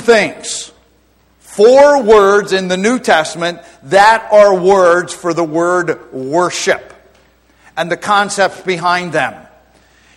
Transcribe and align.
things. 0.00 0.72
Four 1.38 2.02
words 2.02 2.52
in 2.52 2.68
the 2.68 2.76
New 2.76 2.98
Testament 2.98 3.60
that 3.84 4.28
are 4.32 4.58
words 4.58 5.14
for 5.14 5.32
the 5.32 5.44
word 5.44 6.12
worship 6.12 6.92
and 7.76 7.90
the 7.90 7.96
concepts 7.96 8.60
behind 8.62 9.12
them. 9.12 9.34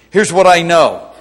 Here's 0.09 0.33
what 0.33 0.47
I 0.47 0.63
know 0.63 1.11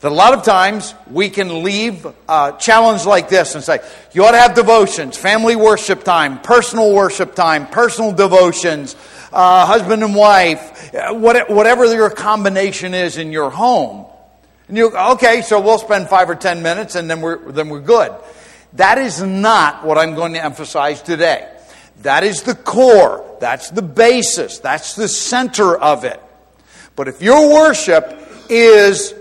that 0.00 0.10
a 0.10 0.14
lot 0.14 0.32
of 0.32 0.42
times 0.42 0.94
we 1.10 1.28
can 1.28 1.62
leave 1.62 2.06
a 2.28 2.56
challenge 2.58 3.04
like 3.04 3.28
this 3.28 3.54
and 3.54 3.62
say, 3.62 3.80
you 4.12 4.24
ought 4.24 4.30
to 4.32 4.38
have 4.38 4.54
devotions, 4.54 5.16
family 5.16 5.56
worship 5.56 6.04
time, 6.04 6.40
personal 6.40 6.94
worship 6.94 7.34
time, 7.34 7.66
personal 7.66 8.12
devotions, 8.12 8.96
uh, 9.32 9.66
husband 9.66 10.02
and 10.02 10.14
wife, 10.14 10.92
whatever 11.12 11.94
your 11.94 12.10
combination 12.10 12.94
is 12.94 13.18
in 13.18 13.30
your 13.30 13.50
home. 13.50 14.06
And 14.70 14.76
you, 14.76 14.96
okay, 14.96 15.42
so 15.42 15.60
we'll 15.60 15.78
spend 15.78 16.08
five 16.08 16.30
or 16.30 16.36
ten 16.36 16.62
minutes 16.62 16.94
and 16.94 17.10
then 17.10 17.20
we're, 17.20 17.50
then 17.50 17.70
we're 17.70 17.80
good. 17.80 18.12
That 18.74 18.98
is 18.98 19.20
not 19.20 19.84
what 19.84 19.98
I'm 19.98 20.14
going 20.14 20.34
to 20.34 20.44
emphasize 20.44 21.02
today. 21.02 21.52
That 22.02 22.22
is 22.22 22.42
the 22.42 22.54
core. 22.54 23.36
That's 23.40 23.70
the 23.70 23.82
basis. 23.82 24.60
That's 24.60 24.94
the 24.94 25.08
center 25.08 25.76
of 25.76 26.04
it. 26.04 26.22
But 26.94 27.08
if 27.08 27.20
your 27.20 27.52
worship 27.52 28.16
is 28.48 29.12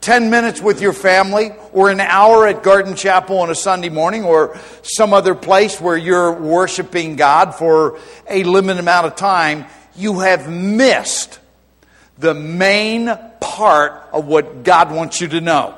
10 0.00 0.28
minutes 0.28 0.60
with 0.60 0.82
your 0.82 0.92
family, 0.92 1.52
or 1.72 1.90
an 1.90 2.00
hour 2.00 2.48
at 2.48 2.64
Garden 2.64 2.96
Chapel 2.96 3.38
on 3.38 3.50
a 3.50 3.54
Sunday 3.54 3.90
morning, 3.90 4.24
or 4.24 4.58
some 4.82 5.12
other 5.12 5.36
place 5.36 5.80
where 5.80 5.96
you're 5.96 6.32
worshiping 6.32 7.14
God 7.14 7.54
for 7.54 8.00
a 8.28 8.42
limited 8.42 8.80
amount 8.80 9.06
of 9.06 9.14
time, 9.14 9.66
you 9.94 10.18
have 10.18 10.50
missed 10.50 11.38
the 12.20 12.34
main 12.34 13.10
part 13.40 13.92
of 14.12 14.26
what 14.26 14.62
God 14.62 14.92
wants 14.92 15.20
you 15.20 15.28
to 15.28 15.40
know 15.40 15.74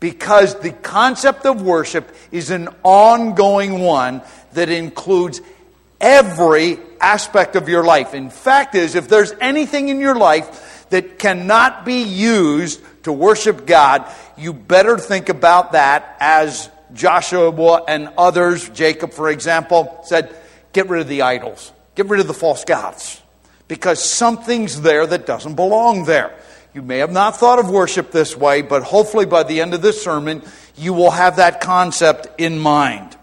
because 0.00 0.58
the 0.60 0.72
concept 0.72 1.46
of 1.46 1.62
worship 1.62 2.10
is 2.32 2.50
an 2.50 2.68
ongoing 2.82 3.80
one 3.80 4.22
that 4.54 4.68
includes 4.68 5.40
every 6.00 6.78
aspect 7.00 7.54
of 7.54 7.68
your 7.68 7.84
life. 7.84 8.14
In 8.14 8.30
fact 8.30 8.74
is 8.74 8.94
if 8.94 9.08
there's 9.08 9.32
anything 9.40 9.90
in 9.90 10.00
your 10.00 10.16
life 10.16 10.86
that 10.90 11.18
cannot 11.18 11.84
be 11.84 12.02
used 12.02 12.82
to 13.04 13.12
worship 13.12 13.66
God, 13.66 14.10
you 14.36 14.52
better 14.52 14.98
think 14.98 15.28
about 15.28 15.72
that 15.72 16.16
as 16.18 16.68
Joshua 16.94 17.84
and 17.86 18.10
others, 18.18 18.68
Jacob 18.70 19.12
for 19.12 19.28
example, 19.28 20.00
said, 20.04 20.34
get 20.72 20.88
rid 20.88 21.02
of 21.02 21.08
the 21.08 21.22
idols. 21.22 21.72
Get 21.94 22.08
rid 22.08 22.20
of 22.20 22.26
the 22.26 22.34
false 22.34 22.64
gods 22.64 23.20
because 23.70 24.02
something's 24.02 24.80
there 24.80 25.06
that 25.06 25.26
doesn't 25.26 25.54
belong 25.54 26.04
there. 26.04 26.36
You 26.74 26.82
may 26.82 26.98
have 26.98 27.12
not 27.12 27.36
thought 27.36 27.60
of 27.60 27.70
worship 27.70 28.10
this 28.10 28.36
way, 28.36 28.62
but 28.62 28.82
hopefully 28.82 29.26
by 29.26 29.44
the 29.44 29.60
end 29.60 29.74
of 29.74 29.80
this 29.80 30.02
sermon, 30.02 30.42
you 30.76 30.92
will 30.92 31.12
have 31.12 31.36
that 31.36 31.60
concept 31.60 32.40
in 32.40 32.58
mind. 32.58 33.16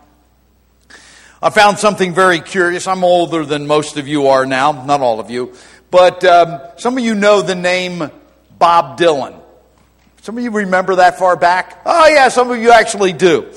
I 1.41 1.49
found 1.49 1.79
something 1.79 2.13
very 2.13 2.39
curious. 2.39 2.87
I'm 2.87 3.03
older 3.03 3.43
than 3.43 3.67
most 3.67 3.97
of 3.97 4.07
you 4.07 4.27
are 4.27 4.45
now, 4.45 4.85
not 4.85 5.01
all 5.01 5.19
of 5.19 5.29
you, 5.29 5.53
but 5.91 6.23
um, 6.23 6.61
some 6.77 6.97
of 6.97 7.03
you 7.03 7.13
know 7.13 7.41
the 7.41 7.53
name 7.53 8.09
Bob 8.57 8.97
Dylan. 8.97 9.37
Some 10.21 10.37
of 10.37 10.43
you 10.45 10.51
remember 10.51 10.95
that 10.95 11.19
far 11.19 11.35
back? 11.35 11.81
Oh, 11.85 12.07
yeah, 12.07 12.29
some 12.29 12.49
of 12.51 12.57
you 12.57 12.71
actually 12.71 13.11
do. 13.11 13.51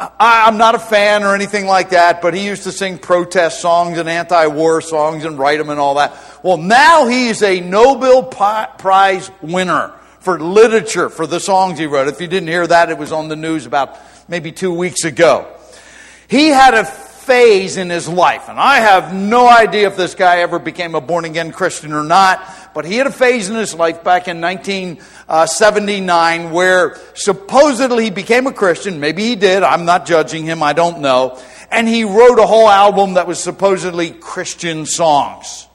I'm 0.00 0.56
not 0.56 0.74
a 0.74 0.78
fan 0.78 1.24
or 1.24 1.34
anything 1.34 1.66
like 1.66 1.90
that, 1.90 2.22
but 2.22 2.32
he 2.32 2.46
used 2.46 2.62
to 2.62 2.72
sing 2.72 2.96
protest 2.96 3.60
songs 3.60 3.98
and 3.98 4.08
anti 4.08 4.46
war 4.46 4.80
songs 4.80 5.26
and 5.26 5.38
write 5.38 5.58
them 5.58 5.68
and 5.68 5.78
all 5.78 5.96
that. 5.96 6.16
Well, 6.42 6.56
now 6.56 7.06
he's 7.06 7.42
a 7.42 7.60
Nobel 7.60 8.22
Prize 8.22 9.30
winner 9.42 9.92
for 10.20 10.40
literature 10.40 11.10
for 11.10 11.26
the 11.26 11.38
songs 11.38 11.78
he 11.78 11.84
wrote. 11.84 12.08
If 12.08 12.20
you 12.20 12.28
didn't 12.28 12.48
hear 12.48 12.66
that, 12.66 12.88
it 12.88 12.96
was 12.96 13.12
on 13.12 13.28
the 13.28 13.36
news 13.36 13.66
about 13.66 13.98
maybe 14.26 14.52
two 14.52 14.72
weeks 14.72 15.04
ago. 15.04 15.54
He 16.28 16.48
had 16.48 16.72
a 16.72 16.84
phase 16.84 17.76
in 17.76 17.90
his 17.90 18.08
life, 18.08 18.48
and 18.48 18.58
I 18.58 18.76
have 18.76 19.14
no 19.14 19.46
idea 19.46 19.86
if 19.86 19.96
this 19.96 20.14
guy 20.14 20.38
ever 20.38 20.58
became 20.58 20.94
a 20.94 21.00
born 21.00 21.26
again 21.26 21.52
Christian 21.52 21.92
or 21.92 22.04
not, 22.04 22.42
but 22.74 22.84
he 22.84 22.96
had 22.96 23.06
a 23.06 23.12
phase 23.12 23.48
in 23.48 23.56
his 23.56 23.74
life 23.74 24.04
back 24.04 24.28
in 24.28 24.40
1979 24.40 26.50
where 26.50 26.96
supposedly 27.14 28.04
he 28.04 28.10
became 28.10 28.46
a 28.46 28.52
Christian. 28.52 29.00
Maybe 29.00 29.24
he 29.24 29.36
did. 29.36 29.62
I'm 29.62 29.84
not 29.84 30.06
judging 30.06 30.44
him. 30.44 30.62
I 30.62 30.72
don't 30.72 31.00
know. 31.00 31.40
And 31.70 31.88
he 31.88 32.04
wrote 32.04 32.38
a 32.38 32.46
whole 32.46 32.68
album 32.68 33.14
that 33.14 33.26
was 33.26 33.42
supposedly 33.42 34.10
Christian 34.10 34.86
songs. 34.86 35.66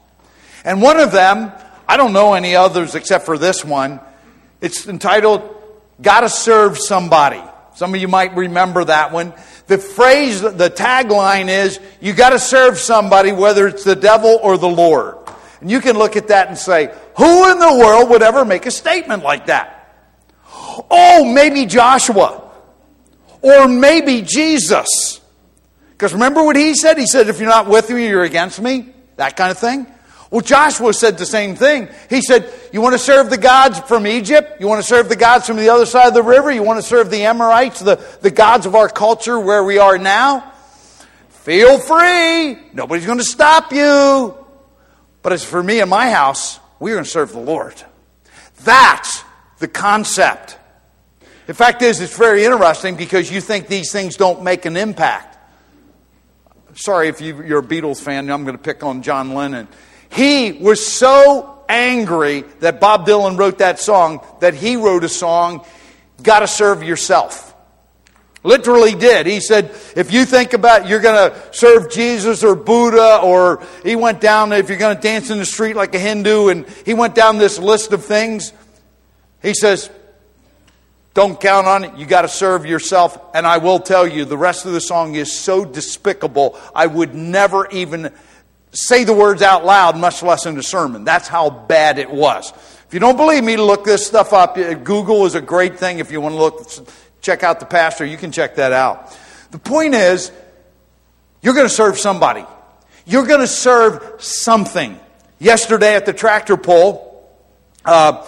And 0.64 0.82
one 0.82 0.98
of 0.98 1.12
them, 1.12 1.52
I 1.88 1.96
don't 1.96 2.12
know 2.12 2.34
any 2.34 2.56
others 2.56 2.94
except 2.94 3.24
for 3.24 3.38
this 3.38 3.64
one, 3.64 4.00
it's 4.60 4.88
entitled 4.88 5.42
Gotta 6.00 6.28
Serve 6.28 6.78
Somebody. 6.78 7.42
Some 7.76 7.94
of 7.94 8.00
you 8.00 8.08
might 8.08 8.34
remember 8.34 8.84
that 8.84 9.12
one. 9.12 9.34
The 9.66 9.76
phrase, 9.76 10.40
the 10.40 10.70
tagline 10.70 11.48
is, 11.48 11.78
you 12.00 12.14
gotta 12.14 12.38
serve 12.38 12.78
somebody, 12.78 13.32
whether 13.32 13.66
it's 13.66 13.84
the 13.84 13.96
devil 13.96 14.38
or 14.42 14.56
the 14.56 14.68
Lord. 14.68 15.16
And 15.66 15.72
you 15.72 15.80
can 15.80 15.98
look 15.98 16.14
at 16.14 16.28
that 16.28 16.46
and 16.46 16.56
say, 16.56 16.94
who 17.16 17.50
in 17.50 17.58
the 17.58 17.76
world 17.76 18.10
would 18.10 18.22
ever 18.22 18.44
make 18.44 18.66
a 18.66 18.70
statement 18.70 19.24
like 19.24 19.46
that? 19.46 19.98
Oh, 20.88 21.24
maybe 21.24 21.66
Joshua. 21.66 22.52
Or 23.42 23.66
maybe 23.66 24.22
Jesus. 24.22 25.20
Because 25.90 26.12
remember 26.12 26.44
what 26.44 26.54
he 26.54 26.76
said? 26.76 26.98
He 26.98 27.08
said, 27.08 27.28
if 27.28 27.40
you're 27.40 27.48
not 27.48 27.66
with 27.66 27.90
me, 27.90 28.06
you're 28.06 28.22
against 28.22 28.60
me. 28.60 28.90
That 29.16 29.36
kind 29.36 29.50
of 29.50 29.58
thing. 29.58 29.88
Well, 30.30 30.40
Joshua 30.40 30.94
said 30.94 31.18
the 31.18 31.26
same 31.26 31.56
thing. 31.56 31.88
He 32.10 32.20
said, 32.20 32.48
You 32.72 32.80
want 32.80 32.92
to 32.92 32.98
serve 33.00 33.28
the 33.28 33.36
gods 33.36 33.80
from 33.80 34.06
Egypt? 34.06 34.60
You 34.60 34.68
want 34.68 34.80
to 34.80 34.86
serve 34.86 35.08
the 35.08 35.16
gods 35.16 35.48
from 35.48 35.56
the 35.56 35.70
other 35.70 35.86
side 35.86 36.06
of 36.06 36.14
the 36.14 36.22
river? 36.22 36.52
You 36.52 36.62
want 36.62 36.78
to 36.80 36.86
serve 36.86 37.10
the 37.10 37.24
Amorites, 37.24 37.80
the, 37.80 37.96
the 38.20 38.30
gods 38.30 38.66
of 38.66 38.76
our 38.76 38.88
culture 38.88 39.40
where 39.40 39.64
we 39.64 39.78
are 39.78 39.98
now? 39.98 40.52
Feel 41.28 41.80
free. 41.80 42.56
Nobody's 42.72 43.06
going 43.06 43.18
to 43.18 43.24
stop 43.24 43.72
you. 43.72 44.45
But 45.26 45.32
as 45.32 45.44
for 45.44 45.60
me 45.60 45.80
and 45.80 45.90
my 45.90 46.10
house, 46.10 46.60
we're 46.78 46.94
going 46.94 47.02
to 47.02 47.10
serve 47.10 47.32
the 47.32 47.40
Lord. 47.40 47.74
That's 48.62 49.24
the 49.58 49.66
concept. 49.66 50.56
The 51.48 51.54
fact 51.54 51.82
is, 51.82 52.00
it's 52.00 52.16
very 52.16 52.44
interesting 52.44 52.94
because 52.94 53.28
you 53.28 53.40
think 53.40 53.66
these 53.66 53.90
things 53.90 54.16
don't 54.16 54.44
make 54.44 54.66
an 54.66 54.76
impact. 54.76 55.36
Sorry 56.74 57.08
if 57.08 57.20
you, 57.20 57.38
are 57.56 57.58
a 57.58 57.62
Beatles 57.64 58.00
fan, 58.00 58.30
I'm 58.30 58.44
going 58.44 58.56
to 58.56 58.62
pick 58.62 58.84
on 58.84 59.02
John 59.02 59.34
Lennon. 59.34 59.66
He 60.12 60.52
was 60.52 60.86
so 60.86 61.64
angry 61.68 62.42
that 62.60 62.78
Bob 62.78 63.04
Dylan 63.04 63.36
wrote 63.36 63.58
that 63.58 63.80
song 63.80 64.24
that 64.38 64.54
he 64.54 64.76
wrote 64.76 65.02
a 65.02 65.08
song, 65.08 65.66
Gotta 66.22 66.46
Serve 66.46 66.84
Yourself. 66.84 67.45
Literally 68.42 68.94
did. 68.94 69.26
He 69.26 69.40
said, 69.40 69.70
if 69.96 70.12
you 70.12 70.24
think 70.24 70.52
about 70.52 70.86
you're 70.86 71.00
going 71.00 71.30
to 71.30 71.52
serve 71.52 71.90
Jesus 71.90 72.44
or 72.44 72.54
Buddha, 72.54 73.20
or 73.22 73.62
he 73.82 73.96
went 73.96 74.20
down, 74.20 74.52
if 74.52 74.68
you're 74.68 74.78
going 74.78 74.94
to 74.94 75.02
dance 75.02 75.30
in 75.30 75.38
the 75.38 75.44
street 75.44 75.74
like 75.74 75.94
a 75.94 75.98
Hindu, 75.98 76.48
and 76.48 76.66
he 76.84 76.94
went 76.94 77.14
down 77.14 77.38
this 77.38 77.58
list 77.58 77.92
of 77.92 78.04
things, 78.04 78.52
he 79.42 79.52
says, 79.52 79.90
don't 81.12 81.40
count 81.40 81.66
on 81.66 81.84
it. 81.84 81.96
You 81.96 82.04
got 82.04 82.22
to 82.22 82.28
serve 82.28 82.66
yourself. 82.66 83.18
And 83.34 83.46
I 83.46 83.56
will 83.56 83.78
tell 83.80 84.06
you, 84.06 84.24
the 84.26 84.36
rest 84.36 84.66
of 84.66 84.72
the 84.74 84.80
song 84.82 85.14
is 85.14 85.32
so 85.32 85.64
despicable, 85.64 86.58
I 86.74 86.86
would 86.86 87.14
never 87.14 87.66
even 87.70 88.12
say 88.72 89.04
the 89.04 89.14
words 89.14 89.40
out 89.40 89.64
loud, 89.64 89.96
much 89.96 90.22
less 90.22 90.44
in 90.44 90.58
a 90.58 90.62
sermon. 90.62 91.04
That's 91.04 91.26
how 91.26 91.48
bad 91.48 91.98
it 91.98 92.10
was. 92.10 92.52
If 92.86 92.92
you 92.92 93.00
don't 93.00 93.16
believe 93.16 93.42
me, 93.42 93.56
look 93.56 93.84
this 93.84 94.06
stuff 94.06 94.32
up. 94.34 94.56
Google 94.56 95.24
is 95.24 95.34
a 95.34 95.40
great 95.40 95.78
thing. 95.78 95.98
If 95.98 96.12
you 96.12 96.20
want 96.20 96.34
to 96.34 96.38
look, 96.38 96.70
check 97.26 97.42
out 97.42 97.58
the 97.58 97.66
pastor, 97.66 98.06
you 98.06 98.16
can 98.16 98.30
check 98.30 98.54
that 98.54 98.72
out. 98.72 99.18
The 99.50 99.58
point 99.58 99.94
is, 99.94 100.30
you're 101.42 101.54
going 101.54 101.66
to 101.66 101.74
serve 101.74 101.98
somebody. 101.98 102.44
You're 103.04 103.26
going 103.26 103.40
to 103.40 103.48
serve 103.48 104.22
something. 104.22 104.98
Yesterday 105.40 105.96
at 105.96 106.06
the 106.06 106.12
tractor 106.12 106.56
pull, 106.56 107.28
uh, 107.84 108.24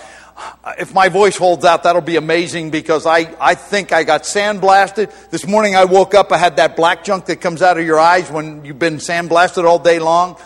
if 0.78 0.92
my 0.92 1.08
voice 1.08 1.36
holds 1.36 1.64
out, 1.64 1.84
that'll 1.84 2.02
be 2.02 2.16
amazing 2.16 2.70
because 2.70 3.06
I, 3.06 3.34
I 3.40 3.54
think 3.54 3.92
I 3.92 4.02
got 4.02 4.24
sandblasted. 4.24 5.30
This 5.30 5.46
morning 5.46 5.76
I 5.76 5.84
woke 5.84 6.14
up, 6.14 6.32
I 6.32 6.36
had 6.36 6.56
that 6.56 6.74
black 6.74 7.04
junk 7.04 7.26
that 7.26 7.36
comes 7.40 7.62
out 7.62 7.78
of 7.78 7.86
your 7.86 8.00
eyes 8.00 8.28
when 8.30 8.64
you've 8.64 8.80
been 8.80 8.96
sandblasted 8.96 9.64
all 9.64 9.78
day 9.78 10.00
long. 10.00 10.36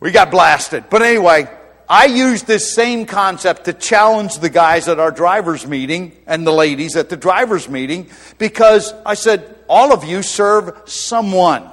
We 0.00 0.10
got 0.10 0.30
blasted. 0.30 0.84
But 0.90 1.00
anyway, 1.00 1.48
I 1.92 2.06
used 2.06 2.46
this 2.46 2.72
same 2.74 3.04
concept 3.04 3.66
to 3.66 3.74
challenge 3.74 4.38
the 4.38 4.48
guys 4.48 4.88
at 4.88 4.98
our 4.98 5.10
driver's 5.10 5.66
meeting 5.66 6.16
and 6.26 6.46
the 6.46 6.50
ladies 6.50 6.96
at 6.96 7.10
the 7.10 7.18
driver's 7.18 7.68
meeting 7.68 8.08
because 8.38 8.94
I 9.04 9.12
said, 9.12 9.58
all 9.68 9.92
of 9.92 10.02
you 10.02 10.22
serve 10.22 10.72
someone. 10.86 11.70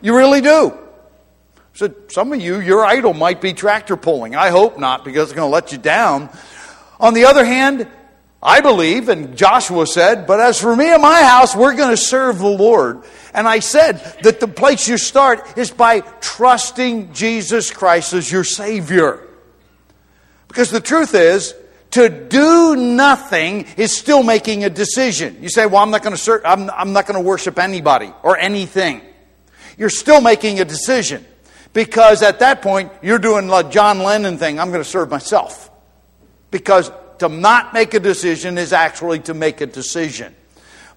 You 0.00 0.16
really 0.16 0.40
do 0.40 0.76
said, 1.78 1.94
Some 2.08 2.32
of 2.32 2.40
you, 2.40 2.58
your 2.58 2.84
idol 2.84 3.14
might 3.14 3.40
be 3.40 3.52
tractor 3.52 3.96
pulling. 3.96 4.34
I 4.34 4.48
hope 4.48 4.80
not, 4.80 5.04
because 5.04 5.30
it's 5.30 5.32
going 5.32 5.48
to 5.48 5.52
let 5.52 5.70
you 5.70 5.78
down. 5.78 6.28
On 6.98 7.14
the 7.14 7.26
other 7.26 7.44
hand, 7.44 7.86
I 8.42 8.60
believe, 8.60 9.08
and 9.08 9.36
Joshua 9.36 9.86
said, 9.86 10.26
but 10.26 10.40
as 10.40 10.60
for 10.60 10.74
me 10.74 10.92
and 10.92 11.02
my 11.02 11.22
house, 11.22 11.56
we're 11.56 11.74
going 11.74 11.90
to 11.90 11.96
serve 11.96 12.38
the 12.38 12.48
Lord. 12.48 13.04
And 13.34 13.46
I 13.48 13.60
said 13.60 13.98
that 14.22 14.40
the 14.40 14.48
place 14.48 14.88
you 14.88 14.98
start 14.98 15.58
is 15.58 15.70
by 15.70 16.00
trusting 16.00 17.12
Jesus 17.12 17.70
Christ 17.70 18.12
as 18.12 18.30
your 18.30 18.44
Savior. 18.44 19.27
Because 20.48 20.70
the 20.70 20.80
truth 20.80 21.14
is, 21.14 21.54
To 21.92 22.10
do 22.10 22.76
nothing 22.76 23.64
is 23.78 23.96
still 23.96 24.22
making 24.22 24.62
a 24.62 24.68
decision. 24.68 25.38
You 25.40 25.48
say, 25.48 25.64
"Well, 25.64 25.82
I'm 25.82 25.90
not 25.90 26.02
going 26.02 26.14
to 26.14 26.20
ser- 26.20 26.42
I'm, 26.44 26.68
I'm 26.70 26.92
not 26.92 27.06
going 27.06 27.14
to 27.14 27.26
worship 27.26 27.58
anybody 27.58 28.12
or 28.22 28.36
anything." 28.36 29.00
You're 29.78 29.88
still 29.88 30.20
making 30.20 30.60
a 30.60 30.66
decision 30.66 31.24
because 31.72 32.22
at 32.22 32.40
that 32.40 32.60
point 32.60 32.92
you're 33.00 33.18
doing 33.18 33.46
the 33.46 33.62
John 33.62 34.00
Lennon 34.00 34.36
thing. 34.36 34.60
I'm 34.60 34.68
going 34.68 34.82
to 34.82 34.88
serve 34.88 35.08
myself 35.08 35.70
because 36.50 36.92
to 37.20 37.28
not 37.28 37.72
make 37.72 37.94
a 37.94 38.00
decision 38.00 38.58
is 38.58 38.74
actually 38.74 39.20
to 39.20 39.34
make 39.34 39.62
a 39.62 39.66
decision. 39.66 40.34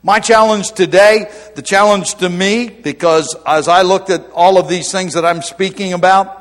My 0.04 0.20
challenge 0.20 0.72
today, 0.72 1.32
the 1.56 1.62
challenge 1.62 2.16
to 2.16 2.28
me, 2.28 2.68
because 2.70 3.34
as 3.46 3.70
I 3.70 3.84
looked 3.84 4.10
at 4.10 4.30
all 4.32 4.58
of 4.58 4.68
these 4.68 4.92
things 4.92 5.14
that 5.14 5.24
I'm 5.24 5.42
speaking 5.42 5.94
about, 5.94 6.38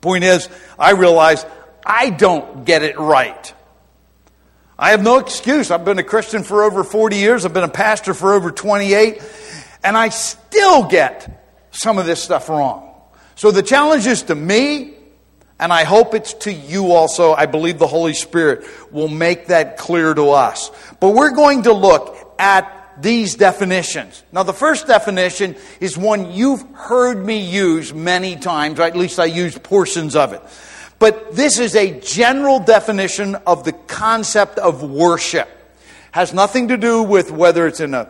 point 0.00 0.24
is, 0.24 0.50
I 0.78 0.90
realize 0.90 1.46
I 1.84 2.10
don't 2.10 2.64
get 2.64 2.82
it 2.82 2.98
right. 2.98 3.52
I 4.78 4.90
have 4.90 5.02
no 5.02 5.18
excuse. 5.18 5.70
I've 5.70 5.84
been 5.84 5.98
a 5.98 6.04
Christian 6.04 6.42
for 6.42 6.64
over 6.64 6.82
40 6.82 7.16
years, 7.16 7.44
I've 7.44 7.54
been 7.54 7.64
a 7.64 7.68
pastor 7.68 8.14
for 8.14 8.32
over 8.32 8.50
28, 8.50 9.22
and 9.84 9.96
I 9.96 10.08
still 10.08 10.88
get 10.88 11.68
some 11.70 11.98
of 11.98 12.06
this 12.06 12.22
stuff 12.22 12.48
wrong. 12.48 12.90
So 13.36 13.50
the 13.50 13.62
challenge 13.62 14.06
is 14.06 14.22
to 14.24 14.34
me, 14.34 14.94
and 15.58 15.72
I 15.72 15.84
hope 15.84 16.14
it's 16.14 16.34
to 16.34 16.52
you 16.52 16.92
also. 16.92 17.32
I 17.32 17.46
believe 17.46 17.78
the 17.78 17.86
Holy 17.86 18.14
Spirit 18.14 18.64
will 18.90 19.08
make 19.08 19.46
that 19.48 19.76
clear 19.76 20.12
to 20.14 20.30
us. 20.30 20.70
But 21.00 21.10
we're 21.10 21.30
going 21.30 21.64
to 21.64 21.72
look 21.72 22.34
at 22.38 22.84
these 23.00 23.34
definitions. 23.34 24.22
Now, 24.32 24.42
the 24.42 24.52
first 24.52 24.86
definition 24.86 25.56
is 25.80 25.96
one 25.96 26.32
you've 26.32 26.62
heard 26.74 27.24
me 27.24 27.38
use 27.38 27.92
many 27.92 28.36
times, 28.36 28.78
or 28.78 28.82
at 28.82 28.96
least 28.96 29.18
I 29.18 29.26
use 29.26 29.56
portions 29.58 30.16
of 30.16 30.32
it. 30.32 30.42
But 30.98 31.34
this 31.34 31.58
is 31.58 31.74
a 31.74 32.00
general 32.00 32.60
definition 32.60 33.34
of 33.46 33.64
the 33.64 33.72
concept 33.72 34.58
of 34.58 34.82
worship. 34.82 35.48
Has 36.12 36.32
nothing 36.32 36.68
to 36.68 36.76
do 36.76 37.02
with 37.02 37.30
whether 37.30 37.66
it's 37.66 37.80
in 37.80 37.94
a 37.94 38.08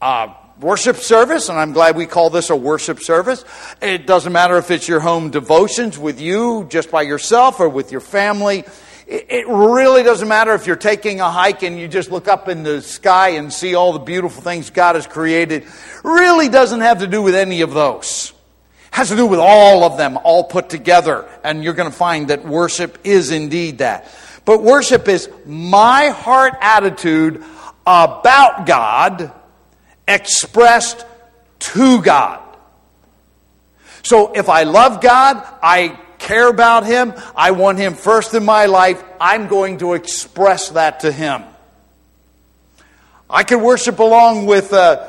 uh, 0.00 0.34
worship 0.60 0.96
service, 0.96 1.48
and 1.48 1.58
I'm 1.58 1.72
glad 1.72 1.96
we 1.96 2.06
call 2.06 2.30
this 2.30 2.50
a 2.50 2.56
worship 2.56 3.00
service. 3.00 3.44
It 3.80 4.06
doesn't 4.06 4.32
matter 4.32 4.56
if 4.56 4.70
it's 4.70 4.88
your 4.88 5.00
home 5.00 5.30
devotions 5.30 5.98
with 5.98 6.20
you, 6.20 6.66
just 6.70 6.90
by 6.90 7.02
yourself, 7.02 7.60
or 7.60 7.68
with 7.68 7.92
your 7.92 8.00
family. 8.00 8.64
It 9.06 9.46
really 9.46 10.02
doesn't 10.02 10.28
matter 10.28 10.54
if 10.54 10.66
you're 10.66 10.76
taking 10.76 11.20
a 11.20 11.30
hike 11.30 11.62
and 11.62 11.78
you 11.78 11.86
just 11.86 12.10
look 12.10 12.28
up 12.28 12.48
in 12.48 12.62
the 12.62 12.80
sky 12.80 13.30
and 13.30 13.52
see 13.52 13.74
all 13.74 13.92
the 13.92 13.98
beautiful 13.98 14.40
things 14.42 14.70
God 14.70 14.94
has 14.94 15.06
created. 15.06 15.66
Really 16.02 16.48
doesn't 16.48 16.80
have 16.80 17.00
to 17.00 17.06
do 17.06 17.20
with 17.20 17.34
any 17.34 17.60
of 17.60 17.74
those. 17.74 18.32
Has 18.92 19.08
to 19.08 19.16
do 19.16 19.26
with 19.26 19.40
all 19.40 19.84
of 19.84 19.98
them, 19.98 20.18
all 20.22 20.44
put 20.44 20.68
together. 20.68 21.28
And 21.42 21.64
you're 21.64 21.74
going 21.74 21.90
to 21.90 21.96
find 21.96 22.28
that 22.28 22.44
worship 22.44 22.98
is 23.04 23.30
indeed 23.30 23.78
that. 23.78 24.08
But 24.44 24.62
worship 24.62 25.08
is 25.08 25.28
my 25.44 26.08
heart 26.08 26.54
attitude 26.60 27.42
about 27.86 28.66
God 28.66 29.32
expressed 30.06 31.04
to 31.58 32.02
God. 32.02 32.40
So 34.02 34.32
if 34.32 34.48
I 34.48 34.64
love 34.64 35.00
God, 35.00 35.44
I 35.62 35.98
care 36.18 36.48
about 36.48 36.86
Him, 36.86 37.14
I 37.34 37.52
want 37.52 37.78
Him 37.78 37.94
first 37.94 38.34
in 38.34 38.44
my 38.44 38.66
life, 38.66 39.02
I'm 39.20 39.48
going 39.48 39.78
to 39.78 39.94
express 39.94 40.70
that 40.70 41.00
to 41.00 41.12
Him. 41.12 41.42
I 43.30 43.44
could 43.44 43.62
worship 43.62 43.98
along 43.98 44.44
with 44.46 44.72
uh, 44.74 45.08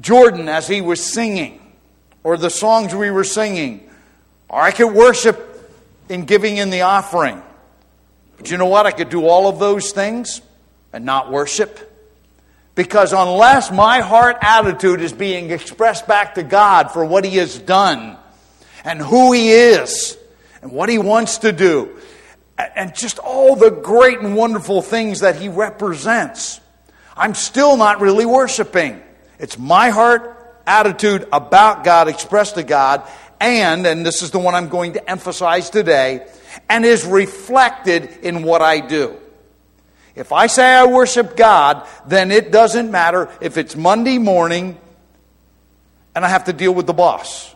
Jordan 0.00 0.48
as 0.48 0.66
he 0.66 0.80
was 0.80 1.04
singing, 1.04 1.60
or 2.24 2.36
the 2.36 2.50
songs 2.50 2.94
we 2.94 3.10
were 3.10 3.24
singing, 3.24 3.88
or 4.48 4.60
I 4.60 4.70
could 4.70 4.92
worship 4.92 5.48
in 6.08 6.24
giving 6.24 6.56
in 6.56 6.70
the 6.70 6.82
offering. 6.82 7.42
But 8.36 8.50
you 8.50 8.58
know 8.58 8.66
what? 8.66 8.86
I 8.86 8.90
could 8.90 9.08
do 9.08 9.26
all 9.26 9.48
of 9.48 9.58
those 9.58 9.92
things 9.92 10.42
and 10.92 11.04
not 11.04 11.30
worship. 11.30 11.88
Because 12.74 13.12
unless 13.12 13.70
my 13.70 14.00
heart 14.00 14.38
attitude 14.40 15.00
is 15.00 15.12
being 15.12 15.50
expressed 15.50 16.06
back 16.06 16.34
to 16.36 16.42
God 16.42 16.90
for 16.90 17.04
what 17.04 17.24
He 17.24 17.36
has 17.36 17.58
done 17.58 18.16
and 18.84 19.00
who 19.00 19.32
He 19.32 19.50
is, 19.50 20.16
and 20.62 20.70
what 20.70 20.88
he 20.88 20.96
wants 20.96 21.38
to 21.38 21.52
do, 21.52 21.90
and 22.56 22.94
just 22.94 23.18
all 23.18 23.56
the 23.56 23.70
great 23.70 24.20
and 24.20 24.36
wonderful 24.36 24.80
things 24.80 25.20
that 25.20 25.36
he 25.36 25.48
represents, 25.48 26.60
I'm 27.16 27.34
still 27.34 27.76
not 27.76 28.00
really 28.00 28.24
worshiping. 28.24 29.02
It's 29.38 29.58
my 29.58 29.90
heart 29.90 30.38
attitude 30.66 31.28
about 31.32 31.84
God 31.84 32.08
expressed 32.08 32.54
to 32.56 32.62
God, 32.62 33.02
and, 33.40 33.86
and 33.86 34.06
this 34.06 34.22
is 34.22 34.30
the 34.30 34.38
one 34.38 34.54
I'm 34.54 34.68
going 34.68 34.94
to 34.94 35.10
emphasize 35.10 35.70
today, 35.70 36.26
and 36.68 36.84
is 36.84 37.04
reflected 37.04 38.10
in 38.22 38.42
what 38.42 38.62
I 38.62 38.80
do. 38.80 39.16
If 40.14 40.32
I 40.32 40.46
say 40.46 40.64
I 40.64 40.86
worship 40.86 41.36
God, 41.36 41.86
then 42.06 42.30
it 42.30 42.52
doesn't 42.52 42.90
matter 42.90 43.30
if 43.40 43.56
it's 43.56 43.74
Monday 43.74 44.18
morning 44.18 44.78
and 46.14 46.24
I 46.24 46.28
have 46.28 46.44
to 46.44 46.52
deal 46.52 46.74
with 46.74 46.86
the 46.86 46.92
boss. 46.92 47.54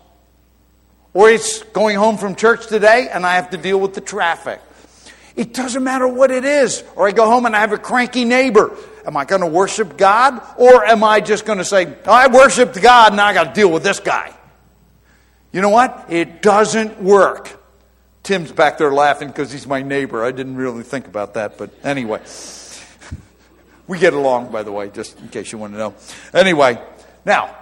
Or 1.13 1.29
it's 1.31 1.63
going 1.63 1.97
home 1.97 2.17
from 2.17 2.35
church 2.35 2.67
today 2.67 3.09
and 3.13 3.27
I 3.27 3.35
have 3.37 3.51
to 3.51 3.59
deal 3.59 3.79
with 3.79 3.95
the 3.95 4.01
traffic. 4.01 4.61
It 5.35 5.53
doesn't 5.53 5.85
matter 5.85 6.09
what 6.09 6.31
it 6.31 6.47
is. 6.47 6.83
Or 6.95 7.07
I 7.07 7.13
go 7.13 7.27
home 7.27 7.45
and 7.45 7.55
I 7.55 7.61
have 7.61 7.73
a 7.73 7.79
cranky 7.79 8.25
neighbor. 8.25 8.75
Am 9.07 9.17
I 9.17 9.25
going 9.25 9.41
to 9.41 9.47
worship 9.47 9.97
God? 9.97 10.43
Or 10.59 10.85
am 10.85 11.05
I 11.05 11.21
just 11.21 11.47
going 11.47 11.59
to 11.59 11.65
say, 11.65 11.95
I 12.05 12.27
worshiped 12.27 12.81
God, 12.83 13.15
now 13.15 13.27
I 13.27 13.35
got 13.35 13.45
to 13.45 13.53
deal 13.55 13.71
with 13.71 13.85
this 13.85 14.01
guy? 14.01 14.35
You 15.53 15.61
know 15.63 15.69
what? 15.71 16.07
It 16.09 16.43
doesn't 16.43 17.01
work. 17.01 17.63
Tim's 18.25 18.51
back 18.51 18.79
there 18.79 18.93
laughing 18.93 19.29
because 19.29 19.53
he's 19.53 19.67
my 19.67 19.83
neighbor. 19.83 20.25
I 20.25 20.33
didn't 20.33 20.57
really 20.57 20.83
think 20.83 21.07
about 21.07 21.35
that, 21.35 21.57
but 21.57 21.71
anyway. 21.85 22.21
We 23.89 24.01
get 24.01 24.15
along, 24.15 24.51
by 24.51 24.65
the 24.65 24.73
way, 24.73 24.91
just 24.91 25.17
in 25.21 25.29
case 25.29 25.53
you 25.53 25.59
want 25.59 25.75
to 25.75 25.79
know. 25.79 25.95
Anyway, 26.35 26.83
now, 27.25 27.57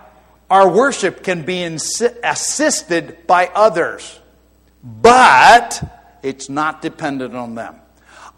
our 0.49 0.67
worship 0.70 1.23
can 1.23 1.43
be 1.43 1.62
assisted 1.64 3.26
by 3.26 3.50
others, 3.55 4.19
but 4.82 5.82
it's 6.23 6.49
not 6.49 6.81
dependent 6.81 7.37
on 7.37 7.55
them. 7.55 7.76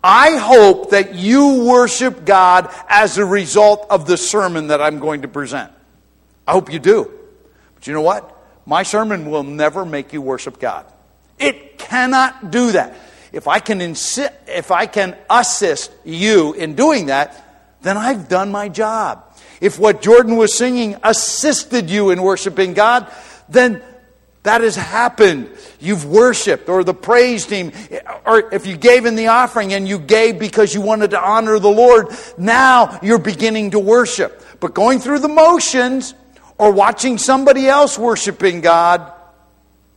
I 0.02 0.36
hope 0.36 0.90
that 0.90 1.14
you 1.14 1.64
worship 1.64 2.24
God 2.24 2.72
as 2.88 3.18
a 3.18 3.24
result 3.24 3.86
of 3.90 4.06
the 4.06 4.16
sermon 4.16 4.68
that 4.68 4.80
I'm 4.80 4.98
going 4.98 5.22
to 5.22 5.28
present. 5.28 5.72
I 6.46 6.52
hope 6.52 6.72
you 6.72 6.78
do. 6.78 7.10
But 7.74 7.86
you 7.86 7.92
know 7.92 8.02
what? 8.02 8.32
My 8.66 8.82
sermon 8.82 9.30
will 9.30 9.42
never 9.42 9.84
make 9.84 10.12
you 10.12 10.22
worship 10.22 10.58
God. 10.58 10.86
It 11.38 11.78
cannot 11.78 12.50
do 12.50 12.72
that. 12.72 12.96
If 13.32 13.48
I 13.48 13.58
can 13.60 13.80
if 13.80 14.70
I 14.70 14.86
can 14.86 15.16
assist 15.28 15.92
you 16.04 16.52
in 16.54 16.74
doing 16.74 17.06
that, 17.06 17.42
then 17.82 17.96
I've 17.96 18.28
done 18.28 18.50
my 18.50 18.68
job. 18.68 19.24
If 19.60 19.78
what 19.78 20.02
Jordan 20.02 20.36
was 20.36 20.56
singing 20.56 20.96
assisted 21.02 21.90
you 21.90 22.10
in 22.10 22.22
worshiping 22.22 22.74
God, 22.74 23.12
then 23.48 23.82
that 24.46 24.60
has 24.60 24.76
happened. 24.76 25.50
You've 25.80 26.04
worshiped, 26.04 26.68
or 26.68 26.84
the 26.84 26.94
praise 26.94 27.46
team, 27.46 27.72
or 28.24 28.54
if 28.54 28.64
you 28.64 28.76
gave 28.76 29.04
in 29.04 29.16
the 29.16 29.26
offering 29.26 29.72
and 29.72 29.88
you 29.88 29.98
gave 29.98 30.38
because 30.38 30.72
you 30.72 30.80
wanted 30.80 31.10
to 31.10 31.20
honor 31.20 31.58
the 31.58 31.68
Lord, 31.68 32.08
now 32.38 32.98
you're 33.02 33.18
beginning 33.18 33.72
to 33.72 33.80
worship. 33.80 34.42
But 34.60 34.72
going 34.72 35.00
through 35.00 35.18
the 35.18 35.28
motions 35.28 36.14
or 36.58 36.70
watching 36.70 37.18
somebody 37.18 37.66
else 37.66 37.98
worshiping 37.98 38.60
God 38.60 39.12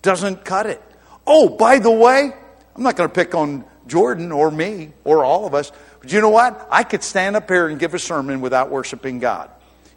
doesn't 0.01 0.43
cut 0.43 0.65
it. 0.65 0.81
Oh, 1.27 1.49
by 1.49 1.77
the 1.77 1.91
way, 1.91 2.33
I'm 2.75 2.83
not 2.83 2.95
going 2.95 3.07
to 3.07 3.13
pick 3.13 3.35
on 3.35 3.63
Jordan 3.85 4.31
or 4.31 4.49
me 4.49 4.93
or 5.03 5.23
all 5.23 5.45
of 5.45 5.53
us. 5.53 5.71
But 6.01 6.11
you 6.11 6.21
know 6.21 6.29
what? 6.29 6.67
I 6.71 6.83
could 6.83 7.03
stand 7.03 7.35
up 7.35 7.47
here 7.49 7.67
and 7.67 7.79
give 7.79 7.93
a 7.93 7.99
sermon 7.99 8.41
without 8.41 8.71
worshiping 8.71 9.19
God. 9.19 9.49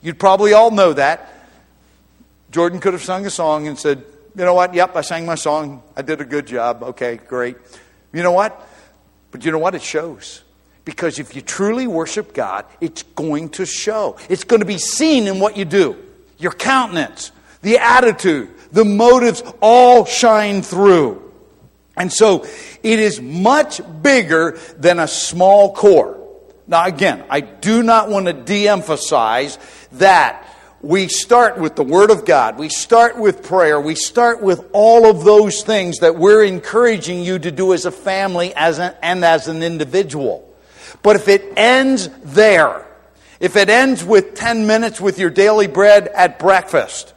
You'd 0.03 0.19
probably 0.19 0.53
all 0.53 0.71
know 0.71 0.93
that. 0.93 1.49
Jordan 2.51 2.81
could 2.81 2.93
have 2.93 3.03
sung 3.03 3.25
a 3.25 3.31
song 3.31 3.67
and 3.67 3.79
said, 3.79 4.05
You 4.35 4.45
know 4.45 4.55
what? 4.55 4.73
Yep, 4.73 4.97
I 4.97 5.01
sang 5.03 5.27
my 5.27 5.35
song. 5.35 5.83
I 5.95 6.03
did 6.03 6.21
a 6.21 6.25
good 6.25 6.47
job. 6.47 6.83
Okay, 6.83 7.17
great. 7.17 7.57
You 8.13 8.23
know 8.23 8.33
what? 8.33 8.67
But 9.31 9.45
you 9.45 9.53
know 9.53 9.59
what? 9.59 9.75
It 9.75 9.83
shows. 9.83 10.43
Because 10.85 11.19
if 11.19 11.37
you 11.37 11.43
truly 11.43 11.87
worship 11.87 12.33
God, 12.33 12.65
it's 12.81 13.03
going 13.03 13.51
to 13.51 13.67
show. 13.67 14.17
It's 14.29 14.45
going 14.45 14.61
to 14.61 14.67
be 14.67 14.79
seen 14.79 15.27
in 15.27 15.39
what 15.39 15.57
you 15.57 15.65
do. 15.65 15.97
Your 16.39 16.53
countenance, 16.53 17.31
the 17.61 17.79
attitude, 17.79 18.51
the 18.73 18.85
motives 18.85 19.43
all 19.61 20.05
shine 20.07 20.63
through. 20.63 21.31
And 21.97 22.11
so 22.11 22.45
it 22.83 22.99
is 22.99 23.21
much 23.21 23.81
bigger 24.03 24.59
than 24.79 24.99
a 24.99 25.07
small 25.07 25.75
core. 25.75 26.19
Now, 26.67 26.87
again, 26.87 27.25
I 27.29 27.41
do 27.41 27.83
not 27.83 28.09
want 28.09 28.27
to 28.27 28.33
de 28.33 28.67
emphasize 28.67 29.59
that 29.93 30.47
we 30.83 31.07
start 31.07 31.59
with 31.59 31.77
the 31.77 31.85
Word 31.85 32.11
of 32.11 32.25
God, 32.25 32.59
we 32.59 32.69
start 32.69 33.17
with 33.17 33.45
prayer, 33.45 33.81
we 33.81 33.95
start 33.95 34.43
with 34.43 34.69
all 34.73 35.09
of 35.09 35.25
those 35.25 35.63
things 35.63 36.01
that 36.01 36.17
we're 36.17 36.45
encouraging 36.45 37.23
you 37.23 37.39
to 37.39 37.53
do 37.53 37.73
as 37.73 37.87
a 37.87 37.93
family 37.93 38.53
as 38.55 38.81
an, 38.81 38.95
and 39.01 39.25
as 39.25 39.47
an 39.47 39.63
individual. 39.63 40.53
But 41.03 41.17
if 41.17 41.29
it 41.29 41.55
ends 41.57 42.09
there, 42.25 42.85
if 43.39 43.57
it 43.57 43.71
ends 43.71 44.05
with 44.05 44.35
10 44.35 44.67
minutes 44.67 45.01
with 45.01 45.19
your 45.19 45.31
daily 45.31 45.69
bread 45.69 46.09
at 46.09 46.41
breakfast, 46.41 47.15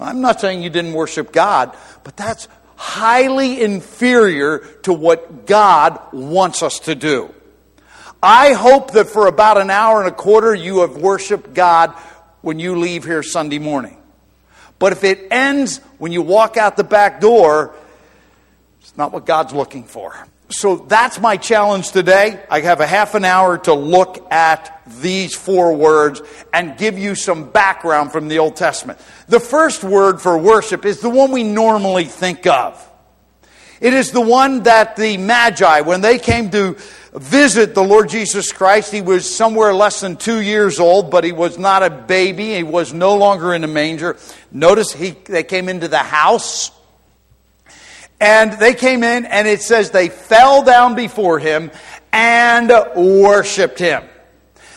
I'm 0.00 0.22
not 0.22 0.40
saying 0.40 0.62
you 0.62 0.70
didn't 0.70 0.94
worship 0.94 1.32
God, 1.32 1.76
but 2.02 2.16
that's 2.16 2.48
highly 2.76 3.60
inferior 3.62 4.58
to 4.82 4.92
what 4.92 5.46
God 5.46 6.00
wants 6.12 6.62
us 6.62 6.80
to 6.80 6.94
do. 6.94 7.34
I 8.26 8.54
hope 8.54 8.90
that 8.94 9.06
for 9.06 9.28
about 9.28 9.56
an 9.56 9.70
hour 9.70 10.00
and 10.00 10.08
a 10.08 10.12
quarter 10.12 10.52
you 10.52 10.80
have 10.80 10.96
worshiped 10.96 11.54
God 11.54 11.90
when 12.40 12.58
you 12.58 12.76
leave 12.76 13.04
here 13.04 13.22
Sunday 13.22 13.60
morning. 13.60 13.96
But 14.80 14.90
if 14.90 15.04
it 15.04 15.28
ends 15.30 15.78
when 15.98 16.10
you 16.10 16.22
walk 16.22 16.56
out 16.56 16.76
the 16.76 16.82
back 16.82 17.20
door, 17.20 17.72
it's 18.80 18.96
not 18.96 19.12
what 19.12 19.26
God's 19.26 19.52
looking 19.52 19.84
for. 19.84 20.12
So 20.48 20.74
that's 20.74 21.20
my 21.20 21.36
challenge 21.36 21.92
today. 21.92 22.42
I 22.50 22.62
have 22.62 22.80
a 22.80 22.86
half 22.86 23.14
an 23.14 23.24
hour 23.24 23.58
to 23.58 23.74
look 23.74 24.26
at 24.32 24.82
these 25.00 25.32
four 25.36 25.76
words 25.76 26.20
and 26.52 26.76
give 26.76 26.98
you 26.98 27.14
some 27.14 27.50
background 27.50 28.10
from 28.10 28.26
the 28.26 28.40
Old 28.40 28.56
Testament. 28.56 28.98
The 29.28 29.38
first 29.38 29.84
word 29.84 30.20
for 30.20 30.36
worship 30.36 30.84
is 30.84 30.98
the 30.98 31.10
one 31.10 31.30
we 31.30 31.44
normally 31.44 32.06
think 32.06 32.44
of. 32.48 32.82
It 33.80 33.92
is 33.92 34.10
the 34.10 34.20
one 34.20 34.64
that 34.64 34.96
the 34.96 35.16
Magi, 35.16 35.82
when 35.82 36.00
they 36.00 36.18
came 36.18 36.50
to 36.50 36.76
visit 37.16 37.74
the 37.74 37.82
Lord 37.82 38.08
Jesus 38.08 38.52
Christ, 38.52 38.92
he 38.92 39.00
was 39.00 39.34
somewhere 39.34 39.72
less 39.72 40.00
than 40.00 40.16
two 40.16 40.40
years 40.40 40.78
old, 40.78 41.10
but 41.10 41.24
he 41.24 41.32
was 41.32 41.58
not 41.58 41.82
a 41.82 41.90
baby. 41.90 42.54
He 42.54 42.62
was 42.62 42.92
no 42.92 43.16
longer 43.16 43.54
in 43.54 43.64
a 43.64 43.68
manger. 43.68 44.16
Notice 44.52 44.92
he, 44.92 45.10
they 45.10 45.42
came 45.42 45.68
into 45.68 45.88
the 45.88 45.98
house. 45.98 46.70
And 48.20 48.52
they 48.54 48.74
came 48.74 49.02
in, 49.02 49.26
and 49.26 49.46
it 49.46 49.60
says 49.60 49.90
they 49.90 50.08
fell 50.08 50.62
down 50.62 50.94
before 50.94 51.38
him 51.38 51.70
and 52.12 52.70
worshiped 52.94 53.78
him. 53.78 54.04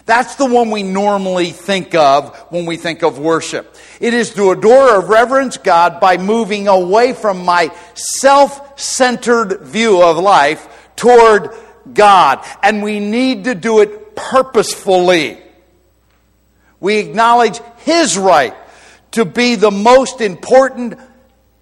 That's 0.05 0.35
the 0.35 0.45
one 0.45 0.71
we 0.71 0.83
normally 0.83 1.51
think 1.51 1.93
of 1.93 2.35
when 2.49 2.65
we 2.65 2.77
think 2.77 3.03
of 3.03 3.19
worship. 3.19 3.75
It 3.99 4.13
is 4.13 4.33
to 4.33 4.51
adore 4.51 4.95
or 4.95 5.05
reverence 5.05 5.57
God 5.57 5.99
by 5.99 6.17
moving 6.17 6.67
away 6.67 7.13
from 7.13 7.45
my 7.45 7.71
self 7.93 8.79
centered 8.79 9.61
view 9.61 10.01
of 10.01 10.17
life 10.17 10.67
toward 10.95 11.53
God. 11.93 12.45
And 12.61 12.83
we 12.83 12.99
need 12.99 13.45
to 13.45 13.55
do 13.55 13.79
it 13.79 14.15
purposefully. 14.15 15.41
We 16.79 16.97
acknowledge 16.97 17.59
His 17.77 18.17
right 18.17 18.53
to 19.11 19.25
be 19.25 19.55
the 19.55 19.71
most 19.71 20.21
important 20.21 20.99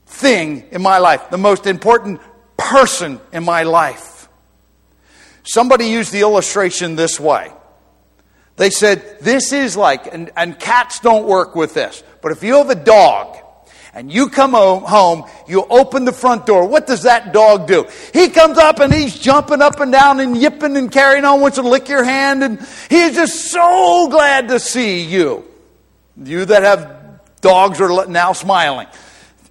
thing 0.06 0.66
in 0.72 0.82
my 0.82 0.98
life, 1.00 1.30
the 1.30 1.38
most 1.38 1.66
important 1.66 2.22
person 2.58 3.20
in 3.32 3.44
my 3.44 3.64
life. 3.64 4.28
Somebody 5.44 5.86
used 5.86 6.12
the 6.12 6.22
illustration 6.22 6.96
this 6.96 7.20
way. 7.20 7.52
They 8.58 8.70
said, 8.70 9.20
This 9.22 9.54
is 9.54 9.78
like, 9.78 10.14
and, 10.14 10.32
and 10.36 10.60
cats 10.60 11.00
don't 11.00 11.26
work 11.26 11.56
with 11.56 11.74
this, 11.74 12.04
but 12.22 12.32
if 12.32 12.44
you 12.44 12.56
have 12.56 12.70
a 12.70 12.76
dog 12.76 13.38
and 13.98 14.14
you 14.14 14.30
come 14.30 14.52
home, 14.52 15.24
you 15.48 15.66
open 15.72 16.06
the 16.06 16.12
front 16.12 16.46
door, 16.46 16.68
what 16.68 16.86
does 16.86 17.02
that 17.02 17.34
dog 17.34 17.66
do? 17.66 17.88
He 18.14 18.30
comes 18.30 18.60
up 18.60 18.80
and 18.80 18.94
he's 18.94 19.18
jumping 19.18 19.60
up 19.60 19.80
and 19.80 19.92
down 19.92 20.20
and 20.20 20.38
yipping 20.38 20.78
and 20.78 20.92
carrying 20.92 21.26
on, 21.26 21.42
wants 21.42 21.58
to 21.58 21.64
lick 21.64 21.90
your 21.90 22.04
hand, 22.04 22.44
and 22.44 22.60
he 22.92 23.02
is 23.02 23.16
just 23.16 23.50
so 23.50 24.08
glad 24.08 24.50
to 24.50 24.60
see 24.60 25.02
you. 25.02 25.44
You 26.16 26.46
that 26.46 26.62
have 26.62 27.22
dogs 27.42 27.82
are 27.82 28.06
now 28.06 28.34
smiling. 28.34 28.86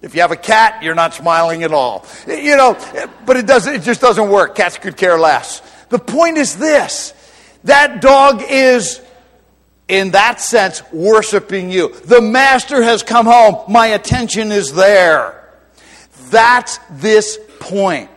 If 0.01 0.15
you 0.15 0.21
have 0.21 0.31
a 0.31 0.37
cat, 0.37 0.81
you're 0.81 0.95
not 0.95 1.13
smiling 1.13 1.63
at 1.63 1.73
all. 1.73 2.05
You 2.25 2.55
know, 2.55 2.77
but 3.25 3.35
it 3.35 3.47
doesn't 3.47 3.73
it 3.73 3.81
just 3.81 3.99
doesn't 3.99 4.29
work. 4.29 4.55
Cats 4.55 4.77
could 4.77 4.95
care 4.95 5.19
less. 5.19 5.61
The 5.89 5.99
point 5.99 6.37
is 6.37 6.55
this. 6.57 7.13
That 7.65 7.99
dog 7.99 8.41
is 8.47 9.01
in 9.87 10.11
that 10.11 10.41
sense 10.41 10.81
worshiping 10.91 11.69
you. 11.69 11.93
The 12.05 12.21
master 12.21 12.83
has 12.83 13.03
come 13.03 13.25
home. 13.25 13.71
My 13.71 13.87
attention 13.87 14.51
is 14.51 14.73
there. 14.73 15.49
That's 16.29 16.79
this 16.91 17.39
point. 17.59 18.09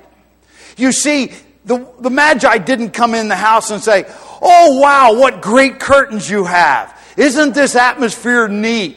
You 0.77 0.93
see, 0.93 1.33
the, 1.65 1.87
the 2.01 2.11
Magi 2.11 2.59
didn't 2.59 2.91
come 2.91 3.15
in 3.15 3.29
the 3.29 3.37
house 3.37 3.71
and 3.71 3.83
say, 3.83 4.05
Oh, 4.43 4.81
wow, 4.81 5.19
what 5.19 5.43
great 5.43 5.79
curtains 5.79 6.29
you 6.29 6.45
have. 6.45 6.99
Isn't 7.17 7.55
this 7.55 7.77
atmosphere 7.77 8.49
neat? 8.49 8.97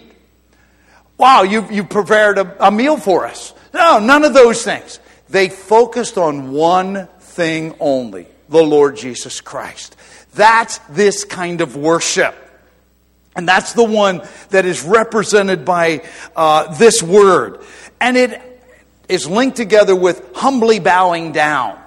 Wow, 1.17 1.43
you, 1.43 1.67
you 1.69 1.83
prepared 1.83 2.37
a, 2.37 2.67
a 2.67 2.71
meal 2.71 2.97
for 2.97 3.25
us. 3.25 3.53
No, 3.73 3.99
none 3.99 4.23
of 4.23 4.33
those 4.33 4.63
things. 4.63 4.99
They 5.29 5.49
focused 5.49 6.17
on 6.17 6.51
one 6.51 7.07
thing 7.19 7.75
only 7.79 8.27
the 8.49 8.63
Lord 8.63 8.95
Jesus 8.95 9.41
Christ. 9.41 9.95
That's 10.35 10.77
this 10.89 11.25
kind 11.25 11.61
of 11.61 11.75
worship. 11.75 12.35
And 13.35 13.47
that's 13.47 13.73
the 13.73 13.83
one 13.83 14.21
that 14.49 14.65
is 14.65 14.83
represented 14.83 15.65
by 15.65 16.03
uh, 16.35 16.75
this 16.75 17.01
word. 17.01 17.61
And 17.99 18.15
it 18.17 18.39
is 19.09 19.27
linked 19.27 19.57
together 19.57 19.95
with 19.95 20.35
humbly 20.35 20.79
bowing 20.79 21.31
down. 21.31 21.79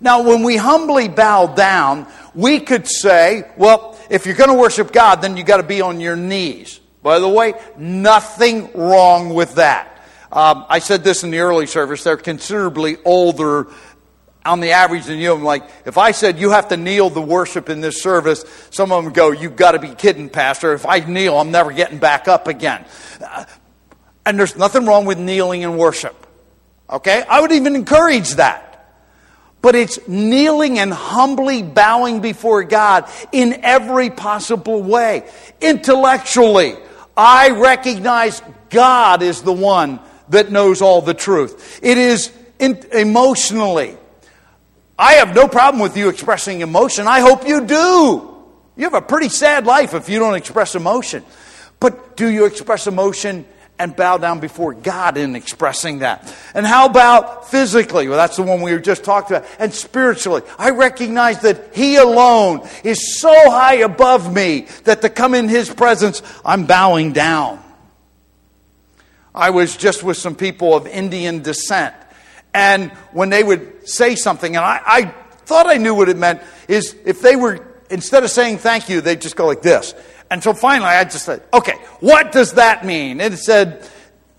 Now, 0.00 0.22
when 0.22 0.42
we 0.42 0.56
humbly 0.56 1.08
bow 1.08 1.46
down, 1.46 2.06
we 2.34 2.60
could 2.60 2.86
say, 2.86 3.50
well, 3.56 3.98
if 4.10 4.26
you're 4.26 4.36
going 4.36 4.50
to 4.50 4.54
worship 4.54 4.92
God, 4.92 5.22
then 5.22 5.36
you 5.36 5.42
got 5.42 5.56
to 5.56 5.64
be 5.64 5.80
on 5.80 6.00
your 6.00 6.14
knees. 6.14 6.80
By 7.02 7.18
the 7.18 7.28
way, 7.28 7.54
nothing 7.76 8.72
wrong 8.74 9.34
with 9.34 9.56
that. 9.56 9.98
Um, 10.30 10.66
I 10.68 10.80
said 10.80 11.04
this 11.04 11.24
in 11.24 11.30
the 11.30 11.38
early 11.38 11.66
service. 11.66 12.04
They're 12.04 12.16
considerably 12.16 12.98
older 13.04 13.68
on 14.48 14.60
the 14.60 14.72
average 14.72 15.04
than 15.04 15.18
you. 15.18 15.32
I'm 15.32 15.44
like, 15.44 15.68
if 15.84 15.98
I 15.98 16.10
said 16.10 16.38
you 16.38 16.50
have 16.50 16.68
to 16.68 16.76
kneel 16.76 17.10
to 17.10 17.20
worship 17.20 17.68
in 17.68 17.80
this 17.80 18.02
service, 18.02 18.44
some 18.70 18.90
of 18.90 19.04
them 19.04 19.12
go, 19.12 19.30
You've 19.30 19.56
got 19.56 19.72
to 19.72 19.78
be 19.78 19.94
kidding, 19.94 20.28
Pastor. 20.28 20.72
If 20.72 20.86
I 20.86 21.00
kneel, 21.00 21.38
I'm 21.38 21.50
never 21.50 21.72
getting 21.72 21.98
back 21.98 22.28
up 22.28 22.48
again. 22.48 22.84
Uh, 23.22 23.44
and 24.26 24.38
there's 24.38 24.56
nothing 24.56 24.84
wrong 24.86 25.04
with 25.04 25.18
kneeling 25.18 25.62
in 25.62 25.76
worship. 25.76 26.26
Okay? 26.90 27.22
I 27.28 27.40
would 27.40 27.52
even 27.52 27.76
encourage 27.76 28.34
that. 28.34 28.64
But 29.60 29.74
it's 29.74 30.06
kneeling 30.06 30.78
and 30.78 30.92
humbly 30.92 31.62
bowing 31.62 32.20
before 32.20 32.62
God 32.62 33.10
in 33.32 33.60
every 33.64 34.08
possible 34.08 34.82
way. 34.82 35.28
Intellectually, 35.60 36.76
I 37.16 37.50
recognize 37.50 38.40
God 38.70 39.22
is 39.22 39.42
the 39.42 39.52
one 39.52 39.98
that 40.28 40.52
knows 40.52 40.80
all 40.80 41.02
the 41.02 41.14
truth. 41.14 41.80
It 41.82 41.98
is 41.98 42.32
in, 42.58 42.76
emotionally. 42.92 43.96
I 44.98 45.14
have 45.14 45.34
no 45.34 45.46
problem 45.46 45.80
with 45.80 45.96
you 45.96 46.08
expressing 46.08 46.60
emotion. 46.60 47.06
I 47.06 47.20
hope 47.20 47.46
you 47.46 47.64
do. 47.64 48.34
You 48.76 48.84
have 48.84 48.94
a 48.94 49.02
pretty 49.02 49.28
sad 49.28 49.66
life 49.66 49.94
if 49.94 50.08
you 50.08 50.18
don't 50.18 50.34
express 50.34 50.74
emotion. 50.74 51.24
But 51.80 52.16
do 52.16 52.28
you 52.28 52.46
express 52.46 52.86
emotion 52.86 53.46
and 53.78 53.94
bow 53.94 54.18
down 54.18 54.40
before 54.40 54.74
God 54.74 55.16
in 55.16 55.36
expressing 55.36 56.00
that. 56.00 56.34
And 56.52 56.66
how 56.66 56.86
about 56.86 57.48
physically? 57.48 58.08
Well, 58.08 58.16
that's 58.16 58.36
the 58.36 58.42
one 58.42 58.60
we 58.60 58.72
were 58.72 58.80
just 58.80 59.04
talking 59.04 59.36
about. 59.36 59.48
And 59.58 59.72
spiritually, 59.72 60.42
I 60.58 60.70
recognize 60.70 61.40
that 61.42 61.74
He 61.74 61.96
alone 61.96 62.68
is 62.82 63.20
so 63.20 63.32
high 63.50 63.76
above 63.76 64.32
me 64.34 64.66
that 64.84 65.02
to 65.02 65.08
come 65.08 65.34
in 65.34 65.48
His 65.48 65.72
presence, 65.72 66.22
I'm 66.44 66.66
bowing 66.66 67.12
down. 67.12 67.62
I 69.34 69.50
was 69.50 69.76
just 69.76 70.02
with 70.02 70.16
some 70.16 70.34
people 70.34 70.74
of 70.74 70.86
Indian 70.88 71.42
descent. 71.42 71.94
And 72.54 72.90
when 73.12 73.28
they 73.28 73.42
would 73.42 73.88
say 73.88 74.16
something, 74.16 74.56
and 74.56 74.64
I, 74.64 74.80
I 74.84 75.14
thought 75.44 75.66
I 75.66 75.76
knew 75.76 75.94
what 75.94 76.08
it 76.08 76.16
meant, 76.16 76.42
is 76.66 76.96
if 77.04 77.20
they 77.20 77.36
were, 77.36 77.66
instead 77.90 78.24
of 78.24 78.30
saying 78.30 78.58
thank 78.58 78.88
you, 78.88 79.00
they'd 79.00 79.20
just 79.20 79.36
go 79.36 79.46
like 79.46 79.62
this. 79.62 79.94
And 80.30 80.42
so 80.42 80.52
finally, 80.52 80.90
I 80.90 81.04
just 81.04 81.24
said, 81.24 81.42
okay, 81.52 81.74
what 82.00 82.32
does 82.32 82.54
that 82.54 82.84
mean? 82.84 83.20
And 83.20 83.32
it 83.32 83.38
said, 83.38 83.88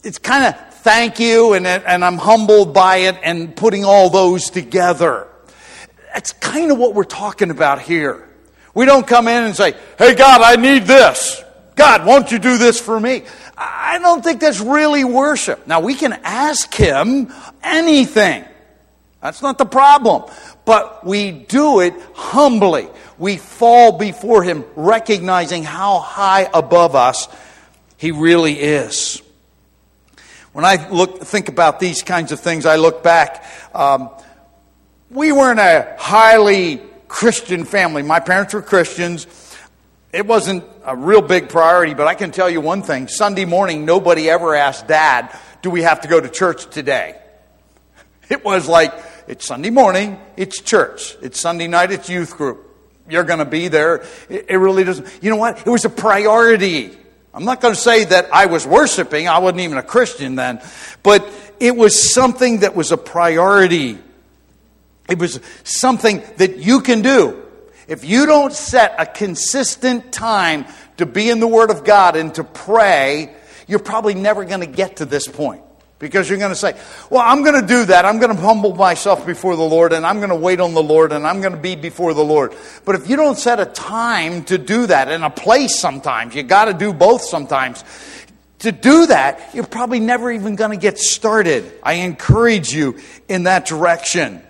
it's 0.03 0.17
kind 0.17 0.45
of 0.45 0.73
thank 0.75 1.19
you, 1.19 1.53
and, 1.53 1.65
and 1.67 2.05
I'm 2.05 2.17
humbled 2.17 2.73
by 2.73 2.97
it, 2.97 3.17
and 3.23 3.55
putting 3.55 3.85
all 3.85 4.09
those 4.09 4.49
together. 4.49 5.27
That's 6.13 6.33
kind 6.33 6.71
of 6.71 6.77
what 6.77 6.93
we're 6.93 7.03
talking 7.03 7.51
about 7.51 7.81
here. 7.81 8.27
We 8.73 8.85
don't 8.85 9.05
come 9.05 9.27
in 9.27 9.43
and 9.43 9.55
say, 9.55 9.75
hey, 9.97 10.15
God, 10.15 10.41
I 10.41 10.55
need 10.55 10.83
this. 10.83 11.43
God, 11.75 12.05
won't 12.05 12.31
you 12.31 12.39
do 12.39 12.57
this 12.57 12.79
for 12.79 12.99
me? 12.99 13.23
I 13.61 13.99
don't 14.01 14.23
think 14.23 14.39
that's 14.39 14.61
really 14.61 15.03
worship. 15.03 15.67
Now, 15.67 15.81
we 15.81 15.93
can 15.93 16.13
ask 16.23 16.73
Him 16.73 17.33
anything. 17.61 18.45
That's 19.21 19.41
not 19.41 19.57
the 19.57 19.65
problem. 19.65 20.31
But 20.63 21.05
we 21.05 21.31
do 21.31 21.81
it 21.81 21.93
humbly. 22.13 22.87
We 23.17 23.35
fall 23.35 23.97
before 23.97 24.43
Him, 24.43 24.63
recognizing 24.77 25.63
how 25.63 25.99
high 25.99 26.49
above 26.53 26.95
us 26.95 27.27
He 27.97 28.11
really 28.11 28.53
is. 28.53 29.21
When 30.53 30.63
I 30.63 30.89
look, 30.89 31.21
think 31.21 31.49
about 31.49 31.81
these 31.81 32.01
kinds 32.01 32.31
of 32.31 32.39
things, 32.39 32.65
I 32.65 32.77
look 32.77 33.03
back. 33.03 33.45
Um, 33.73 34.09
we 35.09 35.33
weren't 35.33 35.59
a 35.59 35.95
highly 35.99 36.81
Christian 37.09 37.65
family. 37.65 38.03
My 38.03 38.19
parents 38.21 38.53
were 38.53 38.61
Christians. 38.61 39.25
It 40.11 40.25
wasn't 40.25 40.63
a 40.85 40.95
real 40.95 41.21
big 41.21 41.49
priority, 41.49 41.93
but 41.93 42.07
I 42.07 42.15
can 42.15 42.31
tell 42.31 42.49
you 42.49 42.61
one 42.61 42.81
thing. 42.81 43.07
Sunday 43.07 43.45
morning, 43.45 43.85
nobody 43.85 44.29
ever 44.29 44.55
asked 44.55 44.87
Dad, 44.87 45.37
Do 45.61 45.69
we 45.69 45.83
have 45.83 46.01
to 46.01 46.07
go 46.07 46.19
to 46.19 46.29
church 46.29 46.69
today? 46.69 47.19
It 48.29 48.45
was 48.45 48.67
like, 48.67 48.93
it's 49.27 49.43
Sunday 49.43 49.71
morning, 49.71 50.19
it's 50.37 50.61
church. 50.61 51.17
It's 51.19 51.39
Sunday 51.39 51.65
night, 51.65 51.91
it's 51.91 52.09
youth 52.09 52.37
group. 52.37 52.63
You're 53.09 53.23
going 53.23 53.39
to 53.39 53.45
be 53.45 53.69
there. 53.69 54.05
It, 54.29 54.55
really 54.55 54.83
doesn't. 54.83 55.07
You 55.23 55.31
know 55.31 55.35
what? 55.35 55.65
It 55.65 55.69
was 55.69 55.83
a 55.85 55.89
priority. 55.89 56.95
I'm 57.33 57.43
not 57.43 57.59
going 57.59 57.73
to 57.73 57.79
say 57.79 58.05
that 58.05 58.31
I 58.31 58.45
was 58.45 58.67
worshiping. 58.67 59.27
I 59.27 59.39
wasn't 59.39 59.61
even 59.61 59.79
a 59.79 59.83
Christian 59.83 60.35
then. 60.35 60.61
But 61.01 61.27
it 61.59 61.75
was 61.75 62.13
something 62.13 62.59
that 62.59 62.75
was 62.75 62.91
a 62.91 62.97
priority. 62.97 63.97
It 65.09 65.17
was 65.17 65.39
something 65.63 66.21
that 66.37 66.57
you 66.57 66.81
can 66.81 67.01
do. 67.01 67.48
If 67.89 68.05
you 68.05 68.27
don't 68.27 68.53
set 68.53 68.93
a 68.99 69.05
consistent 69.07 70.11
time 70.11 70.67
to 70.97 71.07
be 71.07 71.29
in 71.31 71.39
the 71.39 71.47
Word 71.47 71.71
of 71.71 71.83
God 71.83 72.15
and 72.15 72.33
to 72.35 72.43
pray, 72.43 73.33
you're 73.67 73.79
probably 73.79 74.13
never 74.13 74.45
going 74.45 74.59
to 74.59 74.67
get 74.67 74.97
to 74.97 75.05
this 75.05 75.27
point. 75.27 75.63
Because 75.97 76.29
you're 76.29 76.37
going 76.37 76.51
to 76.51 76.55
say, 76.55 76.79
Well, 77.09 77.23
I'm 77.25 77.43
going 77.43 77.59
to 77.59 77.67
do 77.67 77.85
that. 77.85 78.05
I'm 78.05 78.19
going 78.19 78.33
to 78.33 78.39
humble 78.39 78.75
myself 78.75 79.25
before 79.25 79.55
the 79.55 79.63
Lord, 79.63 79.91
and 79.91 80.05
I'm 80.05 80.17
going 80.17 80.29
to 80.29 80.35
wait 80.35 80.59
on 80.59 80.75
the 80.75 80.83
Lord, 80.83 81.11
and 81.11 81.25
I'm 81.25 81.41
going 81.41 81.53
to 81.53 81.59
be 81.59 81.75
before 81.75 82.13
the 82.13 82.23
Lord. 82.23 82.53
But 82.85 82.93
if 82.93 83.09
you 83.09 83.15
don't 83.15 83.37
set 83.37 83.59
a 83.59 83.65
time 83.65 84.45
to 84.45 84.59
do 84.59 84.85
that, 84.85 85.09
and 85.09 85.23
a 85.23 85.31
place 85.31 85.77
sometimes, 85.77 86.35
you 86.35 86.43
got 86.43 86.65
to 86.65 86.73
do 86.73 86.93
both 86.93 87.23
sometimes. 87.23 87.83
To 88.59 88.71
do 88.71 89.07
that, 89.07 89.49
you're 89.55 89.65
probably 89.65 89.99
never 89.99 90.31
even 90.31 90.55
going 90.55 90.71
to 90.71 90.77
get 90.77 90.99
started. 90.99 91.73
I 91.81 91.93
encourage 91.93 92.71
you 92.71 92.99
in 93.27 93.43
that 93.43 93.65
direction. 93.65 94.43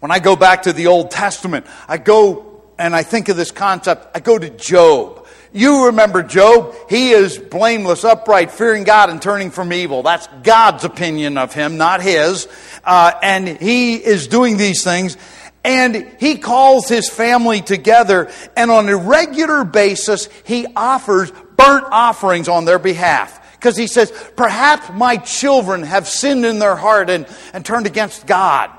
When 0.00 0.10
I 0.10 0.18
go 0.18 0.36
back 0.36 0.62
to 0.62 0.72
the 0.72 0.86
Old 0.86 1.10
Testament, 1.10 1.66
I 1.88 1.98
go 1.98 2.48
and 2.78 2.94
I 2.94 3.02
think 3.02 3.28
of 3.28 3.36
this 3.36 3.50
concept, 3.50 4.06
I 4.14 4.20
go 4.20 4.38
to 4.38 4.48
Job. 4.50 5.26
You 5.52 5.86
remember 5.86 6.22
Job. 6.22 6.74
He 6.88 7.10
is 7.10 7.38
blameless, 7.38 8.04
upright, 8.04 8.50
fearing 8.50 8.84
God, 8.84 9.10
and 9.10 9.20
turning 9.20 9.50
from 9.50 9.72
evil. 9.72 10.02
That's 10.02 10.28
God's 10.42 10.84
opinion 10.84 11.38
of 11.38 11.52
him, 11.52 11.76
not 11.76 12.00
his. 12.00 12.46
Uh, 12.84 13.12
and 13.22 13.48
he 13.48 13.96
is 13.96 14.28
doing 14.28 14.56
these 14.56 14.84
things. 14.84 15.16
And 15.64 16.08
he 16.20 16.38
calls 16.38 16.88
his 16.88 17.10
family 17.10 17.60
together, 17.60 18.30
and 18.56 18.70
on 18.70 18.88
a 18.88 18.96
regular 18.96 19.64
basis, 19.64 20.28
he 20.44 20.66
offers 20.76 21.32
burnt 21.56 21.86
offerings 21.90 22.48
on 22.48 22.64
their 22.64 22.78
behalf. 22.78 23.44
Because 23.56 23.76
he 23.76 23.88
says, 23.88 24.12
Perhaps 24.36 24.90
my 24.94 25.16
children 25.16 25.82
have 25.82 26.06
sinned 26.06 26.46
in 26.46 26.60
their 26.60 26.76
heart 26.76 27.10
and, 27.10 27.26
and 27.52 27.64
turned 27.64 27.86
against 27.86 28.26
God. 28.26 28.70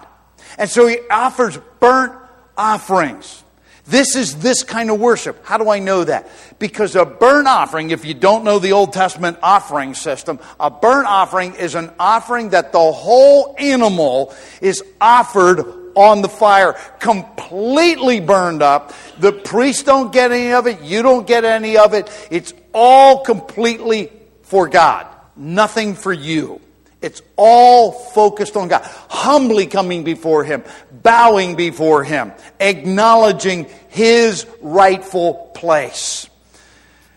And 0.60 0.70
so 0.70 0.86
he 0.86 1.00
offers 1.10 1.58
burnt 1.80 2.14
offerings. 2.58 3.44
This 3.88 4.16
is 4.16 4.36
this 4.36 4.62
kind 4.62 4.92
of 4.92 5.00
worship. 5.00 5.44
How 5.44 5.58
do 5.58 5.70
I 5.70 5.80
know 5.80 6.04
that? 6.04 6.30
Because 6.60 6.96
a 6.96 7.06
burnt 7.06 7.48
offering, 7.48 7.90
if 7.90 8.06
you 8.06 8.14
don't 8.14 8.44
know 8.44 8.60
the 8.60 8.74
Old 8.74 8.94
Testament 8.94 9.40
offering 9.42 9.96
system, 9.96 10.40
a 10.60 10.70
burnt 10.70 11.08
offering 11.08 11.56
is 11.56 11.74
an 11.74 11.90
offering 11.98 12.50
that 12.50 12.72
the 12.72 12.92
whole 12.92 13.56
animal 13.58 14.36
is 14.62 14.84
offered 15.02 15.66
on 15.96 16.22
the 16.22 16.30
fire, 16.30 16.74
completely 17.00 18.20
burned 18.20 18.62
up. 18.62 18.94
The 19.18 19.32
priests 19.32 19.84
don't 19.84 20.14
get 20.14 20.32
any 20.32 20.52
of 20.52 20.68
it, 20.68 20.82
you 20.82 21.02
don't 21.02 21.26
get 21.26 21.44
any 21.44 21.78
of 21.78 21.96
it. 21.96 22.12
It's 22.30 22.54
all 22.74 23.24
completely 23.24 24.12
for 24.44 24.68
God, 24.68 25.08
nothing 25.36 25.96
for 25.96 26.14
you. 26.14 26.62
It's 27.02 27.22
all 27.38 27.92
focused 27.92 28.58
on 28.58 28.68
God. 28.68 28.82
Humbly 29.10 29.68
coming 29.68 30.04
before 30.04 30.44
Him, 30.44 30.64
bowing 30.92 31.56
before 31.56 32.04
Him, 32.04 32.34
acknowledging 32.60 33.68
His 33.90 34.46
rightful 34.62 35.52
place. 35.56 36.30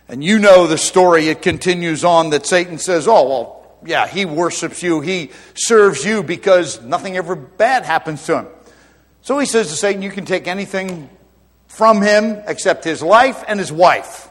And 0.09 0.23
you 0.23 0.39
know 0.39 0.67
the 0.67 0.79
story, 0.79 1.29
it 1.29 1.43
continues 1.43 2.05
on 2.05 2.31
that 2.31 2.47
Satan 2.47 2.79
says, 2.79 3.09
Oh, 3.09 3.29
well, 3.29 3.63
yeah, 3.85 4.07
he 4.07 4.25
worships 4.25 4.83
you, 4.83 5.01
he 5.01 5.31
serves 5.55 6.05
you 6.05 6.23
because 6.23 6.81
nothing 6.83 7.17
ever 7.17 7.35
bad 7.35 7.85
happens 7.85 8.25
to 8.27 8.39
him. 8.39 8.47
So 9.23 9.39
he 9.39 9.47
says 9.47 9.69
to 9.69 9.77
Satan, 9.77 10.03
You 10.03 10.11
can 10.11 10.25
take 10.25 10.47
anything 10.47 11.09
from 11.67 12.03
him 12.03 12.43
except 12.47 12.85
his 12.85 13.03
life 13.03 13.43
and 13.49 13.59
his 13.59 13.73
wife. 13.73 14.29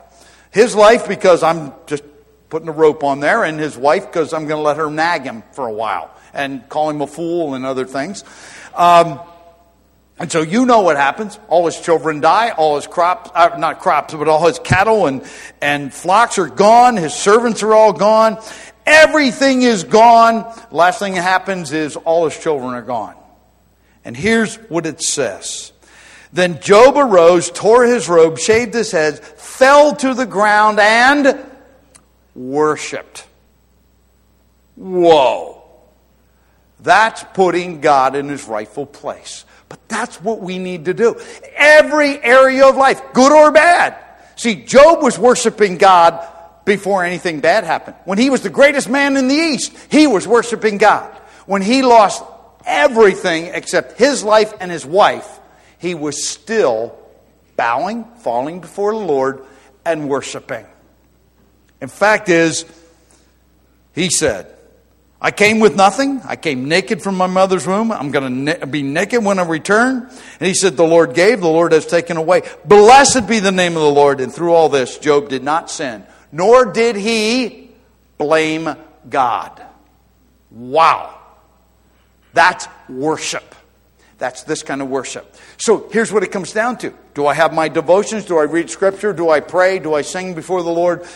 His 0.51 0.75
life 0.75 1.07
because 1.07 1.43
I'm 1.43 1.73
just 1.87 2.03
putting 2.51 2.67
a 2.67 2.73
rope 2.73 3.03
on 3.03 3.21
there, 3.21 3.43
and 3.43 3.59
his 3.59 3.75
wife 3.75 4.05
because 4.05 4.33
I'm 4.33 4.45
going 4.45 4.59
to 4.59 4.63
let 4.63 4.77
her 4.77 4.91
nag 4.91 5.23
him 5.23 5.41
for 5.53 5.67
a 5.67 5.73
while 5.73 6.11
and 6.33 6.67
call 6.69 6.89
him 6.89 7.01
a 7.01 7.07
fool 7.07 7.55
and 7.55 7.65
other 7.65 7.85
things. 7.85 8.23
Um, 8.75 9.19
and 10.19 10.31
so 10.31 10.43
you 10.43 10.67
know 10.67 10.81
what 10.81 10.97
happens. 10.97 11.39
All 11.47 11.65
his 11.65 11.79
children 11.81 12.21
die. 12.21 12.51
All 12.51 12.75
his 12.75 12.85
crops, 12.85 13.31
uh, 13.33 13.55
not 13.57 13.79
crops, 13.79 14.13
but 14.13 14.27
all 14.27 14.45
his 14.45 14.59
cattle 14.59 15.07
and, 15.07 15.23
and 15.61 15.91
flocks 15.91 16.37
are 16.37 16.47
gone. 16.47 16.95
His 16.97 17.15
servants 17.15 17.63
are 17.63 17.73
all 17.73 17.93
gone. 17.93 18.37
Everything 18.85 19.63
is 19.63 19.83
gone. 19.83 20.45
Last 20.69 20.99
thing 20.99 21.13
that 21.13 21.23
happens 21.23 21.71
is 21.71 21.95
all 21.95 22.25
his 22.25 22.37
children 22.37 22.75
are 22.75 22.83
gone. 22.83 23.15
And 24.05 24.15
here's 24.15 24.57
what 24.69 24.85
it 24.85 25.01
says. 25.01 25.71
Then 26.33 26.59
Job 26.59 26.97
arose, 26.97 27.49
tore 27.49 27.85
his 27.85 28.07
robe, 28.07 28.37
shaved 28.37 28.73
his 28.73 28.91
head, 28.91 29.19
fell 29.19 29.95
to 29.97 30.13
the 30.13 30.25
ground, 30.25 30.79
and 30.79 31.50
worshiped. 32.35 33.25
Whoa. 34.75 35.63
That's 36.79 37.23
putting 37.33 37.81
God 37.81 38.15
in 38.15 38.29
his 38.29 38.47
rightful 38.47 38.85
place. 38.85 39.45
But 39.69 39.87
that's 39.87 40.21
what 40.21 40.41
we 40.41 40.57
need 40.57 40.85
to 40.85 40.93
do. 40.93 41.19
Every 41.55 42.21
area 42.21 42.67
of 42.67 42.75
life, 42.75 43.01
good 43.13 43.31
or 43.31 43.51
bad. 43.51 43.95
See, 44.35 44.55
Job 44.55 45.03
was 45.03 45.19
worshiping 45.19 45.77
God 45.77 46.27
before 46.65 47.03
anything 47.03 47.39
bad 47.39 47.63
happened. 47.63 47.95
When 48.05 48.17
he 48.17 48.29
was 48.29 48.41
the 48.41 48.49
greatest 48.49 48.89
man 48.89 49.15
in 49.17 49.27
the 49.27 49.35
East, 49.35 49.73
he 49.89 50.07
was 50.07 50.27
worshiping 50.27 50.77
God. 50.77 51.09
When 51.45 51.61
he 51.61 51.83
lost 51.83 52.23
everything 52.65 53.45
except 53.45 53.97
his 53.97 54.23
life 54.23 54.53
and 54.59 54.71
his 54.71 54.85
wife, 54.85 55.39
he 55.77 55.95
was 55.95 56.27
still 56.27 56.97
bowing, 57.55 58.05
falling 58.19 58.59
before 58.59 58.93
the 58.93 58.99
Lord, 58.99 59.45
and 59.85 60.09
worshiping. 60.09 60.65
In 61.81 61.87
fact 61.87 62.29
is, 62.29 62.65
he 63.93 64.09
said, 64.09 64.55
I 65.23 65.29
came 65.29 65.59
with 65.59 65.75
nothing. 65.75 66.19
I 66.23 66.35
came 66.35 66.67
naked 66.67 67.03
from 67.03 67.15
my 67.15 67.27
mother's 67.27 67.67
womb. 67.67 67.91
I'm 67.91 68.09
going 68.09 68.45
to 68.47 68.65
be 68.65 68.81
naked 68.81 69.23
when 69.23 69.37
I 69.37 69.43
return. 69.43 70.09
And 70.39 70.47
he 70.47 70.55
said, 70.55 70.77
The 70.77 70.83
Lord 70.83 71.13
gave, 71.13 71.41
the 71.41 71.47
Lord 71.47 71.73
has 71.73 71.85
taken 71.85 72.17
away. 72.17 72.41
Blessed 72.65 73.27
be 73.27 73.39
the 73.39 73.51
name 73.51 73.75
of 73.75 73.83
the 73.83 73.91
Lord. 73.91 74.19
And 74.19 74.33
through 74.33 74.53
all 74.53 74.69
this, 74.69 74.97
Job 74.97 75.29
did 75.29 75.43
not 75.43 75.69
sin, 75.69 76.03
nor 76.31 76.65
did 76.71 76.95
he 76.95 77.69
blame 78.17 78.75
God. 79.07 79.63
Wow. 80.49 81.19
That's 82.33 82.67
worship. 82.89 83.55
That's 84.21 84.43
this 84.43 84.61
kind 84.61 84.83
of 84.83 84.87
worship. 84.87 85.35
So 85.57 85.89
here's 85.89 86.13
what 86.13 86.21
it 86.21 86.31
comes 86.31 86.53
down 86.53 86.77
to. 86.77 86.93
Do 87.15 87.25
I 87.25 87.33
have 87.33 87.55
my 87.55 87.69
devotions? 87.69 88.23
Do 88.23 88.37
I 88.37 88.43
read 88.43 88.69
scripture? 88.69 89.13
Do 89.13 89.31
I 89.31 89.39
pray? 89.39 89.79
Do 89.79 89.95
I 89.95 90.03
sing 90.03 90.35
before 90.35 90.61
the 90.61 90.69
Lord? 90.69 91.07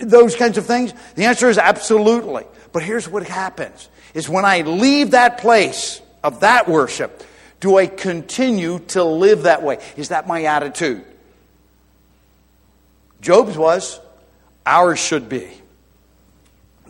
Those 0.00 0.34
kinds 0.34 0.56
of 0.56 0.64
things? 0.64 0.94
The 1.14 1.26
answer 1.26 1.50
is 1.50 1.58
absolutely. 1.58 2.44
But 2.72 2.82
here's 2.82 3.06
what 3.06 3.28
happens 3.28 3.90
is 4.14 4.30
when 4.30 4.46
I 4.46 4.62
leave 4.62 5.10
that 5.10 5.36
place 5.36 6.00
of 6.22 6.40
that 6.40 6.66
worship, 6.66 7.22
do 7.60 7.76
I 7.76 7.86
continue 7.86 8.78
to 8.88 9.04
live 9.04 9.42
that 9.42 9.62
way? 9.62 9.78
Is 9.98 10.08
that 10.08 10.26
my 10.26 10.44
attitude? 10.44 11.04
Job's 13.20 13.58
was, 13.58 14.00
ours 14.64 14.98
should 14.98 15.28
be. 15.28 15.50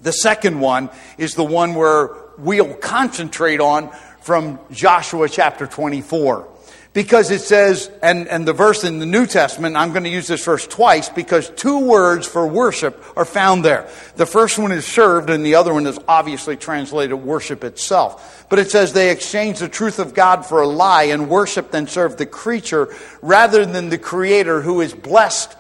The 0.02 0.12
second 0.12 0.60
one 0.60 0.88
is 1.18 1.34
the 1.34 1.42
one 1.42 1.74
where 1.74 2.10
we'll 2.38 2.74
concentrate 2.74 3.60
on 3.60 3.90
from 4.24 4.58
Joshua 4.70 5.28
chapter 5.28 5.66
24. 5.66 6.48
Because 6.94 7.30
it 7.30 7.42
says, 7.42 7.90
and, 8.02 8.26
and 8.26 8.48
the 8.48 8.54
verse 8.54 8.82
in 8.82 8.98
the 8.98 9.04
New 9.04 9.26
Testament, 9.26 9.76
I'm 9.76 9.90
going 9.90 10.04
to 10.04 10.10
use 10.10 10.26
this 10.26 10.42
verse 10.42 10.66
twice 10.66 11.10
because 11.10 11.50
two 11.50 11.80
words 11.80 12.26
for 12.26 12.46
worship 12.46 13.04
are 13.18 13.26
found 13.26 13.66
there. 13.66 13.86
The 14.16 14.24
first 14.24 14.58
one 14.58 14.72
is 14.72 14.86
served, 14.86 15.28
and 15.28 15.44
the 15.44 15.56
other 15.56 15.74
one 15.74 15.86
is 15.86 15.98
obviously 16.08 16.56
translated 16.56 17.16
worship 17.16 17.64
itself. 17.64 18.46
But 18.48 18.60
it 18.60 18.70
says 18.70 18.94
they 18.94 19.10
exchanged 19.10 19.60
the 19.60 19.68
truth 19.68 19.98
of 19.98 20.14
God 20.14 20.46
for 20.46 20.62
a 20.62 20.66
lie 20.66 21.04
and 21.04 21.28
worshiped 21.28 21.74
and 21.74 21.86
served 21.86 22.16
the 22.16 22.24
creature 22.24 22.94
rather 23.20 23.66
than 23.66 23.90
the 23.90 23.98
Creator 23.98 24.62
who 24.62 24.80
is 24.80 24.94
blessed 24.94 25.54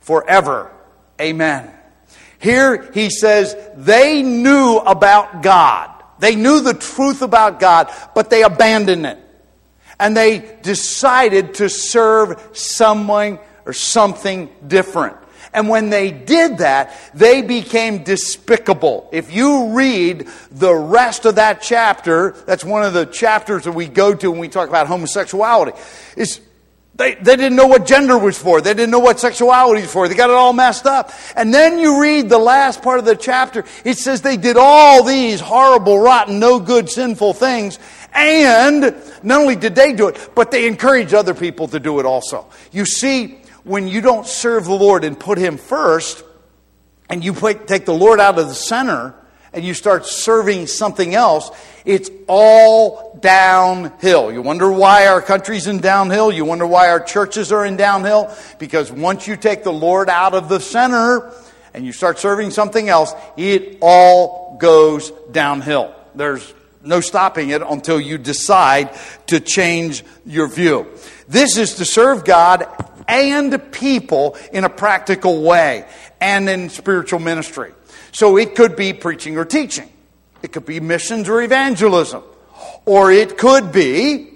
forever. 0.00 0.72
Amen. 1.20 1.70
Here 2.38 2.90
he 2.92 3.10
says 3.10 3.54
they 3.76 4.22
knew 4.22 4.78
about 4.78 5.42
God. 5.42 5.95
They 6.18 6.36
knew 6.36 6.60
the 6.60 6.74
truth 6.74 7.22
about 7.22 7.60
God, 7.60 7.90
but 8.14 8.30
they 8.30 8.42
abandoned 8.42 9.06
it. 9.06 9.18
And 9.98 10.16
they 10.16 10.58
decided 10.62 11.54
to 11.54 11.68
serve 11.68 12.50
someone 12.52 13.38
or 13.64 13.72
something 13.72 14.50
different. 14.66 15.16
And 15.52 15.70
when 15.70 15.88
they 15.88 16.10
did 16.10 16.58
that, 16.58 16.94
they 17.14 17.40
became 17.40 18.04
despicable. 18.04 19.08
If 19.10 19.32
you 19.32 19.72
read 19.74 20.28
the 20.50 20.74
rest 20.74 21.24
of 21.24 21.36
that 21.36 21.62
chapter, 21.62 22.32
that's 22.46 22.62
one 22.62 22.82
of 22.82 22.92
the 22.92 23.06
chapters 23.06 23.64
that 23.64 23.72
we 23.72 23.86
go 23.86 24.14
to 24.14 24.30
when 24.30 24.40
we 24.40 24.48
talk 24.48 24.68
about 24.68 24.86
homosexuality. 24.86 25.72
It's 26.14 26.40
they, 26.96 27.14
they 27.14 27.36
didn't 27.36 27.56
know 27.56 27.66
what 27.66 27.84
gender 27.84 28.16
was 28.16 28.38
for. 28.38 28.60
They 28.62 28.72
didn't 28.72 28.90
know 28.90 29.00
what 29.00 29.20
sexuality 29.20 29.82
was 29.82 29.92
for. 29.92 30.08
They 30.08 30.14
got 30.14 30.30
it 30.30 30.36
all 30.36 30.54
messed 30.54 30.86
up. 30.86 31.12
And 31.36 31.52
then 31.52 31.78
you 31.78 32.00
read 32.00 32.30
the 32.30 32.38
last 32.38 32.82
part 32.82 32.98
of 32.98 33.04
the 33.04 33.14
chapter. 33.14 33.64
It 33.84 33.98
says 33.98 34.22
they 34.22 34.38
did 34.38 34.56
all 34.56 35.04
these 35.04 35.40
horrible, 35.40 35.98
rotten, 35.98 36.38
no 36.38 36.58
good, 36.58 36.88
sinful 36.88 37.34
things. 37.34 37.78
And 38.14 38.94
not 39.22 39.42
only 39.42 39.56
did 39.56 39.74
they 39.74 39.92
do 39.92 40.08
it, 40.08 40.30
but 40.34 40.50
they 40.50 40.66
encouraged 40.66 41.12
other 41.12 41.34
people 41.34 41.68
to 41.68 41.78
do 41.78 42.00
it 42.00 42.06
also. 42.06 42.46
You 42.72 42.86
see, 42.86 43.40
when 43.64 43.88
you 43.88 44.00
don't 44.00 44.26
serve 44.26 44.64
the 44.64 44.74
Lord 44.74 45.04
and 45.04 45.20
put 45.20 45.36
Him 45.36 45.58
first, 45.58 46.24
and 47.10 47.22
you 47.22 47.34
take 47.34 47.84
the 47.84 47.94
Lord 47.94 48.20
out 48.20 48.38
of 48.38 48.48
the 48.48 48.54
center, 48.54 49.14
and 49.56 49.64
you 49.64 49.74
start 49.74 50.04
serving 50.04 50.66
something 50.66 51.14
else, 51.14 51.50
it's 51.86 52.10
all 52.28 53.18
downhill. 53.20 54.30
You 54.30 54.42
wonder 54.42 54.70
why 54.70 55.06
our 55.06 55.22
country's 55.22 55.66
in 55.66 55.78
downhill? 55.78 56.30
You 56.30 56.44
wonder 56.44 56.66
why 56.66 56.90
our 56.90 57.00
churches 57.00 57.50
are 57.52 57.64
in 57.64 57.76
downhill? 57.76 58.30
Because 58.58 58.92
once 58.92 59.26
you 59.26 59.34
take 59.34 59.64
the 59.64 59.72
Lord 59.72 60.10
out 60.10 60.34
of 60.34 60.50
the 60.50 60.60
center 60.60 61.32
and 61.72 61.86
you 61.86 61.92
start 61.92 62.18
serving 62.18 62.50
something 62.50 62.88
else, 62.88 63.14
it 63.36 63.78
all 63.80 64.58
goes 64.58 65.10
downhill. 65.32 65.94
There's 66.14 66.52
no 66.82 67.00
stopping 67.00 67.48
it 67.48 67.62
until 67.62 67.98
you 67.98 68.18
decide 68.18 68.90
to 69.28 69.40
change 69.40 70.04
your 70.26 70.48
view. 70.48 70.86
This 71.28 71.56
is 71.56 71.76
to 71.76 71.86
serve 71.86 72.24
God 72.24 72.66
and 73.08 73.72
people 73.72 74.36
in 74.52 74.64
a 74.64 74.68
practical 74.68 75.42
way 75.42 75.86
and 76.20 76.48
in 76.48 76.68
spiritual 76.68 77.20
ministry. 77.20 77.72
So 78.16 78.38
it 78.38 78.54
could 78.54 78.76
be 78.76 78.94
preaching 78.94 79.36
or 79.36 79.44
teaching. 79.44 79.90
It 80.42 80.50
could 80.50 80.64
be 80.64 80.80
missions 80.80 81.28
or 81.28 81.42
evangelism. 81.42 82.22
Or 82.86 83.12
it 83.12 83.36
could 83.36 83.72
be 83.72 84.30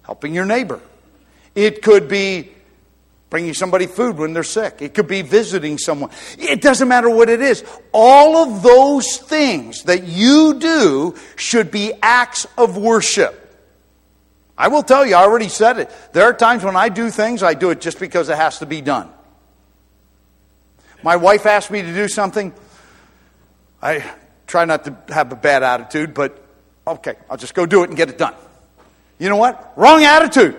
helping 0.00 0.34
your 0.34 0.46
neighbor. 0.46 0.80
It 1.54 1.82
could 1.82 2.08
be 2.08 2.50
bringing 3.28 3.52
somebody 3.52 3.86
food 3.86 4.16
when 4.16 4.32
they're 4.32 4.44
sick. 4.44 4.80
It 4.80 4.94
could 4.94 5.08
be 5.08 5.20
visiting 5.20 5.76
someone. 5.76 6.08
It 6.38 6.62
doesn't 6.62 6.88
matter 6.88 7.10
what 7.10 7.28
it 7.28 7.42
is. 7.42 7.64
All 7.92 8.38
of 8.38 8.62
those 8.62 9.18
things 9.18 9.82
that 9.82 10.04
you 10.04 10.58
do 10.58 11.14
should 11.36 11.70
be 11.70 11.92
acts 12.00 12.46
of 12.56 12.78
worship. 12.78 13.38
I 14.56 14.68
will 14.68 14.82
tell 14.82 15.04
you, 15.04 15.16
I 15.16 15.24
already 15.24 15.48
said 15.48 15.78
it. 15.78 15.90
There 16.14 16.24
are 16.24 16.32
times 16.32 16.64
when 16.64 16.76
I 16.76 16.88
do 16.88 17.10
things, 17.10 17.42
I 17.42 17.52
do 17.52 17.68
it 17.68 17.82
just 17.82 18.00
because 18.00 18.30
it 18.30 18.38
has 18.38 18.60
to 18.60 18.64
be 18.64 18.80
done. 18.80 19.10
My 21.02 21.16
wife 21.16 21.46
asked 21.46 21.70
me 21.70 21.82
to 21.82 21.92
do 21.92 22.08
something. 22.08 22.52
I 23.82 24.04
try 24.46 24.64
not 24.64 24.84
to 24.84 24.96
have 25.08 25.32
a 25.32 25.36
bad 25.36 25.62
attitude, 25.62 26.14
but 26.14 26.44
okay, 26.86 27.16
I'll 27.28 27.36
just 27.36 27.54
go 27.54 27.66
do 27.66 27.82
it 27.82 27.88
and 27.88 27.96
get 27.96 28.08
it 28.08 28.18
done. 28.18 28.34
You 29.18 29.28
know 29.28 29.36
what? 29.36 29.72
Wrong 29.76 30.02
attitude. 30.04 30.56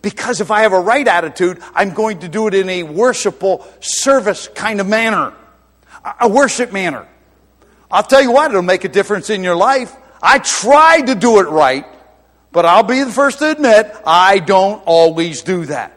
Because 0.00 0.40
if 0.40 0.50
I 0.50 0.62
have 0.62 0.72
a 0.72 0.80
right 0.80 1.06
attitude, 1.06 1.62
I'm 1.74 1.94
going 1.94 2.20
to 2.20 2.28
do 2.28 2.48
it 2.48 2.54
in 2.54 2.68
a 2.68 2.82
worshipful 2.82 3.66
service 3.80 4.48
kind 4.48 4.80
of 4.80 4.86
manner, 4.88 5.32
a 6.20 6.28
worship 6.28 6.72
manner. 6.72 7.06
I'll 7.90 8.02
tell 8.02 8.22
you 8.22 8.32
what, 8.32 8.50
it'll 8.50 8.62
make 8.62 8.84
a 8.84 8.88
difference 8.88 9.30
in 9.30 9.44
your 9.44 9.54
life. 9.54 9.94
I 10.20 10.38
tried 10.38 11.06
to 11.06 11.14
do 11.14 11.38
it 11.40 11.48
right, 11.48 11.86
but 12.50 12.64
I'll 12.64 12.82
be 12.82 13.02
the 13.02 13.12
first 13.12 13.40
to 13.40 13.50
admit 13.50 13.94
I 14.06 14.38
don't 14.38 14.82
always 14.86 15.42
do 15.42 15.66
that. 15.66 15.92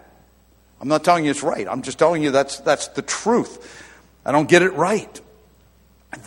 I'm 0.81 0.87
not 0.87 1.03
telling 1.03 1.25
you 1.25 1.31
it's 1.31 1.41
right. 1.41 1.67
I'm 1.67 1.81
just 1.81 1.97
telling 1.97 2.21
you 2.21 2.31
that's, 2.31 2.59
that's 2.59 2.89
the 2.89 3.01
truth. 3.01 3.83
I 4.25 4.31
don't 4.31 4.49
get 4.49 4.63
it 4.63 4.73
right. 4.73 5.21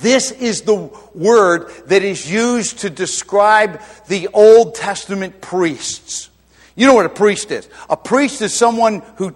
This 0.01 0.31
is 0.31 0.63
the 0.63 0.91
word 1.15 1.71
that 1.87 2.03
is 2.03 2.31
used 2.31 2.81
to 2.81 2.91
describe 2.91 3.81
the 4.07 4.29
Old 4.29 4.75
Testament 4.75 5.41
priests. 5.41 6.31
You 6.77 6.87
know 6.87 6.95
what 6.95 7.07
a 7.07 7.11
priest 7.11 7.51
is? 7.51 7.69
A 7.91 7.97
priest 7.97 8.41
is 8.43 8.55
someone 8.55 9.01
who, 9.17 9.35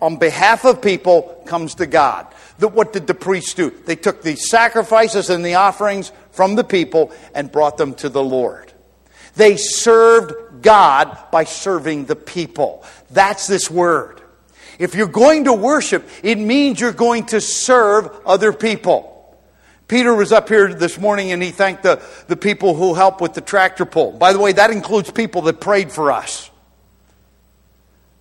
on 0.00 0.16
behalf 0.16 0.64
of 0.64 0.80
people, 0.80 1.42
comes 1.46 1.74
to 1.76 1.86
God. 1.86 2.26
The, 2.58 2.68
what 2.68 2.92
did 2.92 3.06
the 3.06 3.14
priests 3.14 3.52
do? 3.54 3.70
They 3.70 3.96
took 3.96 4.22
the 4.22 4.36
sacrifices 4.36 5.28
and 5.28 5.44
the 5.44 5.56
offerings 5.56 6.12
from 6.30 6.54
the 6.54 6.64
people 6.64 7.12
and 7.34 7.50
brought 7.50 7.76
them 7.76 7.94
to 7.96 8.08
the 8.08 8.22
Lord. 8.22 8.72
They 9.36 9.56
served 9.56 10.62
God 10.62 11.18
by 11.32 11.44
serving 11.44 12.06
the 12.06 12.16
people. 12.16 12.84
That's 13.10 13.46
this 13.46 13.70
word. 13.70 14.22
If 14.78 14.94
you're 14.94 15.06
going 15.06 15.44
to 15.44 15.52
worship, 15.52 16.08
it 16.22 16.38
means 16.38 16.80
you're 16.80 16.92
going 16.92 17.26
to 17.26 17.40
serve 17.40 18.10
other 18.26 18.52
people. 18.52 19.10
Peter 19.86 20.14
was 20.14 20.32
up 20.32 20.48
here 20.48 20.72
this 20.72 20.98
morning 20.98 21.32
and 21.32 21.42
he 21.42 21.50
thanked 21.50 21.82
the, 21.82 22.02
the 22.26 22.36
people 22.36 22.74
who 22.74 22.94
helped 22.94 23.20
with 23.20 23.34
the 23.34 23.40
tractor 23.40 23.84
pull. 23.84 24.12
By 24.12 24.32
the 24.32 24.38
way, 24.38 24.52
that 24.52 24.70
includes 24.70 25.10
people 25.10 25.42
that 25.42 25.60
prayed 25.60 25.92
for 25.92 26.10
us. 26.10 26.50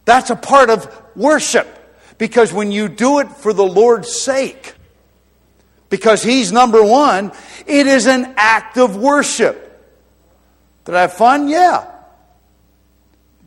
That's 0.06 0.30
a 0.30 0.36
part 0.36 0.70
of 0.70 0.94
worship. 1.16 1.80
Because 2.18 2.54
when 2.54 2.72
you 2.72 2.90
do 2.90 3.20
it 3.20 3.32
for 3.32 3.54
the 3.54 3.64
Lord's 3.66 4.12
sake, 4.12 4.76
because 5.90 6.22
He's 6.22 6.52
number 6.52 6.84
one, 6.84 7.32
it 7.66 7.88
is 7.88 8.08
an 8.08 8.34
act 8.38 8.78
of 8.78 8.98
worship. 8.98 9.60
Did 10.86 10.96
I 10.96 11.02
have 11.02 11.14
fun? 11.14 11.48
Yeah. 11.48 11.90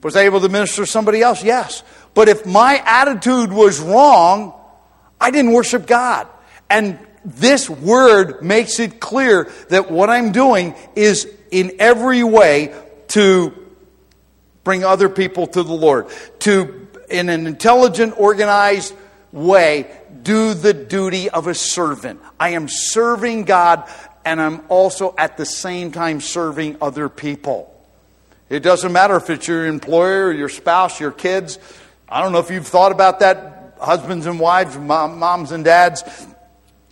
Was 0.02 0.16
I 0.16 0.22
able 0.22 0.40
to 0.40 0.48
minister 0.48 0.82
to 0.82 0.86
somebody 0.86 1.22
else? 1.22 1.42
Yes. 1.42 1.82
But 2.16 2.30
if 2.30 2.46
my 2.46 2.82
attitude 2.82 3.52
was 3.52 3.78
wrong, 3.78 4.54
I 5.20 5.30
didn't 5.30 5.52
worship 5.52 5.86
God. 5.86 6.26
And 6.70 6.98
this 7.26 7.68
word 7.68 8.42
makes 8.42 8.80
it 8.80 9.00
clear 9.00 9.52
that 9.68 9.90
what 9.90 10.08
I'm 10.08 10.32
doing 10.32 10.74
is 10.94 11.30
in 11.50 11.76
every 11.78 12.24
way 12.24 12.74
to 13.08 13.52
bring 14.64 14.82
other 14.82 15.10
people 15.10 15.46
to 15.46 15.62
the 15.62 15.74
Lord, 15.74 16.06
to, 16.40 16.88
in 17.10 17.28
an 17.28 17.46
intelligent, 17.46 18.18
organized 18.18 18.94
way, 19.30 19.86
do 20.22 20.54
the 20.54 20.72
duty 20.72 21.28
of 21.28 21.46
a 21.48 21.54
servant. 21.54 22.22
I 22.40 22.50
am 22.50 22.66
serving 22.66 23.44
God 23.44 23.88
and 24.24 24.40
I'm 24.40 24.62
also 24.70 25.14
at 25.18 25.36
the 25.36 25.44
same 25.44 25.92
time 25.92 26.22
serving 26.22 26.78
other 26.80 27.10
people. 27.10 27.72
It 28.48 28.60
doesn't 28.60 28.92
matter 28.92 29.16
if 29.16 29.28
it's 29.28 29.46
your 29.46 29.66
employer, 29.66 30.32
your 30.32 30.48
spouse, 30.48 30.98
your 30.98 31.12
kids. 31.12 31.58
I 32.08 32.22
don't 32.22 32.32
know 32.32 32.38
if 32.38 32.50
you've 32.50 32.66
thought 32.66 32.92
about 32.92 33.20
that, 33.20 33.74
husbands 33.80 34.26
and 34.26 34.38
wives, 34.38 34.76
moms 34.78 35.50
and 35.52 35.64
dads, 35.64 36.04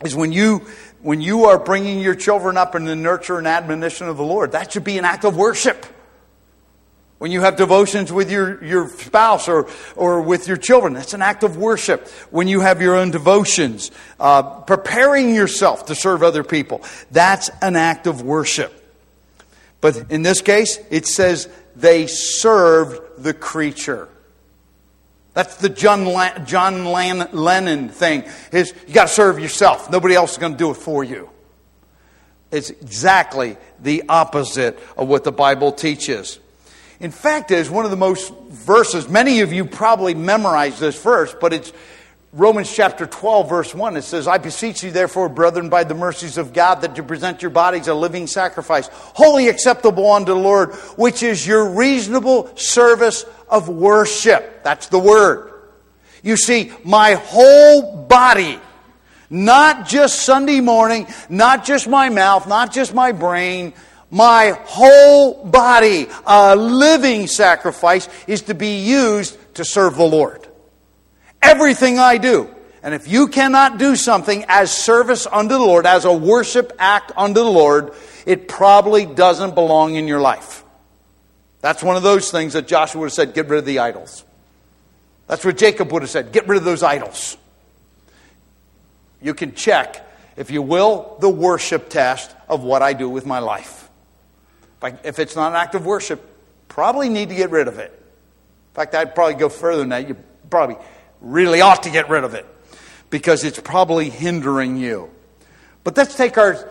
is 0.03 0.15
when 0.15 0.31
you 0.31 0.65
when 1.01 1.21
you 1.21 1.45
are 1.45 1.59
bringing 1.59 1.99
your 1.99 2.15
children 2.15 2.57
up 2.57 2.73
in 2.73 2.85
the 2.85 2.95
nurture 2.95 3.37
and 3.37 3.47
admonition 3.47 4.07
of 4.07 4.17
the 4.17 4.23
Lord, 4.23 4.53
that 4.53 4.73
should 4.73 4.83
be 4.83 4.97
an 4.97 5.05
act 5.05 5.23
of 5.23 5.37
worship. 5.37 5.85
When 7.19 7.31
you 7.31 7.41
have 7.41 7.57
devotions 7.57 8.11
with 8.11 8.31
your, 8.31 8.61
your 8.63 8.89
spouse 8.89 9.47
or, 9.47 9.69
or 9.95 10.21
with 10.21 10.47
your 10.47 10.57
children, 10.57 10.93
that's 10.93 11.13
an 11.13 11.21
act 11.21 11.43
of 11.43 11.57
worship. 11.57 12.07
When 12.31 12.47
you 12.47 12.59
have 12.59 12.81
your 12.81 12.95
own 12.95 13.11
devotions, 13.11 13.91
uh, 14.19 14.61
preparing 14.61 15.33
yourself 15.33 15.85
to 15.85 15.95
serve 15.95 16.23
other 16.23 16.43
people, 16.43 16.83
that's 17.11 17.49
an 17.61 17.75
act 17.75 18.07
of 18.07 18.23
worship. 18.23 18.73
But 19.81 20.11
in 20.11 20.23
this 20.23 20.41
case, 20.41 20.79
it 20.89 21.05
says 21.05 21.47
they 21.75 22.07
served 22.07 23.23
the 23.23 23.33
creature. 23.33 24.09
That's 25.35 25.57
the 25.57 25.69
John, 25.69 26.45
John 26.45 26.85
Lennon 26.85 27.89
thing. 27.89 28.23
Is 28.53 28.73
you 28.87 28.93
got 28.93 29.09
to 29.09 29.13
serve 29.13 29.37
yourself. 29.37 29.91
Nobody 29.91 30.15
else 30.15 30.31
is 30.31 30.37
going 30.37 30.53
to 30.53 30.57
do 30.57 30.71
it 30.71 30.75
for 30.75 31.03
you. 31.03 31.29
It's 32.51 32.69
exactly 32.69 33.57
the 33.81 34.03
opposite 34.07 34.79
of 34.97 35.09
what 35.09 35.25
the 35.25 35.33
Bible 35.33 35.73
teaches. 35.73 36.39
In 37.01 37.11
fact, 37.11 37.51
it's 37.51 37.69
one 37.69 37.83
of 37.83 37.91
the 37.91 37.97
most 37.97 38.33
verses, 38.49 39.09
many 39.09 39.41
of 39.41 39.51
you 39.51 39.65
probably 39.65 40.13
memorized 40.13 40.79
this 40.79 41.01
verse, 41.01 41.35
but 41.39 41.51
it's 41.51 41.73
Romans 42.35 42.69
chapter 42.69 43.05
12, 43.05 43.47
verse 43.47 43.73
1. 43.73 43.95
It 43.95 44.01
says, 44.01 44.27
I 44.27 44.39
beseech 44.39 44.83
you, 44.83 44.91
therefore, 44.91 45.29
brethren, 45.29 45.69
by 45.69 45.85
the 45.85 45.93
mercies 45.93 46.37
of 46.37 46.51
God, 46.51 46.81
that 46.81 46.97
you 46.97 47.03
present 47.03 47.41
your 47.41 47.49
bodies 47.49 47.87
a 47.87 47.93
living 47.93 48.27
sacrifice, 48.27 48.89
holy 48.91 49.47
acceptable 49.47 50.11
unto 50.11 50.33
the 50.33 50.39
Lord, 50.39 50.75
which 50.97 51.23
is 51.23 51.47
your 51.47 51.69
reasonable 51.69 52.53
service 52.57 53.23
of 53.47 53.69
worship. 53.69 54.63
That's 54.63 54.87
the 54.87 54.99
word. 54.99 55.53
You 56.23 56.35
see, 56.35 56.73
my 56.83 57.13
whole 57.13 58.03
body, 58.05 58.59
not 59.29 59.87
just 59.87 60.23
Sunday 60.23 60.59
morning, 60.59 61.07
not 61.29 61.63
just 61.63 61.87
my 61.87 62.09
mouth, 62.09 62.49
not 62.49 62.73
just 62.73 62.93
my 62.93 63.13
brain, 63.13 63.73
my 64.11 64.59
whole 64.65 65.45
body, 65.45 66.07
a 66.25 66.53
living 66.57 67.27
sacrifice, 67.27 68.09
is 68.27 68.41
to 68.41 68.53
be 68.53 68.83
used 68.83 69.37
to 69.55 69.63
serve 69.63 69.95
the 69.95 70.03
Lord. 70.03 70.44
Everything 71.49 71.99
I 71.99 72.17
do. 72.17 72.49
And 72.83 72.93
if 72.93 73.07
you 73.07 73.27
cannot 73.27 73.79
do 73.79 73.95
something 73.95 74.45
as 74.47 74.71
service 74.71 75.25
unto 75.25 75.55
the 75.55 75.59
Lord, 75.59 75.85
as 75.85 76.05
a 76.05 76.13
worship 76.13 76.71
act 76.77 77.11
unto 77.17 77.43
the 77.43 77.49
Lord, 77.49 77.93
it 78.25 78.47
probably 78.47 79.05
doesn't 79.05 79.55
belong 79.55 79.95
in 79.95 80.07
your 80.07 80.19
life. 80.19 80.63
That's 81.61 81.81
one 81.81 81.95
of 81.95 82.03
those 82.03 82.29
things 82.29 82.53
that 82.53 82.67
Joshua 82.67 83.01
would 83.01 83.07
have 83.07 83.13
said, 83.13 83.33
get 83.33 83.47
rid 83.47 83.57
of 83.57 83.65
the 83.65 83.79
idols. 83.79 84.23
That's 85.27 85.43
what 85.43 85.57
Jacob 85.57 85.91
would 85.91 86.03
have 86.03 86.11
said, 86.11 86.31
get 86.31 86.47
rid 86.47 86.59
of 86.59 86.63
those 86.63 86.83
idols. 86.83 87.37
You 89.19 89.33
can 89.33 89.55
check, 89.55 90.07
if 90.35 90.51
you 90.51 90.61
will, 90.61 91.17
the 91.21 91.29
worship 91.29 91.89
test 91.89 92.35
of 92.47 92.63
what 92.63 92.83
I 92.83 92.93
do 92.93 93.09
with 93.09 93.25
my 93.25 93.39
life. 93.39 93.89
If 95.03 95.17
it's 95.17 95.35
not 95.35 95.53
an 95.53 95.57
act 95.57 95.73
of 95.73 95.87
worship, 95.87 96.23
probably 96.67 97.09
need 97.09 97.29
to 97.29 97.35
get 97.35 97.49
rid 97.49 97.67
of 97.67 97.79
it. 97.79 97.91
In 97.91 98.75
fact, 98.75 98.93
I'd 98.93 99.15
probably 99.15 99.33
go 99.33 99.49
further 99.49 99.79
than 99.79 99.89
that. 99.89 100.07
You 100.07 100.15
probably 100.51 100.75
really 101.21 101.61
ought 101.61 101.83
to 101.83 101.89
get 101.89 102.09
rid 102.09 102.23
of 102.23 102.33
it 102.33 102.45
because 103.09 103.43
it's 103.43 103.59
probably 103.59 104.09
hindering 104.09 104.77
you. 104.77 105.09
But 105.83 105.95
let's 105.97 106.15
take 106.15 106.37
our 106.37 106.69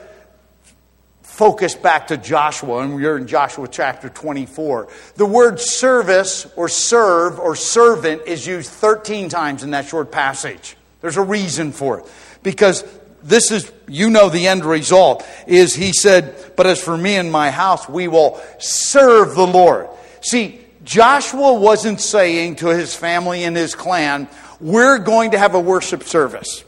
focus 1.22 1.74
back 1.74 2.08
to 2.08 2.16
Joshua, 2.16 2.78
and 2.78 2.94
we're 2.94 3.16
in 3.16 3.26
Joshua 3.26 3.66
chapter 3.66 4.08
24. 4.08 4.88
The 5.16 5.26
word 5.26 5.58
service 5.58 6.46
or 6.56 6.68
serve 6.68 7.40
or 7.40 7.56
servant 7.56 8.22
is 8.26 8.46
used 8.46 8.70
13 8.70 9.28
times 9.28 9.62
in 9.64 9.70
that 9.72 9.86
short 9.86 10.12
passage. 10.12 10.76
There's 11.00 11.16
a 11.16 11.22
reason 11.22 11.72
for 11.72 12.00
it. 12.00 12.06
Because 12.42 12.84
this 13.22 13.50
is, 13.50 13.70
you 13.88 14.10
know, 14.10 14.28
the 14.28 14.46
end 14.46 14.64
result 14.64 15.26
is 15.46 15.74
he 15.74 15.92
said, 15.92 16.52
But 16.56 16.66
as 16.66 16.82
for 16.82 16.96
me 16.96 17.16
and 17.16 17.32
my 17.32 17.50
house, 17.50 17.88
we 17.88 18.06
will 18.06 18.40
serve 18.58 19.34
the 19.34 19.46
Lord. 19.46 19.88
See, 20.20 20.60
Joshua 20.84 21.54
wasn't 21.54 22.00
saying 22.00 22.56
to 22.56 22.68
his 22.68 22.94
family 22.94 23.44
and 23.44 23.56
his 23.56 23.74
clan, 23.74 24.28
We're 24.60 24.98
going 24.98 25.32
to 25.32 25.38
have 25.38 25.54
a 25.54 25.60
worship 25.60 26.04
service. 26.04 26.62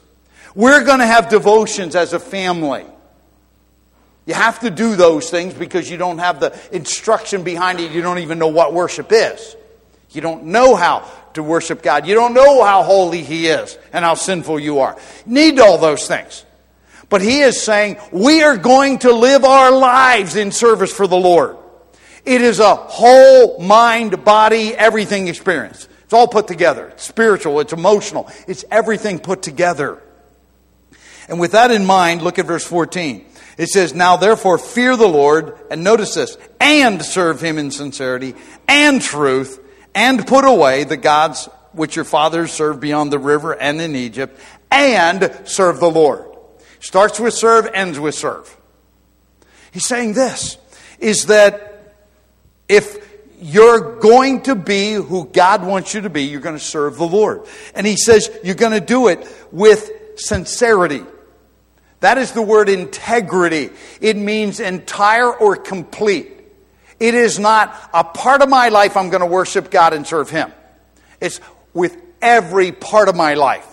We're 0.55 0.85
going 0.85 1.01
to 1.01 1.07
have 1.07 1.29
devotions 1.29 1.95
as 1.95 2.15
a 2.15 2.19
family. 2.19 2.87
You 4.25 4.35
have 4.35 4.59
to 4.61 4.71
do 4.71 4.97
those 4.97 5.31
things 5.31 5.55
because 5.55 5.89
you 5.89 5.99
don't 5.99 6.19
have 6.19 6.41
the 6.41 6.59
instruction 6.73 7.45
behind 7.45 7.79
it. 7.79 7.93
You 7.93 8.03
don't 8.03 8.19
even 8.19 8.39
know 8.39 8.49
what 8.49 8.73
worship 8.73 9.09
is. 9.13 9.55
You 10.11 10.21
don't 10.21 10.47
know 10.47 10.75
how 10.75 11.09
to 11.35 11.43
worship 11.43 11.83
God. 11.83 12.07
You 12.07 12.15
don't 12.15 12.33
know 12.33 12.65
how 12.65 12.83
holy 12.83 13.23
He 13.23 13.47
is 13.47 13.79
and 13.93 14.05
how 14.05 14.15
sinful 14.15 14.59
you 14.59 14.81
are. 14.81 14.97
Need 15.27 15.61
all 15.61 15.79
those 15.79 16.09
things. 16.09 16.45
But 17.09 17.21
He 17.21 17.41
is 17.41 17.61
saying, 17.63 17.99
we 18.11 18.43
are 18.43 18.57
going 18.57 18.99
to 19.01 19.13
live 19.13 19.45
our 19.45 19.71
lives 19.71 20.35
in 20.35 20.51
service 20.51 20.93
for 20.93 21.07
the 21.07 21.17
Lord. 21.17 21.57
It 22.27 22.43
is 22.43 22.59
a 22.59 22.75
whole 22.75 23.61
mind, 23.61 24.25
body, 24.25 24.75
everything 24.75 25.29
experience. 25.29 25.89
It's 26.03 26.13
all 26.13 26.27
put 26.27 26.49
together. 26.49 26.89
It's 26.89 27.05
spiritual, 27.05 27.61
it's 27.61 27.73
emotional, 27.73 28.29
it's 28.49 28.65
everything 28.71 29.21
put 29.21 29.43
together. 29.43 30.03
And 31.29 31.41
with 31.41 31.53
that 31.53 31.71
in 31.71 31.85
mind, 31.85 32.23
look 32.23 32.39
at 32.39 32.47
verse 32.47 32.65
14. 32.65 33.25
It 33.59 33.69
says, 33.69 33.95
Now 33.95 34.17
therefore 34.17 34.59
fear 34.59 34.97
the 34.97 35.09
Lord, 35.09 35.57
and 35.71 35.83
notice 35.83 36.15
this, 36.15 36.37
and 36.61 37.03
serve 37.03 37.41
him 37.41 37.59
in 37.59 37.71
sincerity 37.71 38.35
and 38.69 39.01
truth, 39.01 39.61
and 39.95 40.27
put 40.27 40.45
away 40.45 40.85
the 40.85 40.97
gods 40.97 41.49
which 41.73 41.95
your 41.95 42.05
fathers 42.05 42.53
served 42.53 42.81
beyond 42.81 43.13
the 43.13 43.19
river 43.19 43.53
and 43.53 43.81
in 43.81 43.95
Egypt, 43.95 44.41
and 44.71 45.33
serve 45.45 45.79
the 45.79 45.91
Lord. 45.91 46.25
Starts 46.81 47.21
with 47.21 47.35
serve, 47.35 47.69
ends 47.73 47.99
with 47.99 48.15
serve. 48.15 48.57
He's 49.71 49.87
saying 49.87 50.15
this 50.15 50.59
is 50.99 51.27
that 51.27 51.76
if 52.69 53.05
you're 53.41 53.99
going 53.99 54.43
to 54.43 54.55
be 54.55 54.95
who 54.95 55.27
God 55.27 55.65
wants 55.65 55.95
you 55.95 56.03
to 56.03 56.11
be, 56.11 56.25
you're 56.25 56.41
going 56.41 56.57
to 56.57 56.65
serve 56.65 56.97
the 56.97 57.07
Lord. 57.07 57.47
And 57.75 57.87
he 57.87 57.97
says 57.97 58.31
you're 58.43 58.55
going 58.55 58.73
to 58.73 58.81
do 58.81 59.09
it 59.09 59.27
with 59.53 59.91
sincerity. 60.17 61.05
That 62.01 62.19
is 62.19 62.33
the 62.33 62.43
word 62.43 62.69
integrity. 62.69 63.71
It 64.01 64.17
means 64.17 64.61
entire 64.61 65.33
or 65.33 65.57
complete. 65.57 66.33
It 66.99 67.15
is 67.15 67.39
not 67.39 67.91
a 67.93 68.05
part 68.05 68.43
of 68.43 68.49
my 68.49 68.69
life 68.69 68.97
I'm 68.97 69.11
going 69.11 69.21
to 69.21 69.27
worship 69.27 69.71
God 69.71 69.93
and 69.93 70.07
serve 70.07 70.31
Him. 70.31 70.53
It's 71.21 71.41
with 71.75 71.97
every 72.23 72.73
part 72.73 73.09
of 73.09 73.17
my 73.17 73.35
life. 73.35 73.67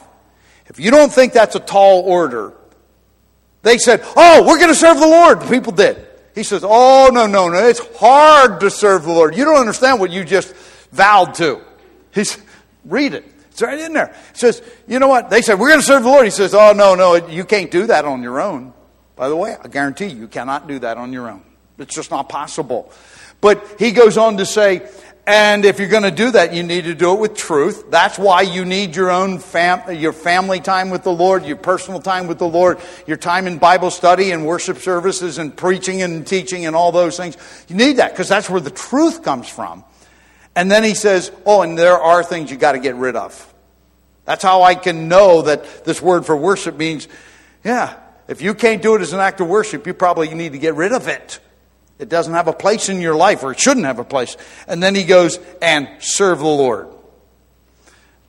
If 0.68 0.80
you 0.80 0.92
don't 0.92 1.12
think 1.12 1.34
that's 1.34 1.56
a 1.56 1.60
tall 1.60 2.02
order, 2.02 2.54
they 3.62 3.78
said, 3.78 4.02
Oh, 4.16 4.46
we're 4.46 4.58
going 4.58 4.70
to 4.70 4.76
serve 4.76 5.00
the 5.00 5.08
Lord. 5.08 5.42
The 5.42 5.50
people 5.50 5.72
did. 5.72 6.06
He 6.36 6.44
says, 6.44 6.64
Oh, 6.66 7.10
no, 7.14 7.28
no, 7.28 7.50
no. 7.50 7.58
It's 7.68 7.82
hard 7.98 8.60
to 8.62 8.70
serve 8.70 9.04
the 9.04 9.12
Lord. 9.12 9.36
You 9.36 9.46
don't 9.46 9.60
understand 9.60 10.00
what 10.00 10.12
you 10.12 10.24
just 10.24 10.54
vowed 10.92 11.36
to. 11.36 11.62
He 12.14 12.22
He's, 12.22 12.38
read 12.86 13.14
it. 13.14 13.26
It's 13.52 13.62
right 13.62 13.80
in 13.80 13.94
there. 13.94 14.16
He 14.34 14.40
says, 14.40 14.64
You 14.88 15.00
know 15.00 15.08
what? 15.08 15.30
They 15.30 15.42
said, 15.42 15.60
We're 15.60 15.70
going 15.70 15.80
to 15.80 15.86
serve 15.86 16.04
the 16.04 16.10
Lord. 16.10 16.26
He 16.26 16.32
says, 16.32 16.54
Oh, 16.54 16.74
no, 16.74 16.96
no. 16.96 17.16
You 17.28 17.46
can't 17.46 17.70
do 17.70 17.88
that 17.88 18.06
on 18.06 18.24
your 18.24 18.42
own. 18.42 18.74
By 19.16 19.30
the 19.30 19.36
way, 19.36 19.56
I 19.64 19.68
guarantee 19.68 20.08
you, 20.08 20.22
you 20.22 20.28
cannot 20.28 20.68
do 20.68 20.80
that 20.80 20.98
on 20.98 21.14
your 21.14 21.30
own. 21.30 21.44
It's 21.78 21.96
just 21.96 22.10
not 22.10 22.30
possible. 22.30 22.92
But 23.42 23.76
he 23.78 23.92
goes 23.92 24.18
on 24.18 24.38
to 24.38 24.46
say, 24.46 24.90
and 25.26 25.64
if 25.64 25.80
you're 25.80 25.88
going 25.88 26.04
to 26.04 26.12
do 26.12 26.32
that, 26.32 26.54
you 26.54 26.64
need 26.64 26.84
to 26.84 26.94
do 26.94 27.14
it 27.14 27.20
with 27.20 27.36
truth. 27.36 27.90
That's 27.90 28.20
why 28.20 28.42
you 28.42 28.66
need 28.66 28.96
your 28.96 29.10
own 29.10 29.40
fam- 29.40 29.96
your 29.96 30.12
family 30.12 30.60
time 30.60 30.90
with 30.90 31.04
the 31.04 31.14
Lord, 31.14 31.46
your 31.46 31.56
personal 31.56 32.02
time 32.02 32.28
with 32.28 32.40
the 32.40 32.48
Lord, 32.48 32.80
your 33.08 33.16
time 33.16 33.48
in 33.48 33.58
Bible 33.58 33.90
study 33.90 34.32
and 34.32 34.46
worship 34.46 34.80
services 34.80 35.38
and 35.38 35.56
preaching 35.56 36.02
and 36.02 36.28
teaching 36.28 36.66
and 36.66 36.76
all 36.76 36.92
those 36.92 37.16
things. 37.16 37.38
You 37.70 37.78
need 37.78 37.98
that 37.98 38.12
because 38.12 38.28
that's 38.28 38.50
where 38.50 38.60
the 38.60 38.72
truth 38.72 39.24
comes 39.24 39.48
from. 39.48 39.86
And 40.56 40.70
then 40.70 40.84
he 40.84 40.94
says, 40.94 41.32
"Oh, 41.46 41.62
and 41.62 41.78
there 41.78 41.98
are 41.98 42.22
things 42.24 42.52
you 42.52 42.58
got 42.58 42.74
to 42.74 42.80
get 42.80 42.96
rid 42.96 43.16
of." 43.16 43.54
That's 44.26 44.44
how 44.44 44.64
I 44.64 44.76
can 44.76 45.08
know 45.08 45.44
that 45.44 45.86
this 45.86 46.02
word 46.02 46.26
for 46.26 46.36
worship 46.36 46.78
means, 46.78 47.08
yeah, 47.64 47.96
if 48.28 48.42
you 48.42 48.54
can't 48.54 48.82
do 48.82 48.96
it 48.96 49.02
as 49.02 49.14
an 49.14 49.20
act 49.20 49.42
of 49.42 49.48
worship, 49.48 49.86
you 49.86 49.94
probably 49.94 50.34
need 50.34 50.54
to 50.54 50.60
get 50.60 50.76
rid 50.76 50.92
of 50.92 51.08
it. 51.08 51.40
It 52.04 52.10
doesn't 52.10 52.34
have 52.34 52.50
a 52.50 52.54
place 52.54 52.90
in 52.90 53.00
your 53.00 53.16
life, 53.16 53.44
or 53.44 53.54
it 53.54 53.60
shouldn't 53.62 53.86
have 53.86 53.98
a 53.98 54.04
place. 54.04 54.36
And 54.68 54.84
then 54.84 54.94
he 54.94 55.06
goes, 55.06 55.40
and 55.62 55.88
serve 56.00 56.40
the 56.40 56.46
Lord. 56.46 56.90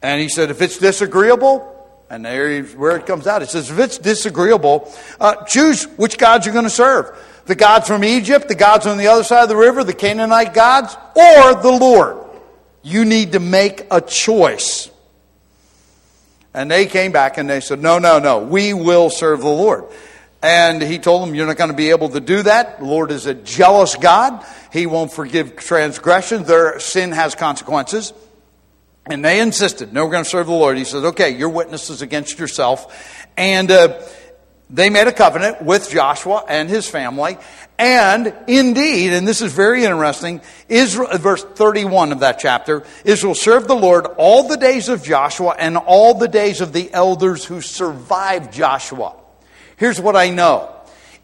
And 0.01 0.21
he 0.21 0.29
said, 0.29 0.53
if 0.53 0.63
it's 0.63 0.79
disagreeable, 0.79 1.73
and 2.09 2.25
there 2.25 2.63
where 2.63 2.97
it 2.97 3.05
comes 3.05 3.27
out, 3.27 3.43
it 3.43 3.49
says, 3.49 3.73
if 3.73 3.81
it's 3.81 3.99
disagreeable, 3.99 4.95
uh, 5.19 5.43
choose 5.47 5.89
which 5.97 6.19
gods 6.19 6.47
you're 6.47 6.53
going 6.53 6.67
to 6.67 6.71
serve. 6.71 7.19
The 7.47 7.57
gods 7.57 7.89
from 7.89 8.05
Egypt, 8.05 8.47
the 8.47 8.55
gods 8.55 8.87
on 8.87 8.97
the 8.97 9.09
other 9.09 9.25
side 9.25 9.43
of 9.43 9.49
the 9.49 9.57
river, 9.57 9.83
the 9.83 9.93
Canaanite 9.93 10.55
gods, 10.55 10.97
or 11.17 11.61
the 11.61 11.77
Lord. 11.77 12.19
You 12.85 13.05
need 13.05 13.33
to 13.33 13.41
make 13.41 13.89
a 13.91 14.01
choice. 14.01 14.89
And 16.55 16.71
they 16.71 16.87
came 16.87 17.11
back 17.11 17.39
and 17.39 17.51
they 17.51 17.61
said, 17.61 17.83
no, 17.83 17.99
no, 17.99 18.21
no, 18.21 18.39
we 18.39 18.73
will 18.73 19.11
serve 19.11 19.41
the 19.41 19.49
Lord. 19.49 19.87
And 20.45 20.83
he 20.83 20.99
told 20.99 21.23
them, 21.23 21.35
You're 21.35 21.47
not 21.47 21.57
going 21.57 21.71
to 21.71 21.77
be 21.77 21.89
able 21.89 22.11
to 22.11 22.21
do 22.21 22.43
that. 22.43 22.79
The 22.79 22.85
Lord 22.85 23.11
is 23.11 23.25
a 23.25 23.33
jealous 23.33 23.97
God. 23.97 24.45
He 24.71 24.85
won't 24.85 25.11
forgive 25.11 25.57
transgressions. 25.57 26.47
Their 26.47 26.79
sin 26.81 27.13
has 27.13 27.35
consequences. 27.35 28.13
And 29.07 29.25
they 29.25 29.41
insisted, 29.41 29.95
No, 29.95 30.05
we're 30.05 30.11
going 30.11 30.25
to 30.25 30.29
serve 30.29 30.47
the 30.47 30.53
Lord. 30.53 30.77
He 30.77 30.85
says, 30.85 31.03
Okay, 31.03 31.31
you're 31.31 31.49
witnesses 31.49 32.03
against 32.03 32.39
yourself. 32.39 33.27
And 33.39 33.71
uh, 33.71 34.03
they 34.69 34.91
made 34.91 35.07
a 35.07 35.13
covenant 35.13 35.63
with 35.63 35.89
Joshua 35.89 36.45
and 36.47 36.69
his 36.69 36.87
family. 36.87 37.39
And 37.79 38.35
indeed, 38.47 39.15
and 39.15 39.27
this 39.27 39.41
is 39.41 39.51
very 39.51 39.85
interesting, 39.85 40.43
Israel, 40.69 41.17
verse 41.17 41.43
31 41.43 42.13
of 42.13 42.21
that 42.21 42.39
chapter, 42.39 42.85
Israel 43.07 43.35
served 43.35 43.67
the 43.67 43.75
Lord 43.75 44.05
all 44.19 44.47
the 44.47 44.59
days 44.59 44.91
of 44.91 45.03
Joshua 45.03 45.57
and 45.59 45.79
all 45.79 46.13
the 46.13 46.29
days 46.29 46.61
of 46.61 46.75
the 46.75 46.93
elders 46.93 47.47
who 47.47 47.63
survived 47.63 48.53
Joshua. 48.53 49.15
Here's 49.85 50.01
what 50.01 50.17
I 50.17 50.31
know. 50.31 50.75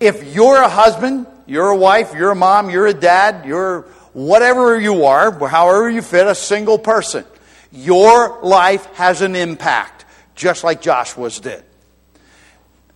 If 0.01 0.35
you're 0.35 0.61
a 0.61 0.69
husband, 0.69 1.27
you're 1.47 1.71
a 1.71 1.77
wife, 1.77 2.13
you're 2.13 2.33
a 2.33 2.35
mom, 2.35 2.69
you're 2.69 2.87
a 2.87 2.93
dad, 2.93 3.47
you're 3.47 3.87
whatever 4.13 4.79
you 4.79 5.07
are, 5.07 5.33
however 5.49 5.89
you 5.89 6.03
fit, 6.03 6.27
a 6.27 6.35
single 6.35 6.79
person, 6.79 7.25
your 7.73 8.39
life 8.43 8.85
has 8.97 9.23
an 9.23 9.35
impact, 9.35 10.05
just 10.35 10.63
like 10.63 10.83
Joshua's 10.83 11.41
did. 11.41 11.65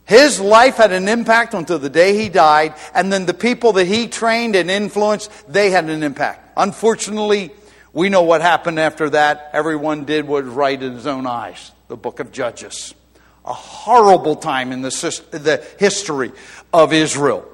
His 0.05 0.38
life 0.38 0.77
had 0.77 0.92
an 0.92 1.09
impact 1.09 1.55
until 1.55 1.79
the 1.79 1.88
day 1.88 2.14
he 2.14 2.29
died, 2.29 2.74
and 2.94 3.11
then 3.11 3.24
the 3.24 3.33
people 3.33 3.72
that 3.72 3.87
he 3.87 4.07
trained 4.07 4.57
and 4.57 4.70
influenced, 4.70 5.31
they 5.50 5.70
had 5.70 5.88
an 5.88 6.03
impact. 6.03 6.46
Unfortunately, 6.59 7.53
we 7.94 8.11
know 8.11 8.24
what 8.24 8.42
happened 8.42 8.79
after 8.79 9.09
that. 9.09 9.48
Everyone 9.55 10.05
did 10.05 10.27
what 10.27 10.44
was 10.44 10.53
right 10.53 10.83
in 10.83 10.92
his 10.92 11.07
own 11.07 11.27
eyes. 11.27 11.72
The 11.88 11.96
book 11.96 12.20
of 12.20 12.33
Judges 12.33 12.92
a 13.44 13.52
horrible 13.52 14.37
time 14.37 14.72
in 14.72 14.83
the, 14.83 14.90
the 15.30 15.64
history 15.78 16.33
of 16.72 16.92
Israel. 16.92 17.46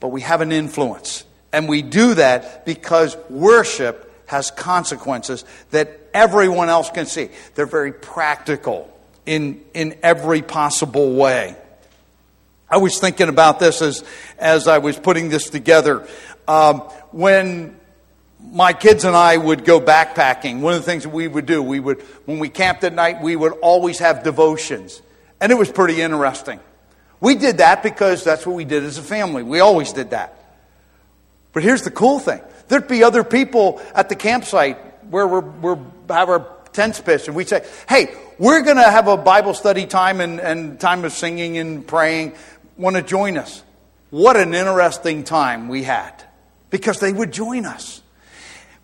But 0.00 0.08
we 0.08 0.22
have 0.22 0.40
an 0.40 0.52
influence. 0.52 1.24
And 1.52 1.68
we 1.68 1.82
do 1.82 2.14
that 2.14 2.64
because 2.64 3.16
worship 3.28 4.06
has 4.26 4.50
consequences 4.50 5.44
that 5.72 5.98
everyone 6.14 6.68
else 6.68 6.90
can 6.90 7.06
see. 7.06 7.28
They're 7.54 7.66
very 7.66 7.92
practical 7.92 8.96
in, 9.26 9.60
in 9.74 9.98
every 10.02 10.42
possible 10.42 11.14
way. 11.14 11.56
I 12.70 12.76
was 12.76 13.00
thinking 13.00 13.28
about 13.28 13.58
this 13.58 13.82
as, 13.82 14.04
as 14.38 14.68
I 14.68 14.78
was 14.78 14.96
putting 14.96 15.28
this 15.28 15.50
together. 15.50 16.06
Um, 16.46 16.80
when 17.10 17.79
my 18.52 18.72
kids 18.72 19.04
and 19.04 19.14
I 19.14 19.36
would 19.36 19.64
go 19.64 19.80
backpacking. 19.80 20.60
One 20.60 20.74
of 20.74 20.80
the 20.80 20.86
things 20.86 21.04
that 21.04 21.10
we 21.10 21.28
would 21.28 21.46
do, 21.46 21.62
we 21.62 21.80
would, 21.80 22.00
when 22.24 22.38
we 22.38 22.48
camped 22.48 22.84
at 22.84 22.92
night, 22.92 23.22
we 23.22 23.36
would 23.36 23.52
always 23.60 23.98
have 23.98 24.22
devotions. 24.22 25.02
And 25.40 25.52
it 25.52 25.54
was 25.54 25.70
pretty 25.70 26.00
interesting. 26.00 26.60
We 27.20 27.34
did 27.34 27.58
that 27.58 27.82
because 27.82 28.24
that's 28.24 28.46
what 28.46 28.56
we 28.56 28.64
did 28.64 28.82
as 28.84 28.98
a 28.98 29.02
family. 29.02 29.42
We 29.42 29.60
always 29.60 29.92
did 29.92 30.10
that. 30.10 30.36
But 31.52 31.62
here's 31.62 31.82
the 31.82 31.90
cool 31.90 32.18
thing 32.18 32.40
there'd 32.68 32.88
be 32.88 33.02
other 33.02 33.24
people 33.24 33.82
at 33.94 34.08
the 34.08 34.16
campsite 34.16 34.78
where 35.10 35.26
we're, 35.26 35.40
we're 35.40 35.78
have 36.08 36.28
our 36.28 36.56
tents 36.72 37.00
pitched, 37.00 37.26
and 37.26 37.36
we'd 37.36 37.48
say, 37.48 37.64
hey, 37.88 38.14
we're 38.38 38.62
going 38.62 38.76
to 38.76 38.82
have 38.82 39.08
a 39.08 39.16
Bible 39.16 39.54
study 39.54 39.86
time 39.86 40.20
and, 40.20 40.40
and 40.40 40.78
time 40.78 41.04
of 41.04 41.12
singing 41.12 41.58
and 41.58 41.86
praying. 41.86 42.34
Want 42.76 42.96
to 42.96 43.02
join 43.02 43.36
us? 43.36 43.62
What 44.10 44.36
an 44.36 44.54
interesting 44.54 45.24
time 45.24 45.68
we 45.68 45.82
had 45.82 46.12
because 46.70 47.00
they 47.00 47.12
would 47.12 47.32
join 47.32 47.64
us 47.64 47.99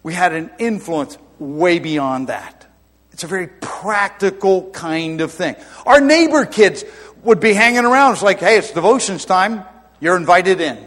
we 0.07 0.15
had 0.15 0.33
an 0.35 0.53
influence 0.61 1.19
way 1.41 1.81
beyond 1.81 2.29
that. 2.29 2.65
It's 3.11 3.25
a 3.25 3.27
very 3.27 3.49
practical 3.49 4.71
kind 4.71 5.21
of 5.21 5.33
thing. 5.33 5.57
Our 5.85 6.01
neighbor 6.01 6.47
kids 6.47 6.85
would 7.25 7.41
be 7.41 7.53
hanging 7.53 7.85
around. 7.85 8.13
It's 8.13 8.23
like, 8.23 8.39
hey, 8.39 8.57
it's 8.57 8.71
devotions 8.71 9.25
time. 9.25 9.65
You're 9.99 10.17
invited 10.17 10.61
in. 10.61 10.79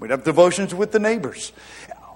We'd 0.00 0.10
have 0.10 0.22
devotions 0.22 0.74
with 0.74 0.92
the 0.92 0.98
neighbors. 0.98 1.52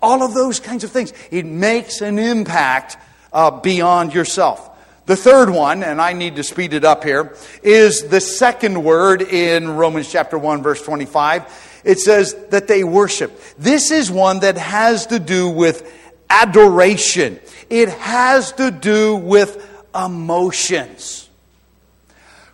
All 0.02 0.22
of 0.22 0.34
those 0.34 0.60
kinds 0.60 0.84
of 0.84 0.90
things. 0.90 1.14
It 1.30 1.46
makes 1.46 2.02
an 2.02 2.18
impact 2.18 2.98
uh, 3.32 3.62
beyond 3.62 4.12
yourself. 4.12 4.72
The 5.06 5.16
third 5.16 5.48
one, 5.48 5.82
and 5.82 6.02
I 6.02 6.12
need 6.12 6.36
to 6.36 6.42
speed 6.42 6.74
it 6.74 6.84
up 6.84 7.02
here, 7.02 7.34
is 7.62 8.08
the 8.08 8.20
second 8.20 8.84
word 8.84 9.22
in 9.22 9.70
Romans 9.70 10.12
chapter 10.12 10.36
1, 10.36 10.62
verse 10.62 10.82
25. 10.82 11.73
It 11.84 11.98
says 12.00 12.34
that 12.50 12.66
they 12.66 12.82
worship. 12.82 13.38
This 13.58 13.90
is 13.90 14.10
one 14.10 14.40
that 14.40 14.56
has 14.56 15.06
to 15.06 15.18
do 15.18 15.48
with 15.48 15.90
adoration, 16.30 17.38
it 17.70 17.88
has 17.90 18.52
to 18.52 18.70
do 18.70 19.16
with 19.16 19.70
emotions. 19.94 21.28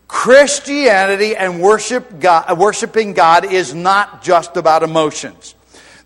Christianity 0.09 1.37
and 1.37 1.63
worship 1.63 2.19
God, 2.19 2.59
worshiping 2.59 3.13
God 3.13 3.45
is 3.45 3.75
not 3.75 4.23
just 4.23 4.57
about 4.57 4.83
emotions. 4.83 5.55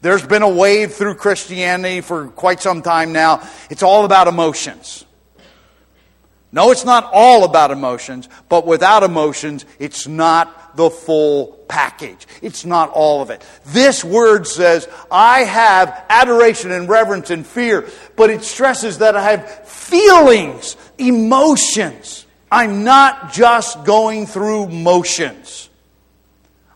There's 0.03 0.27
been 0.27 0.43
a 0.43 0.49
wave 0.49 0.93
through 0.93 1.15
Christianity 1.15 2.03
for 2.03 2.29
quite 2.29 2.61
some 2.61 2.83
time 2.83 3.15
now. 3.15 3.49
It's 3.71 3.83
all 3.83 4.05
about 4.05 4.29
emotions. 4.29 5.07
No, 6.53 6.71
it's 6.71 6.85
not 6.85 7.09
all 7.13 7.45
about 7.45 7.71
emotions, 7.71 8.29
but 8.51 8.67
without 8.67 9.03
emotions, 9.03 9.65
it's 9.79 10.07
not 10.07 10.64
the 10.77 10.91
full 10.91 11.65
package. 11.69 12.27
It's 12.43 12.65
not 12.65 12.91
all 12.91 13.23
of 13.23 13.31
it. 13.31 13.45
This 13.67 14.05
word 14.05 14.47
says, 14.47 14.89
I 15.11 15.41
have 15.41 16.05
adoration 16.09 16.71
and 16.73 16.89
reverence 16.89 17.31
and 17.31 17.47
fear, 17.47 17.89
but 18.17 18.31
it 18.31 18.43
stresses 18.43 18.99
that 18.99 19.17
I 19.17 19.31
have 19.31 19.69
feelings, 19.69 20.77
emotions. 20.99 22.27
I'm 22.51 22.85
not 22.85 23.33
just 23.33 23.85
going 23.85 24.27
through 24.27 24.69
motions. 24.69 25.69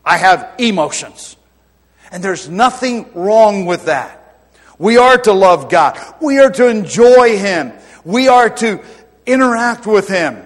I 0.03 0.17
have 0.17 0.53
emotions. 0.57 1.37
And 2.11 2.23
there's 2.23 2.49
nothing 2.49 3.09
wrong 3.13 3.65
with 3.65 3.85
that. 3.85 4.15
We 4.77 4.97
are 4.97 5.17
to 5.17 5.33
love 5.33 5.69
God. 5.69 5.99
We 6.21 6.39
are 6.39 6.49
to 6.51 6.67
enjoy 6.67 7.37
Him. 7.37 7.73
We 8.05 8.27
are 8.27 8.49
to 8.49 8.81
interact 9.29 9.85
with 9.85 10.07
him. 10.07 10.43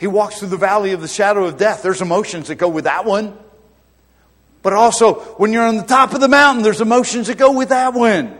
He 0.00 0.06
walks 0.06 0.38
through 0.38 0.48
the 0.48 0.56
valley 0.56 0.92
of 0.92 1.02
the 1.02 1.08
shadow 1.08 1.44
of 1.44 1.58
death. 1.58 1.82
There's 1.82 2.00
emotions 2.00 2.48
that 2.48 2.54
go 2.54 2.70
with 2.70 2.84
that 2.84 3.04
one. 3.04 3.36
But 4.62 4.72
also, 4.72 5.16
when 5.36 5.52
you're 5.52 5.66
on 5.66 5.76
the 5.76 5.82
top 5.82 6.14
of 6.14 6.22
the 6.22 6.28
mountain, 6.28 6.62
there's 6.62 6.80
emotions 6.80 7.26
that 7.26 7.36
go 7.36 7.52
with 7.52 7.68
that 7.68 7.92
one. 7.92 8.38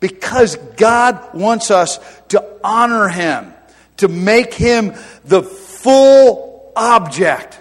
Because 0.00 0.56
God 0.56 1.34
wants 1.34 1.70
us 1.70 2.00
to 2.28 2.42
honor 2.64 3.08
Him, 3.08 3.52
to 3.98 4.08
make 4.08 4.54
Him 4.54 4.94
the 5.26 5.42
full 5.42 6.72
object. 6.74 7.60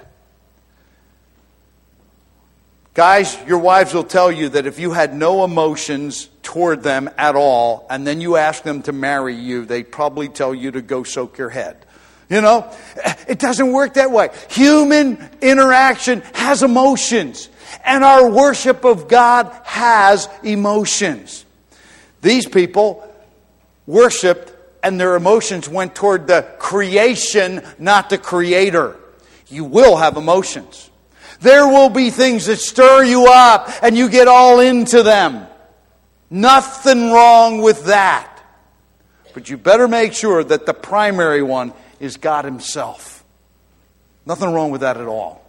Guys, 2.94 3.38
your 3.46 3.60
wives 3.60 3.94
will 3.94 4.06
tell 4.06 4.32
you 4.32 4.48
that 4.50 4.66
if 4.66 4.80
you 4.80 4.92
had 4.92 5.14
no 5.14 5.44
emotions 5.44 6.30
toward 6.44 6.82
them 6.82 7.10
at 7.18 7.36
all, 7.36 7.86
and 7.90 8.08
then 8.08 8.22
you 8.22 8.38
ask 8.38 8.64
them 8.64 8.84
to 8.84 8.94
marry 8.94 9.36
you, 9.36 9.66
they'd 9.66 9.92
probably 9.92 10.30
tell 10.30 10.56
you 10.56 10.72
to 10.72 10.82
go 10.82 11.04
soak 11.04 11.38
your 11.38 11.50
head. 11.50 11.83
You 12.30 12.42
know, 12.42 12.72
it 13.28 13.38
doesn't 13.40 13.72
work 13.72 13.96
that 13.96 14.12
way. 14.12 14.30
Human 14.50 15.30
interaction 15.42 16.22
has 16.34 16.64
emotions, 16.64 17.50
and 17.84 18.04
our 18.04 18.30
worship 18.30 18.86
of 18.86 19.08
God 19.08 19.52
has 19.66 20.30
emotions. 20.44 21.46
These 22.22 22.48
people 22.48 23.08
worshiped, 23.86 24.54
and 24.82 25.00
their 25.00 25.16
emotions 25.16 25.68
went 25.70 25.96
toward 25.96 26.28
the 26.28 26.48
creation, 26.60 27.62
not 27.78 28.10
the 28.10 28.18
creator. 28.18 28.96
You 29.48 29.66
will 29.66 29.98
have 29.98 30.18
emotions. 30.18 30.90
There 31.42 31.68
will 31.68 31.90
be 31.90 32.10
things 32.10 32.46
that 32.46 32.58
stir 32.58 33.04
you 33.04 33.28
up, 33.28 33.70
and 33.82 33.98
you 33.98 34.10
get 34.10 34.28
all 34.30 34.60
into 34.62 35.04
them. 35.04 35.46
Nothing 36.30 37.12
wrong 37.12 37.62
with 37.62 37.86
that. 37.86 38.30
But 39.34 39.50
you 39.50 39.58
better 39.58 39.88
make 39.88 40.14
sure 40.14 40.44
that 40.44 40.66
the 40.66 40.74
primary 40.74 41.44
one 41.44 41.74
is 42.00 42.18
God 42.18 42.46
Himself. 42.46 43.24
Nothing 44.26 44.54
wrong 44.54 44.72
with 44.72 44.82
that 44.82 44.98
at 44.98 45.08
all. 45.08 45.44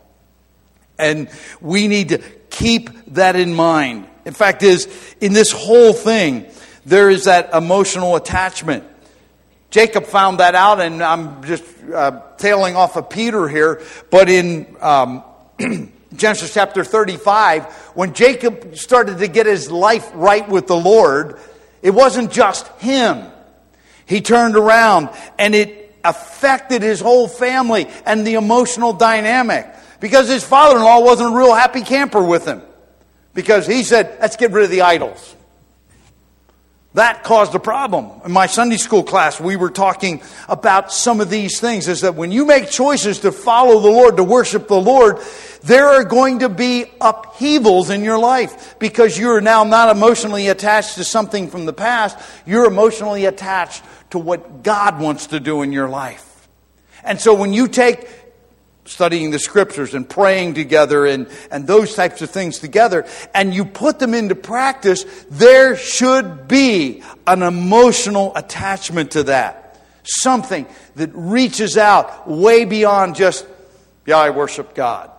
And 0.98 1.28
we 1.60 1.88
need 1.88 2.10
to 2.10 2.18
keep 2.50 2.90
that 3.14 3.36
in 3.36 3.54
mind. 3.54 4.06
In 4.24 4.32
fact, 4.32 4.62
is 4.62 4.88
in 5.20 5.32
this 5.32 5.52
whole 5.52 5.92
thing, 5.92 6.46
there 6.86 7.10
is 7.10 7.24
that 7.24 7.52
emotional 7.52 8.16
attachment. 8.16 8.84
Jacob 9.70 10.06
found 10.06 10.38
that 10.38 10.54
out, 10.54 10.80
and 10.80 11.02
I'm 11.02 11.42
just 11.44 11.64
uh, 11.92 12.22
tailing 12.38 12.76
off 12.76 12.96
of 12.96 13.10
Peter 13.10 13.48
here, 13.48 13.82
but 14.10 14.28
in 14.28 14.76
um, 14.80 15.24
Genesis 16.14 16.54
chapter 16.54 16.84
35, 16.84 17.64
when 17.94 18.14
Jacob 18.14 18.76
started 18.76 19.18
to 19.18 19.26
get 19.26 19.46
his 19.46 19.70
life 19.70 20.08
right 20.14 20.48
with 20.48 20.68
the 20.68 20.76
Lord, 20.76 21.40
it 21.82 21.90
wasn't 21.90 22.30
just 22.30 22.68
him. 22.80 23.26
He 24.06 24.20
turned 24.20 24.56
around 24.56 25.10
and 25.38 25.54
it 25.54 25.83
affected 26.04 26.82
his 26.82 27.00
whole 27.00 27.28
family 27.28 27.88
and 28.06 28.26
the 28.26 28.34
emotional 28.34 28.92
dynamic 28.92 29.66
because 30.00 30.28
his 30.28 30.44
father 30.44 30.76
in 30.76 30.82
law 30.82 31.00
wasn't 31.00 31.32
a 31.32 31.36
real 31.36 31.54
happy 31.54 31.80
camper 31.80 32.22
with 32.22 32.46
him 32.46 32.62
because 33.32 33.66
he 33.66 33.82
said, 33.82 34.18
Let's 34.20 34.36
get 34.36 34.52
rid 34.52 34.64
of 34.64 34.70
the 34.70 34.82
idols. 34.82 35.36
That 36.94 37.24
caused 37.24 37.56
a 37.56 37.58
problem. 37.58 38.08
In 38.24 38.30
my 38.30 38.46
Sunday 38.46 38.76
school 38.76 39.02
class, 39.02 39.40
we 39.40 39.56
were 39.56 39.70
talking 39.70 40.22
about 40.48 40.92
some 40.92 41.20
of 41.20 41.28
these 41.28 41.58
things 41.58 41.88
is 41.88 42.02
that 42.02 42.14
when 42.14 42.30
you 42.30 42.46
make 42.46 42.70
choices 42.70 43.20
to 43.20 43.32
follow 43.32 43.80
the 43.80 43.90
Lord, 43.90 44.16
to 44.16 44.22
worship 44.22 44.68
the 44.68 44.80
Lord, 44.80 45.18
there 45.64 45.88
are 45.88 46.04
going 46.04 46.38
to 46.38 46.48
be 46.48 46.84
upheavals 47.00 47.90
in 47.90 48.04
your 48.04 48.18
life 48.18 48.76
because 48.78 49.18
you're 49.18 49.40
now 49.40 49.64
not 49.64 49.94
emotionally 49.94 50.46
attached 50.46 50.94
to 50.94 51.02
something 51.02 51.50
from 51.50 51.66
the 51.66 51.72
past. 51.72 52.16
You're 52.46 52.66
emotionally 52.66 53.24
attached 53.24 53.82
to 54.10 54.20
what 54.20 54.62
God 54.62 55.00
wants 55.00 55.26
to 55.28 55.40
do 55.40 55.62
in 55.62 55.72
your 55.72 55.88
life. 55.88 56.48
And 57.02 57.20
so 57.20 57.34
when 57.34 57.52
you 57.52 57.66
take 57.66 58.08
studying 58.86 59.30
the 59.30 59.38
scriptures 59.38 59.94
and 59.94 60.08
praying 60.08 60.54
together 60.54 61.06
and, 61.06 61.28
and 61.50 61.66
those 61.66 61.94
types 61.94 62.22
of 62.22 62.30
things 62.30 62.58
together, 62.58 63.06
and 63.34 63.54
you 63.54 63.64
put 63.64 63.98
them 63.98 64.14
into 64.14 64.34
practice, 64.34 65.04
there 65.30 65.76
should 65.76 66.46
be 66.48 67.02
an 67.26 67.42
emotional 67.42 68.32
attachment 68.36 69.12
to 69.12 69.24
that. 69.24 69.80
Something 70.04 70.66
that 70.96 71.10
reaches 71.14 71.78
out 71.78 72.28
way 72.28 72.66
beyond 72.66 73.16
just, 73.16 73.46
yeah, 74.04 74.18
I 74.18 74.30
worship 74.30 74.74
God. 74.74 75.10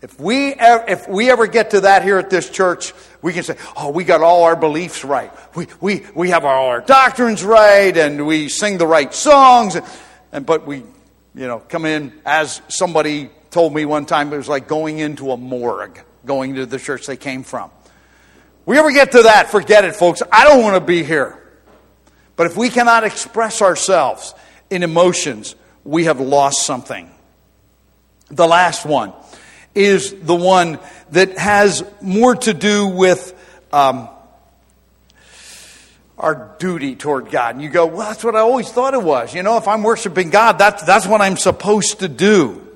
If 0.00 0.18
we, 0.18 0.54
ever, 0.54 0.84
if 0.88 1.06
we 1.06 1.30
ever 1.30 1.46
get 1.46 1.72
to 1.72 1.82
that 1.82 2.02
here 2.02 2.16
at 2.16 2.30
this 2.30 2.48
church, 2.48 2.94
we 3.20 3.34
can 3.34 3.42
say, 3.42 3.58
oh, 3.76 3.90
we 3.90 4.04
got 4.04 4.22
all 4.22 4.44
our 4.44 4.56
beliefs 4.56 5.04
right. 5.04 5.30
We, 5.54 5.66
we, 5.82 6.06
we 6.14 6.30
have 6.30 6.46
all 6.46 6.68
our 6.68 6.80
doctrines 6.80 7.44
right, 7.44 7.94
and 7.94 8.26
we 8.26 8.48
sing 8.48 8.78
the 8.78 8.86
right 8.86 9.12
songs, 9.12 9.74
and, 9.74 9.84
and 10.32 10.46
but 10.46 10.66
we 10.66 10.84
you 11.34 11.46
know, 11.46 11.60
come 11.60 11.84
in 11.84 12.12
as 12.24 12.60
somebody 12.68 13.30
told 13.50 13.74
me 13.74 13.84
one 13.84 14.06
time 14.06 14.32
it 14.32 14.36
was 14.36 14.48
like 14.48 14.68
going 14.68 14.98
into 14.98 15.30
a 15.32 15.36
morgue, 15.36 16.00
going 16.24 16.54
to 16.56 16.66
the 16.66 16.78
church 16.78 17.06
they 17.06 17.16
came 17.16 17.42
from. 17.42 17.70
We 18.66 18.78
ever 18.78 18.92
get 18.92 19.12
to 19.12 19.22
that, 19.22 19.50
forget 19.50 19.84
it, 19.84 19.96
folks. 19.96 20.22
I 20.30 20.44
don't 20.44 20.62
want 20.62 20.76
to 20.76 20.80
be 20.80 21.02
here. 21.02 21.36
But 22.36 22.46
if 22.46 22.56
we 22.56 22.68
cannot 22.68 23.04
express 23.04 23.62
ourselves 23.62 24.34
in 24.70 24.82
emotions, 24.82 25.56
we 25.84 26.04
have 26.04 26.20
lost 26.20 26.64
something. 26.64 27.10
The 28.30 28.46
last 28.46 28.86
one 28.86 29.12
is 29.74 30.12
the 30.12 30.34
one 30.34 30.78
that 31.10 31.36
has 31.38 31.84
more 32.00 32.34
to 32.36 32.54
do 32.54 32.86
with 32.86 33.34
um, 33.72 34.08
our 36.20 36.54
duty 36.58 36.94
toward 36.96 37.30
God. 37.30 37.54
And 37.54 37.64
you 37.64 37.70
go, 37.70 37.86
well, 37.86 38.08
that's 38.08 38.22
what 38.22 38.36
I 38.36 38.40
always 38.40 38.70
thought 38.70 38.94
it 38.94 39.02
was. 39.02 39.34
You 39.34 39.42
know, 39.42 39.56
if 39.56 39.66
I'm 39.66 39.82
worshiping 39.82 40.30
God, 40.30 40.58
that's, 40.58 40.82
that's 40.82 41.06
what 41.06 41.20
I'm 41.20 41.36
supposed 41.36 42.00
to 42.00 42.08
do. 42.08 42.66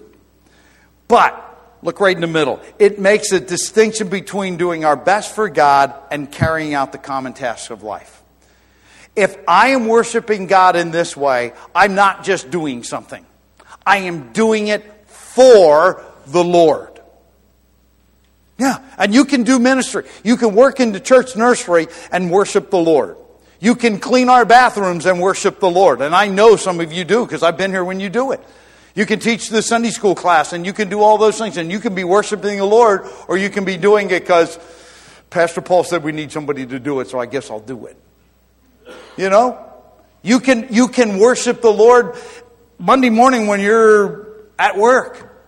But, 1.06 1.40
look 1.82 2.00
right 2.00 2.16
in 2.16 2.22
the 2.22 2.26
middle. 2.26 2.60
It 2.78 2.98
makes 2.98 3.32
a 3.32 3.40
distinction 3.40 4.08
between 4.08 4.56
doing 4.56 4.84
our 4.84 4.96
best 4.96 5.34
for 5.34 5.48
God 5.48 5.94
and 6.10 6.32
carrying 6.32 6.74
out 6.74 6.92
the 6.92 6.98
common 6.98 7.34
tasks 7.34 7.70
of 7.70 7.82
life. 7.82 8.22
If 9.14 9.36
I 9.46 9.68
am 9.68 9.86
worshiping 9.86 10.46
God 10.46 10.74
in 10.74 10.90
this 10.90 11.16
way, 11.16 11.52
I'm 11.74 11.94
not 11.94 12.24
just 12.24 12.50
doing 12.50 12.82
something. 12.82 13.24
I 13.86 13.98
am 13.98 14.32
doing 14.32 14.68
it 14.68 14.82
for 15.06 16.02
the 16.26 16.42
Lord. 16.42 16.90
Yeah, 18.58 18.78
and 18.98 19.12
you 19.12 19.24
can 19.24 19.42
do 19.42 19.58
ministry. 19.58 20.04
You 20.22 20.36
can 20.36 20.54
work 20.54 20.80
in 20.80 20.92
the 20.92 21.00
church 21.00 21.36
nursery 21.36 21.88
and 22.10 22.30
worship 22.30 22.70
the 22.70 22.78
Lord. 22.78 23.16
You 23.64 23.74
can 23.74 23.98
clean 23.98 24.28
our 24.28 24.44
bathrooms 24.44 25.06
and 25.06 25.22
worship 25.22 25.58
the 25.58 25.70
Lord. 25.70 26.02
And 26.02 26.14
I 26.14 26.28
know 26.28 26.54
some 26.56 26.80
of 26.80 26.92
you 26.92 27.02
do 27.02 27.24
because 27.24 27.42
I've 27.42 27.56
been 27.56 27.70
here 27.70 27.82
when 27.82 27.98
you 27.98 28.10
do 28.10 28.32
it. 28.32 28.46
You 28.94 29.06
can 29.06 29.20
teach 29.20 29.48
the 29.48 29.62
Sunday 29.62 29.88
school 29.88 30.14
class 30.14 30.52
and 30.52 30.66
you 30.66 30.74
can 30.74 30.90
do 30.90 31.00
all 31.00 31.16
those 31.16 31.38
things 31.38 31.56
and 31.56 31.72
you 31.72 31.80
can 31.80 31.94
be 31.94 32.04
worshiping 32.04 32.58
the 32.58 32.66
Lord 32.66 33.06
or 33.26 33.38
you 33.38 33.48
can 33.48 33.64
be 33.64 33.78
doing 33.78 34.10
it 34.10 34.20
because 34.20 34.58
Pastor 35.30 35.62
Paul 35.62 35.82
said 35.82 36.04
we 36.04 36.12
need 36.12 36.30
somebody 36.30 36.66
to 36.66 36.78
do 36.78 37.00
it, 37.00 37.08
so 37.08 37.18
I 37.18 37.24
guess 37.24 37.50
I'll 37.50 37.58
do 37.58 37.86
it. 37.86 37.96
You 39.16 39.30
know? 39.30 39.58
You 40.20 40.40
can, 40.40 40.68
you 40.70 40.88
can 40.88 41.18
worship 41.18 41.62
the 41.62 41.72
Lord 41.72 42.16
Monday 42.78 43.08
morning 43.08 43.46
when 43.46 43.60
you're 43.60 44.28
at 44.58 44.76
work. 44.76 45.40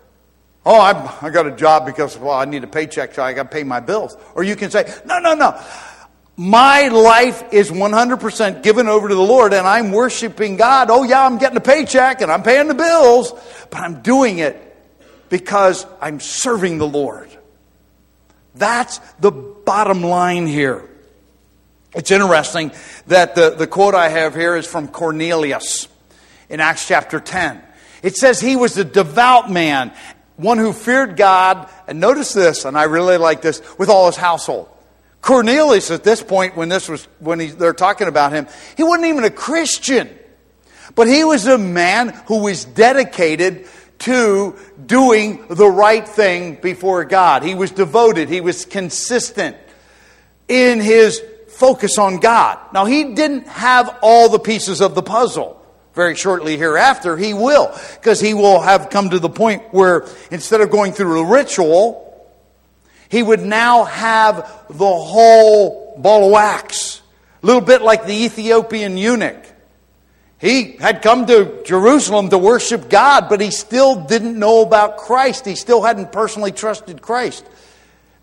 Oh, 0.64 0.80
i 0.80 1.18
I 1.20 1.28
got 1.28 1.46
a 1.46 1.54
job 1.54 1.84
because, 1.84 2.16
well, 2.16 2.32
I 2.32 2.46
need 2.46 2.64
a 2.64 2.66
paycheck, 2.66 3.12
so 3.12 3.22
I 3.22 3.34
got 3.34 3.42
to 3.42 3.48
pay 3.50 3.62
my 3.62 3.80
bills. 3.80 4.16
Or 4.34 4.42
you 4.42 4.56
can 4.56 4.70
say, 4.70 4.90
no, 5.04 5.18
no, 5.18 5.34
no. 5.34 5.62
My 6.36 6.88
life 6.88 7.52
is 7.52 7.70
100% 7.70 8.62
given 8.62 8.88
over 8.88 9.08
to 9.08 9.14
the 9.14 9.22
Lord 9.22 9.54
and 9.54 9.66
I'm 9.66 9.90
worshiping 9.90 10.56
God. 10.56 10.90
Oh, 10.90 11.02
yeah, 11.02 11.24
I'm 11.24 11.38
getting 11.38 11.56
a 11.56 11.62
paycheck 11.62 12.20
and 12.20 12.30
I'm 12.30 12.42
paying 12.42 12.68
the 12.68 12.74
bills, 12.74 13.32
but 13.70 13.80
I'm 13.80 14.02
doing 14.02 14.38
it 14.38 14.62
because 15.30 15.86
I'm 16.00 16.20
serving 16.20 16.76
the 16.78 16.86
Lord. 16.86 17.30
That's 18.54 18.98
the 19.20 19.30
bottom 19.30 20.02
line 20.02 20.46
here. 20.46 20.88
It's 21.94 22.10
interesting 22.10 22.72
that 23.06 23.34
the, 23.34 23.50
the 23.50 23.66
quote 23.66 23.94
I 23.94 24.10
have 24.10 24.34
here 24.34 24.56
is 24.56 24.66
from 24.66 24.88
Cornelius 24.88 25.88
in 26.50 26.60
Acts 26.60 26.86
chapter 26.86 27.18
10. 27.18 27.62
It 28.02 28.16
says 28.16 28.40
he 28.40 28.56
was 28.56 28.76
a 28.76 28.84
devout 28.84 29.50
man, 29.50 29.92
one 30.36 30.58
who 30.58 30.74
feared 30.74 31.16
God, 31.16 31.70
and 31.88 31.98
notice 31.98 32.34
this, 32.34 32.66
and 32.66 32.76
I 32.76 32.84
really 32.84 33.16
like 33.16 33.40
this, 33.40 33.62
with 33.78 33.88
all 33.88 34.06
his 34.06 34.16
household. 34.16 34.68
Cornelius, 35.26 35.90
at 35.90 36.04
this 36.04 36.22
point, 36.22 36.56
when 36.56 36.68
this 36.68 36.88
was 36.88 37.04
when 37.18 37.40
he, 37.40 37.48
they're 37.48 37.74
talking 37.74 38.06
about 38.06 38.32
him, 38.32 38.46
he 38.76 38.84
wasn't 38.84 39.06
even 39.06 39.24
a 39.24 39.30
Christian, 39.30 40.08
but 40.94 41.08
he 41.08 41.24
was 41.24 41.48
a 41.48 41.58
man 41.58 42.10
who 42.28 42.44
was 42.44 42.64
dedicated 42.64 43.66
to 43.98 44.56
doing 44.86 45.44
the 45.48 45.66
right 45.68 46.06
thing 46.06 46.54
before 46.54 47.04
God. 47.04 47.42
He 47.42 47.56
was 47.56 47.72
devoted. 47.72 48.28
He 48.28 48.40
was 48.40 48.64
consistent 48.64 49.56
in 50.46 50.80
his 50.80 51.20
focus 51.48 51.98
on 51.98 52.20
God. 52.20 52.60
Now, 52.72 52.84
he 52.84 53.14
didn't 53.14 53.48
have 53.48 53.98
all 54.02 54.28
the 54.28 54.38
pieces 54.38 54.80
of 54.80 54.94
the 54.94 55.02
puzzle. 55.02 55.60
Very 55.92 56.14
shortly 56.14 56.56
hereafter, 56.56 57.16
he 57.16 57.34
will, 57.34 57.76
because 57.94 58.20
he 58.20 58.32
will 58.32 58.60
have 58.60 58.90
come 58.90 59.10
to 59.10 59.18
the 59.18 59.30
point 59.30 59.74
where 59.74 60.06
instead 60.30 60.60
of 60.60 60.70
going 60.70 60.92
through 60.92 61.20
a 61.20 61.26
ritual, 61.28 62.05
he 63.08 63.22
would 63.22 63.40
now 63.40 63.84
have 63.84 64.36
the 64.68 64.76
whole 64.76 65.96
ball 65.98 66.26
of 66.26 66.32
wax. 66.32 67.02
A 67.42 67.46
little 67.46 67.62
bit 67.62 67.82
like 67.82 68.06
the 68.06 68.24
Ethiopian 68.24 68.96
eunuch. 68.96 69.44
He 70.38 70.72
had 70.72 71.00
come 71.00 71.26
to 71.26 71.62
Jerusalem 71.64 72.28
to 72.30 72.38
worship 72.38 72.90
God, 72.90 73.28
but 73.28 73.40
he 73.40 73.50
still 73.50 74.04
didn't 74.04 74.38
know 74.38 74.62
about 74.62 74.98
Christ. 74.98 75.46
He 75.46 75.54
still 75.54 75.82
hadn't 75.82 76.12
personally 76.12 76.52
trusted 76.52 77.00
Christ. 77.00 77.46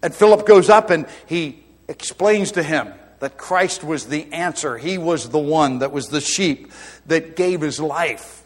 And 0.01 0.13
Philip 0.13 0.45
goes 0.45 0.69
up 0.69 0.89
and 0.89 1.07
he 1.25 1.63
explains 1.87 2.51
to 2.53 2.63
him 2.63 2.93
that 3.19 3.37
Christ 3.37 3.83
was 3.83 4.05
the 4.05 4.31
answer. 4.33 4.77
He 4.77 4.97
was 4.97 5.29
the 5.29 5.39
one 5.39 5.79
that 5.79 5.91
was 5.91 6.09
the 6.09 6.21
sheep 6.21 6.71
that 7.07 7.35
gave 7.35 7.61
his 7.61 7.79
life. 7.79 8.43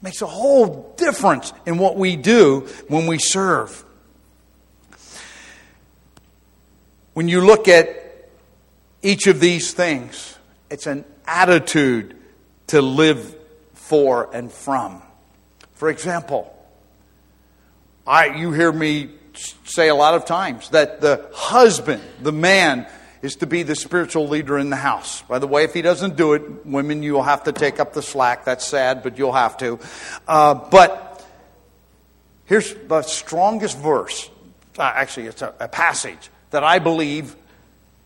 Makes 0.00 0.22
a 0.22 0.26
whole 0.26 0.94
difference 0.96 1.52
in 1.66 1.78
what 1.78 1.96
we 1.96 2.16
do 2.16 2.66
when 2.88 3.06
we 3.06 3.18
serve. 3.18 3.84
When 7.18 7.26
you 7.26 7.40
look 7.40 7.66
at 7.66 8.30
each 9.02 9.26
of 9.26 9.40
these 9.40 9.72
things, 9.74 10.38
it's 10.70 10.86
an 10.86 11.04
attitude 11.26 12.14
to 12.68 12.80
live 12.80 13.34
for 13.74 14.32
and 14.32 14.52
from. 14.52 15.02
For 15.74 15.88
example, 15.88 16.56
I, 18.06 18.26
you 18.26 18.52
hear 18.52 18.70
me 18.70 19.10
say 19.64 19.88
a 19.88 19.96
lot 19.96 20.14
of 20.14 20.26
times 20.26 20.70
that 20.70 21.00
the 21.00 21.28
husband, 21.34 22.04
the 22.22 22.30
man, 22.30 22.86
is 23.20 23.34
to 23.34 23.48
be 23.48 23.64
the 23.64 23.74
spiritual 23.74 24.28
leader 24.28 24.56
in 24.56 24.70
the 24.70 24.76
house. 24.76 25.22
By 25.22 25.40
the 25.40 25.48
way, 25.48 25.64
if 25.64 25.74
he 25.74 25.82
doesn't 25.82 26.16
do 26.16 26.34
it, 26.34 26.64
women, 26.64 27.02
you'll 27.02 27.24
have 27.24 27.42
to 27.42 27.52
take 27.52 27.80
up 27.80 27.94
the 27.94 28.02
slack. 28.02 28.44
That's 28.44 28.64
sad, 28.64 29.02
but 29.02 29.18
you'll 29.18 29.32
have 29.32 29.56
to. 29.56 29.80
Uh, 30.28 30.54
but 30.54 31.26
here's 32.44 32.72
the 32.74 33.02
strongest 33.02 33.76
verse. 33.76 34.30
Uh, 34.78 34.82
actually, 34.94 35.26
it's 35.26 35.42
a, 35.42 35.52
a 35.58 35.66
passage 35.66 36.30
that 36.50 36.64
I 36.64 36.78
believe 36.78 37.36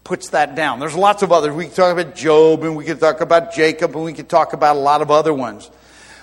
puts 0.04 0.30
that 0.30 0.54
down. 0.54 0.80
There's 0.80 0.94
lots 0.94 1.22
of 1.22 1.32
others. 1.32 1.54
We 1.54 1.66
can 1.66 1.74
talk 1.74 1.92
about 1.92 2.14
Job 2.14 2.64
and 2.64 2.76
we 2.76 2.84
can 2.84 2.98
talk 2.98 3.20
about 3.20 3.54
Jacob 3.54 3.94
and 3.94 4.04
we 4.04 4.12
can 4.12 4.26
talk 4.26 4.52
about 4.52 4.76
a 4.76 4.78
lot 4.78 5.02
of 5.02 5.10
other 5.10 5.32
ones. 5.32 5.70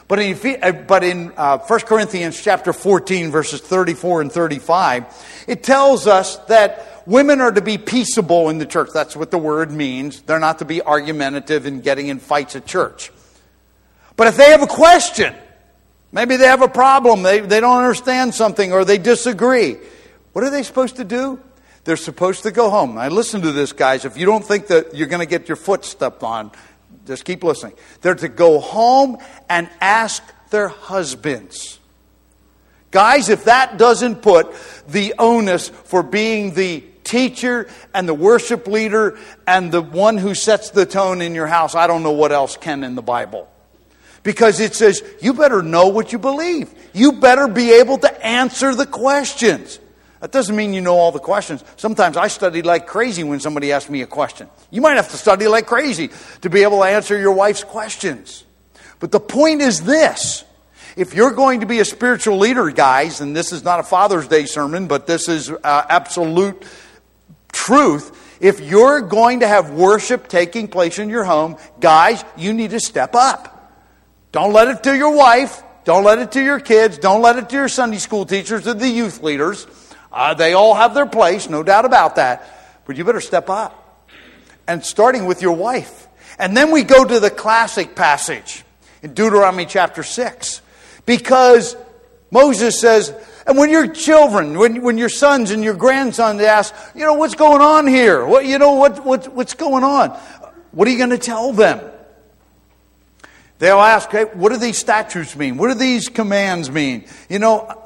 But 0.08 0.20
in, 0.20 0.64
uh, 0.64 0.72
but 0.72 1.04
in 1.04 1.32
uh, 1.38 1.60
1 1.60 1.80
Corinthians 1.82 2.42
chapter 2.42 2.74
14, 2.74 3.30
verses 3.30 3.62
34 3.62 4.22
and 4.22 4.32
35, 4.32 5.46
it 5.48 5.64
tells 5.64 6.08
us 6.08 6.38
that 6.48 7.04
women 7.06 7.42
are 7.42 7.52
to 7.52 7.62
be 7.62 7.78
peaceable 7.78 8.50
in 8.50 8.58
the 8.58 8.66
church. 8.66 8.90
That's 8.92 9.16
what 9.16 9.30
the 9.30 9.38
word 9.38 9.72
means. 9.72 10.22
They're 10.22 10.40
not 10.40 10.60
to 10.60 10.66
be 10.66 10.82
argumentative 10.82 11.68
and 11.68 11.84
getting 11.84 12.08
in 12.08 12.20
fights 12.20 12.56
at 12.56 12.66
church. 12.66 13.12
But 14.16 14.28
if 14.28 14.36
they 14.36 14.50
have 14.50 14.64
a 14.64 14.68
question, 14.68 15.36
maybe 16.12 16.38
they 16.38 16.48
have 16.48 16.64
a 16.64 16.68
problem, 16.68 17.22
they, 17.22 17.40
they 17.40 17.60
don't 17.60 17.78
understand 17.78 18.34
something, 18.34 18.74
or 18.74 18.84
they 18.84 18.98
disagree, 18.98 19.78
what 20.34 20.44
are 20.44 20.50
they 20.50 20.64
supposed 20.64 20.98
to 20.98 21.04
do? 21.04 21.40
They're 21.90 21.98
supposed 21.98 22.44
to 22.44 22.52
go 22.52 22.70
home. 22.70 22.94
Now, 22.94 23.08
listen 23.08 23.42
to 23.42 23.52
this, 23.52 23.74
guys. 23.74 24.06
If 24.06 24.16
you 24.16 24.28
don't 24.28 24.46
think 24.46 24.68
that 24.68 24.94
you're 24.94 25.08
going 25.08 25.22
to 25.22 25.26
get 25.26 25.48
your 25.48 25.56
foot 25.56 25.84
stepped 25.84 26.22
on, 26.22 26.52
just 27.08 27.26
keep 27.26 27.44
listening. 27.44 27.74
They're 28.02 28.14
to 28.14 28.28
go 28.28 28.60
home 28.60 29.18
and 29.50 29.68
ask 29.82 30.22
their 30.52 30.68
husbands. 30.68 31.80
Guys, 32.92 33.30
if 33.30 33.46
that 33.46 33.80
doesn't 33.80 34.22
put 34.22 34.54
the 34.88 35.16
onus 35.18 35.70
for 35.70 36.04
being 36.04 36.54
the 36.54 36.84
teacher 37.04 37.68
and 37.96 38.08
the 38.08 38.14
worship 38.14 38.68
leader 38.68 39.18
and 39.48 39.72
the 39.72 39.82
one 39.82 40.20
who 40.20 40.36
sets 40.36 40.70
the 40.70 40.86
tone 40.86 41.24
in 41.24 41.34
your 41.34 41.48
house, 41.48 41.74
I 41.74 41.88
don't 41.88 42.04
know 42.04 42.12
what 42.12 42.32
else 42.32 42.56
can 42.56 42.84
in 42.84 42.94
the 42.94 43.02
Bible. 43.02 43.50
Because 44.22 44.60
it 44.60 44.76
says, 44.76 45.02
you 45.24 45.34
better 45.34 45.64
know 45.64 45.88
what 45.88 46.14
you 46.14 46.20
believe. 46.20 46.72
You 46.94 47.14
better 47.14 47.48
be 47.48 47.72
able 47.72 47.98
to 47.98 48.24
answer 48.24 48.76
the 48.76 48.86
questions. 48.86 49.80
That 50.20 50.32
doesn't 50.32 50.56
mean 50.56 50.74
you 50.74 50.82
know 50.82 50.98
all 50.98 51.12
the 51.12 51.20
questions. 51.20 51.64
Sometimes 51.78 52.18
I 52.18 52.28
study 52.28 52.62
like 52.62 52.88
crazy 52.88 53.24
when 53.24 53.40
somebody 53.40 53.72
asks 53.72 53.90
me 53.90 54.02
a 54.02 54.08
question. 54.08 54.50
You 54.70 54.82
might 54.82 54.98
have 54.98 55.10
to 55.12 55.18
study 55.18 55.48
like 55.48 55.66
crazy 55.66 56.10
to 56.42 56.50
be 56.50 56.64
able 56.64 56.80
to 56.80 56.86
answer 56.86 57.18
your 57.18 57.32
wife's 57.32 57.64
questions. 57.64 58.44
But 59.00 59.12
the 59.12 59.20
point 59.20 59.62
is 59.62 59.82
this. 59.82 60.44
If 60.98 61.14
you're 61.14 61.32
going 61.32 61.62
to 61.62 61.66
be 61.66 61.80
a 61.80 61.86
spiritual 61.86 62.38
leader, 62.38 62.70
guys, 62.72 63.22
and 63.22 63.34
this 63.34 63.54
is 63.54 63.64
not 63.64 63.80
a 63.80 63.84
Father's 63.84 64.28
Day 64.28 64.46
sermon, 64.46 64.88
but 64.88 65.08
this 65.08 65.30
is 65.30 65.50
uh, 65.50 65.56
absolute 65.64 66.66
truth. 67.54 68.38
If 68.42 68.60
you're 68.60 69.02
going 69.02 69.42
to 69.42 69.48
have 69.48 69.72
worship 69.72 70.28
taking 70.28 70.68
place 70.68 71.00
in 71.00 71.10
your 71.10 71.24
home, 71.24 71.58
guys, 71.80 72.26
you 72.36 72.52
need 72.52 72.72
to 72.72 72.82
step 72.82 73.16
up. 73.16 73.56
Don't 74.34 74.52
let 74.52 74.68
it 74.68 74.84
to 74.84 74.96
your 74.96 75.16
wife. 75.16 75.64
Don't 75.86 76.04
let 76.04 76.20
it 76.20 76.34
to 76.34 76.44
your 76.44 76.60
kids. 76.60 76.98
Don't 76.98 77.22
let 77.22 77.38
it 77.38 77.50
to 77.50 77.56
your 77.56 77.70
Sunday 77.70 77.98
school 77.98 78.26
teachers 78.26 78.68
or 78.68 78.74
the 78.74 78.90
youth 78.90 79.24
leaders. 79.24 79.66
Uh, 80.12 80.34
they 80.34 80.54
all 80.54 80.74
have 80.74 80.94
their 80.94 81.06
place, 81.06 81.50
no 81.50 81.64
doubt 81.64 81.86
about 81.86 82.16
that. 82.16 82.82
But 82.86 82.98
you 82.98 83.04
better 83.04 83.22
step 83.22 83.50
up. 83.50 83.76
And 84.68 84.84
starting 84.84 85.26
with 85.26 85.42
your 85.42 85.56
wife. 85.56 86.08
And 86.38 86.56
then 86.56 86.72
we 86.72 86.84
go 86.84 87.04
to 87.04 87.20
the 87.20 87.30
classic 87.30 87.96
passage 87.96 88.64
in 89.02 89.14
Deuteronomy 89.14 89.66
chapter 89.66 90.04
6. 90.04 90.62
Because 91.06 91.76
Moses 92.32 92.80
says, 92.80 93.14
and 93.48 93.58
when 93.58 93.70
your 93.70 93.88
children, 93.88 94.58
when, 94.58 94.82
when 94.82 94.98
your 94.98 95.10
sons 95.10 95.52
and 95.52 95.64
your 95.64 95.74
grandsons 95.74 96.42
ask, 96.42 96.74
you 96.94 97.06
know, 97.06 97.14
what's 97.14 97.36
going 97.36 97.62
on 97.62 97.88
here? 97.88 98.26
What, 98.26 98.46
you 98.46 98.60
know, 98.60 98.74
what, 98.74 99.04
what, 99.04 99.28
what's 99.34 99.56
going 99.56 99.84
on? 99.84 100.12
What 100.72 100.88
are 100.88 100.92
you 100.92 100.98
going 100.98 101.10
to 101.10 101.18
tell 101.18 101.52
them? 101.52 101.82
They'll 103.58 103.80
ask, 103.80 104.10
hey, 104.10 104.24
what 104.26 104.50
do 104.54 104.58
these 104.58 104.78
statutes 104.78 105.36
mean? 105.36 105.58
What 105.58 105.70
do 105.70 105.74
these 105.74 106.10
commands 106.10 106.70
mean? 106.72 107.06
You 107.28 107.40
know, 107.40 107.82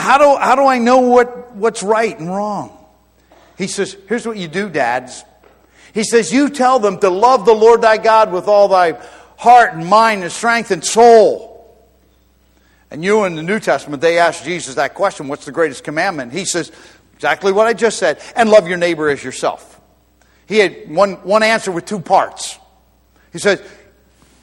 how 0.00 0.18
do, 0.18 0.36
how 0.36 0.56
do 0.56 0.66
I 0.66 0.78
know 0.78 1.00
what, 1.00 1.54
what's 1.54 1.82
right 1.82 2.18
and 2.18 2.28
wrong? 2.28 2.76
He 3.58 3.66
says, 3.66 3.96
Here's 4.08 4.26
what 4.26 4.36
you 4.36 4.48
do, 4.48 4.70
dads. 4.70 5.24
He 5.92 6.04
says, 6.04 6.32
You 6.32 6.48
tell 6.48 6.78
them 6.78 6.98
to 7.00 7.10
love 7.10 7.44
the 7.44 7.52
Lord 7.52 7.82
thy 7.82 7.98
God 7.98 8.32
with 8.32 8.48
all 8.48 8.68
thy 8.68 8.98
heart 9.36 9.74
and 9.74 9.86
mind 9.86 10.22
and 10.22 10.32
strength 10.32 10.70
and 10.70 10.84
soul. 10.84 11.50
And 12.90 13.04
you 13.04 13.24
in 13.24 13.36
the 13.36 13.42
New 13.42 13.60
Testament, 13.60 14.00
they 14.00 14.18
asked 14.18 14.44
Jesus 14.44 14.76
that 14.76 14.94
question 14.94 15.28
What's 15.28 15.44
the 15.44 15.52
greatest 15.52 15.84
commandment? 15.84 16.32
He 16.32 16.44
says, 16.44 16.72
Exactly 17.14 17.52
what 17.52 17.66
I 17.66 17.74
just 17.74 17.98
said, 17.98 18.18
and 18.34 18.48
love 18.48 18.66
your 18.66 18.78
neighbor 18.78 19.10
as 19.10 19.22
yourself. 19.22 19.78
He 20.46 20.58
had 20.58 20.90
one, 20.90 21.14
one 21.16 21.42
answer 21.42 21.70
with 21.70 21.84
two 21.84 22.00
parts. 22.00 22.58
He 23.32 23.38
says, 23.38 23.62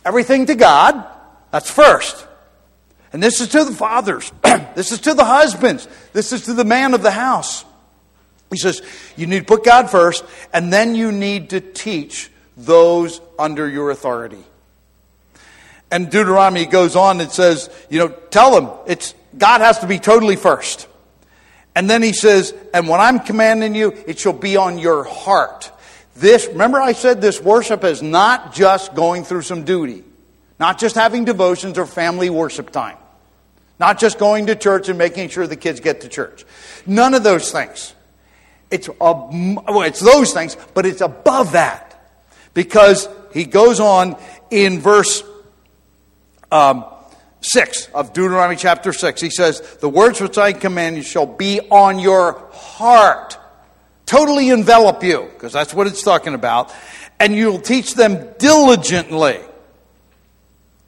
Everything 0.06 0.46
to 0.46 0.56
God, 0.56 1.06
that's 1.52 1.72
first. 1.72 2.27
And 3.14 3.24
this 3.24 3.42
is 3.42 3.50
to 3.50 3.64
the 3.64 3.74
fathers. 3.74 4.32
this 4.76 4.92
is 4.92 5.00
to 5.02 5.14
the 5.14 5.26
husbands. 5.26 5.88
This 6.14 6.32
is 6.32 6.46
to 6.46 6.54
the 6.54 6.66
man 6.66 6.94
of 6.94 7.02
the 7.02 7.12
house. 7.12 7.64
He 8.50 8.58
says, 8.58 8.82
you 9.16 9.28
need 9.28 9.40
to 9.40 9.46
put 9.46 9.64
God 9.64 9.90
first, 9.90 10.24
and 10.54 10.72
then 10.72 10.96
you 10.96 11.12
need 11.12 11.50
to 11.50 11.60
teach 11.60 12.32
those 12.56 13.20
under 13.38 13.68
your 13.68 13.92
authority. 13.92 14.44
And 15.92 16.10
Deuteronomy 16.10 16.66
goes 16.66 16.96
on 16.96 17.20
and 17.22 17.32
says, 17.32 17.70
you 17.90 18.00
know, 18.00 18.10
tell 18.10 18.60
them 18.60 18.72
it's 18.88 19.14
God 19.38 19.62
has 19.62 19.80
to 19.80 19.88
be 19.88 20.00
totally 20.00 20.36
first. 20.36 20.88
And 21.76 21.90
then 21.90 22.02
he 22.02 22.14
says, 22.14 22.54
and 22.74 22.88
when 22.88 23.00
I'm 23.00 23.20
commanding 23.20 23.76
you, 23.76 23.94
it 24.08 24.18
shall 24.18 24.34
be 24.34 24.58
on 24.58 24.80
your 24.80 25.04
heart. 25.04 25.72
This, 26.16 26.48
remember 26.48 26.82
I 26.82 26.94
said 26.94 27.22
this 27.22 27.40
worship 27.40 27.84
is 27.84 28.02
not 28.02 28.54
just 28.54 28.96
going 28.96 29.24
through 29.24 29.44
some 29.44 29.64
duty. 29.64 30.04
Not 30.60 30.80
just 30.80 30.96
having 30.96 31.26
devotions 31.26 31.78
or 31.78 31.86
family 31.86 32.30
worship 32.30 32.72
time. 32.72 32.98
Not 33.80 34.00
just 34.00 34.18
going 34.18 34.48
to 34.48 34.56
church 34.56 34.90
and 34.90 34.98
making 34.98 35.30
sure 35.30 35.46
the 35.46 35.56
kids 35.56 35.80
get 35.80 36.02
to 36.02 36.10
church. 36.10 36.46
None 36.86 37.14
of 37.14 37.24
those 37.24 37.52
things. 37.52 37.94
It's, 38.72 38.88
a, 38.88 38.94
well, 39.00 39.84
it's 39.84 40.00
those 40.00 40.34
things, 40.34 40.58
but 40.74 40.86
it's 40.86 41.02
above 41.02 41.52
that. 41.52 41.84
Because 42.54 43.08
he 43.34 43.46
goes 43.46 43.80
on 43.80 44.18
in 44.50 44.80
verse 44.80 45.24
um, 46.52 46.86
6 47.42 47.90
of 47.94 48.14
Deuteronomy 48.14 48.56
chapter 48.56 48.92
6. 48.92 49.22
He 49.22 49.30
says, 49.30 49.62
The 49.80 49.90
words 49.90 50.20
which 50.20 50.38
I 50.38 50.54
command 50.54 50.98
you 50.98 51.04
shall 51.04 51.28
be 51.28 51.62
on 51.70 52.00
your 52.00 52.48
heart. 52.52 53.38
Totally 54.06 54.50
envelop 54.50 55.04
you, 55.04 55.30
because 55.34 55.54
that's 55.54 55.74
what 55.74 55.86
it's 55.86 56.02
talking 56.02 56.34
about. 56.34 56.74
And 57.20 57.36
you'll 57.36 57.60
teach 57.60 57.94
them 57.94 58.34
diligently. 58.40 59.40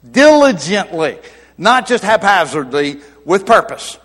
Diligently. 0.08 1.18
Not 1.58 1.86
just 1.86 2.02
haphazardly, 2.02 3.00
with 3.24 3.46
purpose. 3.46 3.98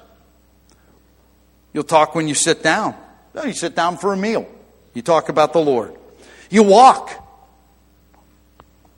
You'll 1.74 1.84
talk 1.84 2.16
when 2.16 2.28
you 2.28 2.36
sit 2.36 2.64
down. 2.64 2.96
You 3.43 3.54
sit 3.54 3.76
down 3.76 3.98
for 3.98 4.14
a 4.14 4.18
meal. 4.18 4.48
You 4.93 5.02
talk 5.02 5.30
about 5.30 5.54
the 5.54 5.60
Lord. 5.60 5.93
You 6.50 6.64
walk. 6.64 7.12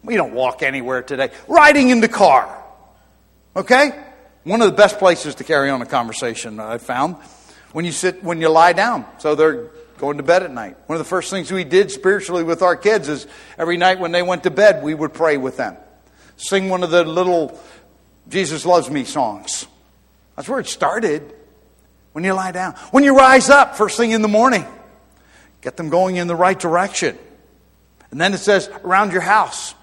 We 0.04 0.16
don't 0.16 0.34
walk 0.34 0.64
anywhere 0.64 1.02
today. 1.02 1.32
Riding 1.48 1.90
in 1.90 2.02
the 2.02 2.08
car. 2.08 2.64
Okay? 3.56 3.92
One 4.44 4.62
of 4.62 4.70
the 4.70 4.76
best 4.78 5.00
places 5.00 5.36
to 5.36 5.44
carry 5.44 5.70
on 5.70 5.82
a 5.82 5.86
conversation 5.86 6.60
I 6.60 6.78
found 6.78 7.16
when 7.74 7.84
you 7.84 7.92
sit 7.92 8.24
when 8.24 8.40
you 8.40 8.50
lie 8.50 8.74
down. 8.74 9.06
So 9.18 9.36
they're 9.36 9.70
going 9.98 10.18
to 10.18 10.24
bed 10.24 10.44
at 10.44 10.52
night. 10.52 10.78
One 10.86 10.96
of 10.96 11.04
the 11.04 11.10
first 11.10 11.32
things 11.32 11.52
we 11.52 11.64
did 11.64 11.92
spiritually 11.92 12.44
with 12.44 12.62
our 12.62 12.76
kids 12.76 13.10
is 13.10 13.28
every 13.58 13.78
night 13.78 14.00
when 14.00 14.12
they 14.12 14.22
went 14.22 14.44
to 14.44 14.52
bed, 14.52 14.84
we 14.84 14.94
would 14.94 15.14
pray 15.14 15.38
with 15.38 15.58
them. 15.58 15.78
Sing 16.38 16.70
one 16.70 16.84
of 16.84 16.92
the 16.92 17.04
little 17.04 17.60
Jesus 18.30 18.66
loves 18.66 18.90
me 18.90 19.04
songs. 19.04 19.68
That's 20.36 20.48
where 20.48 20.60
it 20.60 20.68
started. 20.68 21.34
When 22.14 22.24
you 22.24 22.34
lie 22.34 22.52
down, 22.52 22.74
when 22.92 23.04
you 23.04 23.16
rise 23.16 23.50
up 23.50 23.76
first 23.76 23.98
thing 23.98 24.12
in 24.12 24.22
the 24.22 24.28
morning, 24.28 24.66
get 25.62 25.78
them 25.78 25.90
going 25.90 26.16
in 26.16 26.28
the 26.28 26.36
right 26.36 26.58
direction. 26.58 27.18
And 28.10 28.20
then 28.20 28.34
it 28.34 28.40
says 28.40 28.70
around 28.84 29.12
your 29.12 29.22
house, 29.22 29.76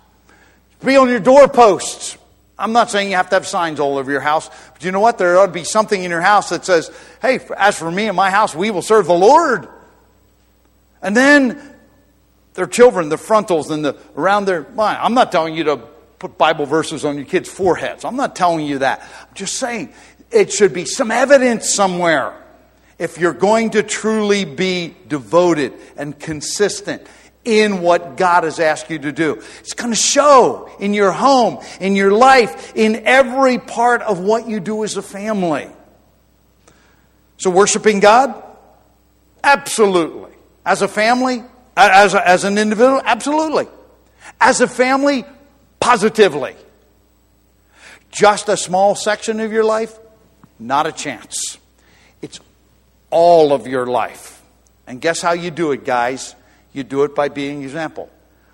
be 0.85 0.97
on 0.97 1.09
your 1.09 1.21
doorposts. 1.21 2.19
I'm 2.59 2.73
not 2.73 2.91
saying 2.91 3.11
you 3.11 3.17
have 3.17 3.31
to 3.31 3.37
have 3.37 3.47
signs 3.47 3.81
all 3.81 3.99
over 3.99 4.11
your 4.11 4.21
house, 4.21 4.49
but 4.73 4.85
you 4.85 4.93
know 4.93 5.01
what? 5.01 5.19
There 5.19 5.39
ought 5.39 5.47
to 5.47 5.53
be 5.53 5.65
something 5.65 6.03
in 6.03 6.11
your 6.11 6.21
house 6.21 6.51
that 6.51 6.65
says, 6.65 6.91
hey, 7.21 7.41
as 7.57 7.79
for 7.79 7.91
me 7.91 8.07
and 8.07 8.17
my 8.17 8.31
house, 8.31 8.55
we 8.55 8.71
will 8.71 8.83
serve 8.83 9.07
the 9.07 9.15
Lord. 9.15 9.69
And 11.03 11.17
then 11.17 11.61
their 12.55 12.67
children, 12.67 13.09
the 13.09 13.19
frontals 13.19 13.71
and 13.71 13.85
the 13.85 13.97
around 14.17 14.47
their 14.47 14.63
mind. 14.71 14.99
I'm 15.01 15.15
not 15.15 15.33
telling 15.33 15.55
you 15.55 15.65
to 15.65 15.81
put 16.25 16.39
Bible 16.39 16.65
verses 16.65 17.05
on 17.05 17.17
your 17.17 17.27
kids' 17.27 17.51
foreheads. 17.51 18.03
I'm 18.03 18.17
not 18.17 18.35
telling 18.35 18.65
you 18.65 18.79
that. 18.79 19.03
I'm 19.29 19.35
just 19.35 19.57
saying 19.57 19.93
it 20.31 20.51
should 20.51 20.73
be 20.73 20.87
some 20.87 21.11
evidence 21.11 21.69
somewhere. 21.69 22.33
If 22.99 23.19
you're 23.19 23.35
going 23.35 23.71
to 23.71 23.83
truly 23.83 24.47
be 24.47 24.97
devoted 25.07 25.75
and 25.99 26.19
consistent 26.19 27.07
in 27.45 27.83
what 27.83 28.17
God 28.17 28.45
has 28.45 28.59
asked 28.59 28.89
you 28.89 28.99
to 29.01 29.13
do, 29.13 29.43
it's 29.59 29.75
going 29.75 29.91
to 29.91 29.97
show 29.97 30.71
in 30.81 30.95
your 30.95 31.13
home, 31.13 31.63
in 31.79 31.95
your 31.95 32.11
life, 32.11 32.73
in 32.75 33.03
every 33.05 33.59
part 33.59 34.01
of 34.01 34.19
what 34.19 34.49
you 34.49 34.61
do 34.61 34.83
as 34.83 34.97
a 34.97 35.03
family. 35.03 35.69
So, 37.37 37.51
worshiping 37.51 38.01
God? 38.01 38.43
Absolutely. 39.43 40.33
As 40.65 40.81
a 40.81 40.89
family? 40.89 41.43
As, 41.77 42.15
a, 42.15 42.27
as 42.27 42.45
an 42.45 42.57
individual? 42.57 43.03
Absolutely. 43.05 43.69
As 44.41 44.63
a 44.63 44.67
family? 44.67 45.27
Positively. 45.85 46.57
Just 48.11 48.49
a 48.49 48.57
small 48.57 48.95
section 48.95 49.39
of 49.39 49.53
your 49.53 49.65
life? 49.65 49.99
Not 50.59 50.87
a 50.87 50.93
chance. 50.93 51.59
It's 52.23 52.41
all 53.11 53.53
of 53.53 53.67
your 53.67 53.85
life. 53.85 54.41
And 54.87 54.99
guess 54.99 55.21
how 55.21 55.33
you 55.33 55.51
do 55.51 55.73
it, 55.73 55.85
guys? 55.85 56.37
You 56.73 56.85
do 56.85 57.05
it 57.05 57.15
by 57.15 57.29
being 57.29 57.59
an 57.59 57.65
example. 57.65 58.09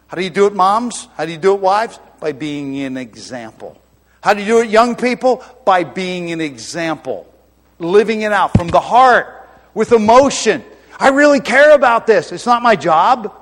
How 0.08 0.16
do 0.16 0.24
you 0.24 0.30
do 0.30 0.46
it, 0.46 0.56
moms? 0.56 1.06
How 1.16 1.24
do 1.24 1.30
you 1.30 1.38
do 1.38 1.54
it, 1.54 1.60
wives? 1.60 2.00
By 2.18 2.32
being 2.32 2.80
an 2.80 2.96
example. 2.96 3.80
How 4.24 4.34
do 4.34 4.40
you 4.40 4.46
do 4.46 4.60
it, 4.62 4.68
young 4.68 4.96
people? 4.96 5.44
By 5.64 5.84
being 5.84 6.32
an 6.32 6.40
example. 6.40 7.32
Living 7.78 8.22
it 8.22 8.32
out 8.32 8.54
from 8.58 8.66
the 8.66 8.80
heart, 8.80 9.48
with 9.72 9.92
emotion. 9.92 10.64
I 10.98 11.10
really 11.10 11.38
care 11.38 11.76
about 11.76 12.08
this. 12.08 12.32
It's 12.32 12.44
not 12.44 12.60
my 12.60 12.74
job. 12.74 13.39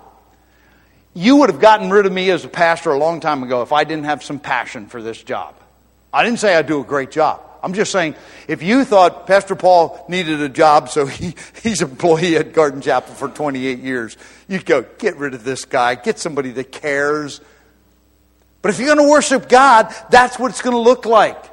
You 1.18 1.34
would 1.38 1.50
have 1.50 1.58
gotten 1.58 1.90
rid 1.90 2.06
of 2.06 2.12
me 2.12 2.30
as 2.30 2.44
a 2.44 2.48
pastor 2.48 2.92
a 2.92 2.96
long 2.96 3.18
time 3.18 3.42
ago 3.42 3.62
if 3.62 3.72
I 3.72 3.82
didn't 3.82 4.04
have 4.04 4.22
some 4.22 4.38
passion 4.38 4.86
for 4.86 5.02
this 5.02 5.20
job. 5.20 5.56
I 6.12 6.22
didn't 6.22 6.38
say 6.38 6.54
I 6.54 6.62
do 6.62 6.80
a 6.80 6.84
great 6.84 7.10
job. 7.10 7.42
I'm 7.60 7.74
just 7.74 7.90
saying, 7.90 8.14
if 8.46 8.62
you 8.62 8.84
thought 8.84 9.26
Pastor 9.26 9.56
Paul 9.56 10.06
needed 10.08 10.40
a 10.40 10.48
job, 10.48 10.90
so 10.90 11.06
he, 11.06 11.34
he's 11.64 11.82
employee 11.82 12.36
at 12.36 12.52
Garden 12.52 12.80
Chapel 12.80 13.14
for 13.14 13.28
28 13.28 13.80
years, 13.80 14.16
you'd 14.46 14.64
go, 14.64 14.82
get 14.98 15.16
rid 15.16 15.34
of 15.34 15.42
this 15.42 15.64
guy, 15.64 15.96
get 15.96 16.20
somebody 16.20 16.52
that 16.52 16.70
cares. 16.70 17.40
But 18.62 18.68
if 18.70 18.78
you're 18.78 18.94
going 18.94 19.04
to 19.04 19.10
worship 19.10 19.48
God, 19.48 19.92
that's 20.10 20.38
what 20.38 20.52
it's 20.52 20.62
going 20.62 20.76
to 20.76 20.80
look 20.80 21.04
like. 21.04 21.44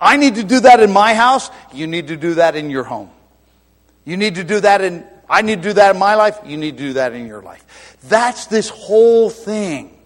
I 0.00 0.16
need 0.16 0.36
to 0.36 0.44
do 0.44 0.60
that 0.60 0.78
in 0.78 0.92
my 0.92 1.14
house, 1.14 1.50
you 1.74 1.88
need 1.88 2.06
to 2.06 2.16
do 2.16 2.34
that 2.34 2.54
in 2.54 2.70
your 2.70 2.84
home. 2.84 3.10
You 4.04 4.16
need 4.16 4.36
to 4.36 4.44
do 4.44 4.60
that 4.60 4.80
in, 4.80 5.04
I 5.30 5.42
need 5.42 5.62
to 5.62 5.68
do 5.68 5.72
that 5.74 5.94
in 5.94 6.00
my 6.00 6.16
life, 6.16 6.40
you 6.44 6.56
need 6.56 6.76
to 6.76 6.82
do 6.82 6.92
that 6.94 7.12
in 7.12 7.28
your 7.28 7.40
life. 7.40 7.96
That's 8.08 8.46
this 8.46 8.68
whole 8.68 9.30
thing. 9.30 9.96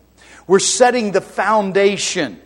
We're 0.46 0.58
setting 0.58 1.12
the 1.12 1.22
foundation 1.22 2.38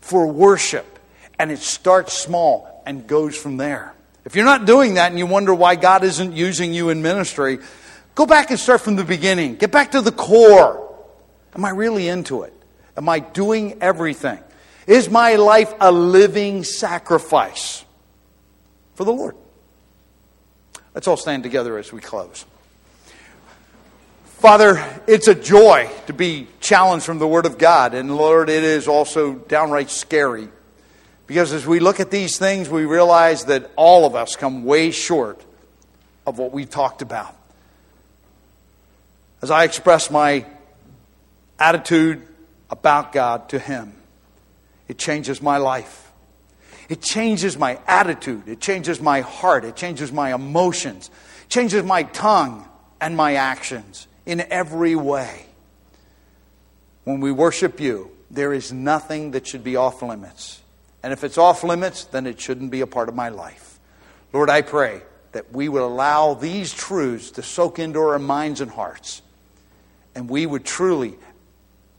for 0.00 0.26
worship. 0.26 0.98
And 1.38 1.52
it 1.52 1.58
starts 1.58 2.14
small 2.14 2.82
and 2.86 3.06
goes 3.06 3.36
from 3.36 3.58
there. 3.58 3.94
If 4.24 4.34
you're 4.34 4.46
not 4.46 4.64
doing 4.64 4.94
that 4.94 5.10
and 5.10 5.18
you 5.18 5.26
wonder 5.26 5.54
why 5.54 5.76
God 5.76 6.02
isn't 6.02 6.32
using 6.32 6.72
you 6.72 6.88
in 6.88 7.02
ministry, 7.02 7.58
go 8.14 8.24
back 8.24 8.50
and 8.50 8.58
start 8.58 8.80
from 8.80 8.96
the 8.96 9.04
beginning. 9.04 9.56
Get 9.56 9.70
back 9.70 9.92
to 9.92 10.00
the 10.00 10.10
core. 10.10 10.96
Am 11.54 11.64
I 11.66 11.70
really 11.70 12.08
into 12.08 12.42
it? 12.42 12.54
Am 12.96 13.08
I 13.10 13.18
doing 13.18 13.76
everything? 13.82 14.38
Is 14.86 15.10
my 15.10 15.34
life 15.34 15.74
a 15.80 15.92
living 15.92 16.64
sacrifice 16.64 17.84
for 18.94 19.04
the 19.04 19.12
Lord? 19.12 19.36
Let's 20.96 21.08
all 21.08 21.18
stand 21.18 21.42
together 21.42 21.76
as 21.76 21.92
we 21.92 22.00
close. 22.00 22.46
Father, 24.24 24.82
it's 25.06 25.28
a 25.28 25.34
joy 25.34 25.90
to 26.06 26.14
be 26.14 26.46
challenged 26.58 27.04
from 27.04 27.18
the 27.18 27.28
Word 27.28 27.44
of 27.44 27.58
God, 27.58 27.92
and 27.92 28.16
Lord, 28.16 28.48
it 28.48 28.64
is 28.64 28.88
also 28.88 29.34
downright 29.34 29.90
scary 29.90 30.48
because 31.26 31.52
as 31.52 31.66
we 31.66 31.80
look 31.80 32.00
at 32.00 32.10
these 32.10 32.38
things, 32.38 32.70
we 32.70 32.86
realize 32.86 33.44
that 33.44 33.70
all 33.76 34.06
of 34.06 34.14
us 34.14 34.36
come 34.36 34.64
way 34.64 34.90
short 34.90 35.44
of 36.26 36.38
what 36.38 36.52
we 36.52 36.64
talked 36.64 37.02
about. 37.02 37.36
As 39.42 39.50
I 39.50 39.64
express 39.64 40.10
my 40.10 40.46
attitude 41.58 42.26
about 42.70 43.12
God 43.12 43.50
to 43.50 43.58
Him, 43.58 43.92
it 44.88 44.96
changes 44.96 45.42
my 45.42 45.58
life. 45.58 46.05
It 46.88 47.02
changes 47.02 47.58
my 47.58 47.78
attitude. 47.86 48.48
It 48.48 48.60
changes 48.60 49.00
my 49.00 49.20
heart. 49.20 49.64
It 49.64 49.76
changes 49.76 50.12
my 50.12 50.34
emotions. 50.34 51.10
It 51.44 51.48
changes 51.48 51.82
my 51.82 52.04
tongue 52.04 52.68
and 53.00 53.16
my 53.16 53.34
actions 53.34 54.06
in 54.24 54.40
every 54.50 54.94
way. 54.94 55.46
When 57.04 57.20
we 57.20 57.32
worship 57.32 57.80
you, 57.80 58.10
there 58.30 58.52
is 58.52 58.72
nothing 58.72 59.32
that 59.32 59.46
should 59.46 59.64
be 59.64 59.76
off 59.76 60.02
limits. 60.02 60.60
And 61.02 61.12
if 61.12 61.22
it's 61.22 61.38
off 61.38 61.62
limits, 61.62 62.04
then 62.04 62.26
it 62.26 62.40
shouldn't 62.40 62.70
be 62.70 62.80
a 62.80 62.86
part 62.86 63.08
of 63.08 63.14
my 63.14 63.28
life. 63.28 63.78
Lord, 64.32 64.50
I 64.50 64.62
pray 64.62 65.02
that 65.32 65.52
we 65.52 65.68
would 65.68 65.82
allow 65.82 66.34
these 66.34 66.72
truths 66.72 67.32
to 67.32 67.42
soak 67.42 67.78
into 67.78 68.00
our 68.00 68.18
minds 68.18 68.60
and 68.60 68.70
hearts. 68.70 69.22
And 70.14 70.28
we 70.28 70.46
would 70.46 70.64
truly, 70.64 71.16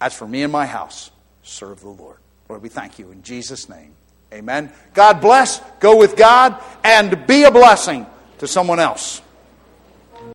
as 0.01 0.13
for 0.13 0.27
me 0.27 0.43
and 0.43 0.51
my 0.51 0.65
house, 0.65 1.11
serve 1.43 1.81
the 1.81 1.89
Lord. 1.89 2.17
Lord, 2.49 2.61
we 2.61 2.69
thank 2.69 2.99
you 2.99 3.11
in 3.11 3.21
Jesus' 3.23 3.69
name. 3.69 3.93
Amen. 4.37 4.71
God 4.93 5.19
bless. 5.19 5.59
Go 5.79 5.97
with 5.97 6.15
God 6.15 6.61
and 6.83 7.25
be 7.25 7.43
a 7.43 7.49
blessing 7.49 8.05
to 8.37 8.47
someone 8.47 8.79
else. 8.79 9.21